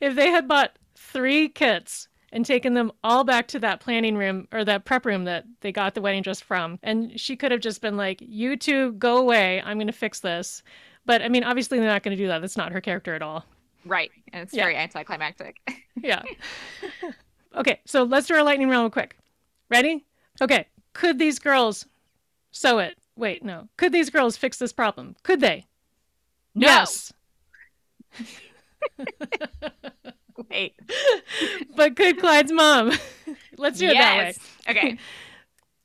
if 0.00 0.14
they 0.14 0.30
had 0.30 0.48
bought 0.48 0.76
three 0.96 1.48
kits 1.48 2.08
and 2.32 2.44
taken 2.46 2.74
them 2.74 2.92
all 3.02 3.24
back 3.24 3.48
to 3.48 3.58
that 3.58 3.80
planning 3.80 4.16
room 4.16 4.46
or 4.52 4.64
that 4.64 4.84
prep 4.84 5.04
room 5.04 5.24
that 5.24 5.44
they 5.60 5.72
got 5.72 5.94
the 5.94 6.00
wedding 6.00 6.22
dress 6.22 6.40
from, 6.40 6.78
and 6.82 7.18
she 7.18 7.36
could 7.36 7.50
have 7.52 7.60
just 7.60 7.80
been 7.80 7.96
like, 7.96 8.18
You 8.20 8.56
two 8.56 8.92
go 8.92 9.16
away. 9.18 9.60
I'm 9.64 9.76
going 9.78 9.86
to 9.88 9.92
fix 9.92 10.20
this. 10.20 10.62
But 11.06 11.22
I 11.22 11.28
mean, 11.28 11.44
obviously, 11.44 11.78
they're 11.78 11.88
not 11.88 12.02
going 12.02 12.16
to 12.16 12.22
do 12.22 12.28
that. 12.28 12.40
That's 12.40 12.56
not 12.56 12.72
her 12.72 12.80
character 12.80 13.14
at 13.14 13.22
all. 13.22 13.44
Right. 13.84 14.10
And 14.32 14.42
it's 14.42 14.52
Yeah. 14.54 14.64
very 14.64 14.76
anticlimactic. 14.76 15.56
Yeah. 16.02 16.22
okay, 17.54 17.80
so 17.84 18.04
let's 18.04 18.26
do 18.26 18.34
our 18.34 18.42
lightning 18.42 18.70
round 18.70 18.84
real 18.84 18.90
quick. 18.90 19.16
Ready? 19.68 20.06
Okay. 20.40 20.66
Could 20.94 21.18
these 21.18 21.38
girls 21.38 21.84
sew 22.52 22.78
it? 22.78 22.96
Wait, 23.16 23.44
no. 23.44 23.68
Could 23.76 23.92
these 23.92 24.08
girls 24.08 24.36
fix 24.36 24.56
this 24.56 24.72
problem? 24.72 25.14
Could 25.24 25.40
they? 25.40 25.66
No. 26.54 26.66
Yes. 26.68 27.12
Wait. 30.50 30.74
But 31.76 31.96
could 31.96 32.18
Clyde's 32.18 32.52
mom? 32.52 32.92
let's 33.58 33.78
do 33.78 33.86
it 33.88 33.94
that 33.94 34.18
way. 34.18 34.24
yes. 34.26 34.38
Okay. 34.68 34.98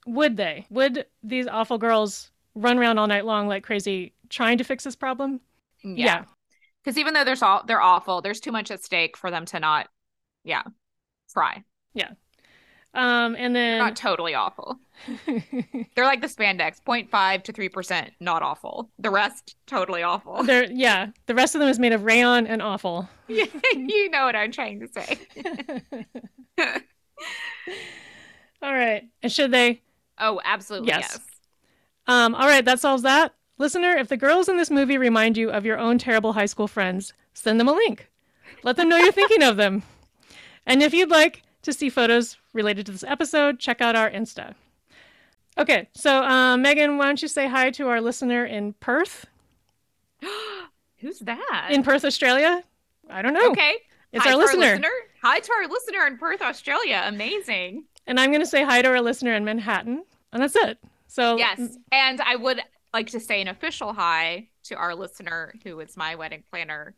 Would 0.07 0.37
they? 0.37 0.65
Would 0.69 1.05
these 1.23 1.47
awful 1.47 1.77
girls 1.77 2.31
run 2.55 2.77
around 2.79 2.97
all 2.99 3.07
night 3.07 3.25
long 3.25 3.47
like 3.47 3.63
crazy 3.63 4.13
trying 4.35 4.57
to 4.57 4.63
fix 4.63 4.83
this 4.83 4.95
problem? 4.95 5.39
Yeah. 5.83 6.25
Because 6.83 6.97
even 6.97 7.13
though 7.13 7.23
there's 7.23 7.41
all 7.41 7.63
they're 7.65 7.81
awful, 7.81 8.21
there's 8.21 8.39
too 8.39 8.51
much 8.51 8.69
at 8.69 8.83
stake 8.83 9.17
for 9.17 9.31
them 9.31 9.45
to 9.45 9.59
not, 9.59 9.87
yeah, 10.43 10.63
try. 11.31 11.63
Yeah. 11.93 12.11
Um, 12.93 13.35
and 13.37 13.55
They're 13.55 13.71
then 13.71 13.79
not 13.79 13.95
totally 13.95 14.35
awful. 14.35 14.79
They're 15.25 16.05
like 16.05 16.21
the 16.21 16.27
spandex, 16.27 16.77
0.5 16.87 17.43
to 17.43 17.53
3%, 17.53 18.11
not 18.21 18.41
awful. 18.41 18.89
The 18.99 19.09
rest, 19.09 19.55
totally 19.67 20.01
awful. 20.01 20.43
they're 20.43 20.71
yeah, 20.71 21.07
the 21.25 21.35
rest 21.35 21.55
of 21.55 21.59
them 21.59 21.69
is 21.69 21.77
made 21.77 21.91
of 21.91 22.03
rayon 22.05 22.47
and 22.47 22.61
awful. 22.61 23.09
you 23.27 24.09
know 24.11 24.25
what 24.25 24.35
I'm 24.35 24.51
trying 24.51 24.79
to 24.79 24.87
say. 24.87 25.19
all 28.61 28.73
right. 28.73 29.03
And 29.21 29.31
should 29.31 29.51
they? 29.51 29.81
Oh, 30.17 30.39
absolutely. 30.45 30.87
Yes. 30.89 31.09
Yes. 31.11 31.19
Um, 32.07 32.33
all 32.35 32.47
right, 32.47 32.63
that 32.63 32.79
solves 32.79 33.03
that. 33.03 33.33
Listener, 33.57 33.95
if 33.95 34.09
the 34.09 34.17
girls 34.17 34.49
in 34.49 34.57
this 34.57 34.69
movie 34.69 34.97
remind 34.97 35.37
you 35.37 35.49
of 35.49 35.65
your 35.65 35.77
own 35.77 35.97
terrible 35.97 36.33
high 36.33 36.45
school 36.45 36.67
friends, 36.67 37.13
send 37.33 37.59
them 37.59 37.69
a 37.69 37.73
link. 37.73 38.09
Let 38.63 38.75
them 38.75 38.89
know 38.89 38.97
you're 38.97 39.11
thinking 39.11 39.43
of 39.43 39.55
them. 39.57 39.83
And 40.65 40.83
if 40.83 40.93
you'd 40.93 41.09
like 41.09 41.43
to 41.61 41.71
see 41.71 41.89
photos 41.89 42.37
related 42.53 42.85
to 42.87 42.91
this 42.91 43.03
episode, 43.03 43.59
check 43.59 43.79
out 43.81 43.95
our 43.95 44.09
Insta. 44.09 44.55
Okay, 45.57 45.87
so 45.93 46.21
uh, 46.23 46.57
Meghan, 46.57 46.97
why 46.97 47.05
don't 47.05 47.21
you 47.21 47.29
say 47.29 47.47
hi 47.47 47.71
to 47.71 47.87
our 47.87 48.01
listener 48.01 48.43
in 48.45 48.73
Perth? 48.73 49.25
Who's 50.99 51.19
that? 51.19 51.67
In 51.71 51.81
Perth, 51.83 52.03
Australia? 52.03 52.63
I 53.09 53.21
don't 53.21 53.33
know. 53.33 53.51
okay. 53.51 53.75
It's 54.11 54.23
Hi 54.23 54.33
our 54.33 54.47
to 54.47 54.57
listener. 54.57 54.89
Hi 55.21 55.39
to 55.39 55.51
our 55.51 55.67
listener 55.67 56.07
in 56.07 56.17
Perth, 56.17 56.41
Australia. 56.41 57.03
Amazing. 57.05 57.85
And 58.07 58.19
I'm 58.19 58.31
going 58.31 58.41
to 58.41 58.47
say 58.47 58.63
hi 58.63 58.81
to 58.81 58.87
our 58.87 59.01
listener 59.01 59.33
in 59.33 59.43
Manhattan. 59.43 60.03
And 60.31 60.41
that's 60.41 60.55
it. 60.55 60.79
So, 61.07 61.37
Yes. 61.37 61.77
And 61.91 62.21
I 62.21 62.35
would 62.37 62.61
like 62.95 63.07
to 63.07 63.19
say 63.19 63.41
an 63.41 63.49
official 63.49 63.91
hi 63.91 64.47
to 64.63 64.73
our 64.73 64.95
listener 64.95 65.53
who 65.65 65.81
is 65.81 65.97
my 65.97 66.15
wedding 66.15 66.41
planner, 66.49 66.95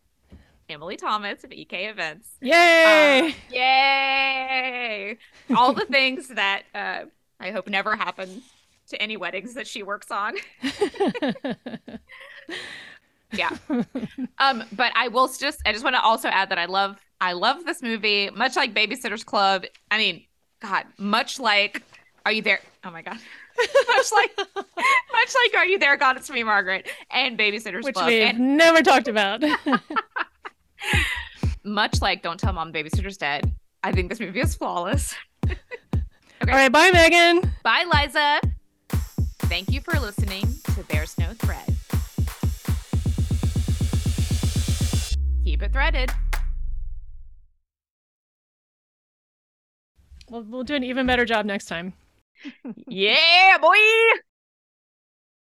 Emily 0.70 0.96
Thomas 0.96 1.44
of 1.44 1.52
EK 1.52 1.86
Events. 1.86 2.30
Yay! 2.40 3.30
Uh, 3.30 3.32
yay! 3.52 5.18
All 5.56 5.74
the 5.74 5.86
things 5.86 6.28
that 6.28 6.66
uh, 6.76 7.06
I 7.40 7.50
hope 7.50 7.68
never 7.68 7.96
happen 7.96 8.44
to 8.90 9.02
any 9.02 9.18
weddings 9.18 9.56
that 9.56 9.66
she 9.66 9.82
works 9.82 10.12
on. 10.12 10.36
yeah. 13.34 13.58
Um, 14.38 14.64
but 14.74 14.92
I 14.96 15.08
will 15.08 15.28
just 15.28 15.62
I 15.66 15.72
just 15.72 15.84
want 15.84 15.96
to 15.96 16.02
also 16.04 16.28
add 16.28 16.50
that 16.50 16.60
I 16.60 16.66
love 16.66 17.00
I 17.20 17.34
love 17.34 17.66
this 17.66 17.82
movie, 17.82 18.30
much 18.30 18.56
like 18.56 18.76
Babysitter's 18.76 19.24
Club. 19.24 19.66
I 19.90 19.98
mean, 19.98 20.26
God, 20.62 20.86
much 21.00 21.40
like 21.40 21.82
Are 22.24 22.32
You 22.32 22.44
There? 22.44 22.60
Oh 22.84 22.92
my 22.92 23.02
God. 23.02 23.18
Much 23.58 24.12
like 24.14 24.38
much 24.38 25.36
like 25.44 25.56
Are 25.56 25.66
You 25.66 25.80
There, 25.80 25.98
God 25.98 26.18
It's 26.18 26.30
Me, 26.30 26.44
Margaret, 26.44 26.88
and 27.10 27.38
Babysitter's 27.38 27.86
Which 27.86 27.96
Club. 27.96 28.08
we've 28.08 28.22
And 28.24 28.58
never 28.58 28.82
talked 28.82 29.08
about. 29.08 29.44
much 31.64 32.02
like 32.02 32.22
Don't 32.22 32.40
Tell 32.40 32.54
Mom 32.54 32.72
Babysitter's 32.72 33.18
Dead. 33.18 33.52
I 33.84 33.92
think 33.92 34.10
this 34.10 34.20
movie 34.20 34.40
is 34.40 34.56
flawless. 34.56 35.16
All 35.50 35.56
right, 36.48 36.72
bye, 36.72 36.92
Meghan. 36.92 37.50
Bye, 37.64 37.86
Liza. 37.92 38.42
Thank 39.40 39.72
you 39.72 39.82
for 39.82 40.00
listening 40.00 40.44
to 40.76 40.84
There's 40.88 41.18
No 41.18 41.34
Thread. 41.34 41.76
Keep 45.44 45.64
it 45.64 45.74
threaded. 45.74 46.12
We'll, 50.30 50.44
we'll 50.44 50.64
do 50.64 50.76
an 50.76 50.84
even 50.84 51.08
better 51.08 51.26
job 51.26 51.46
next 51.46 51.66
time. 51.66 51.94
Yeah, 52.88 53.58
boy. 53.62 53.78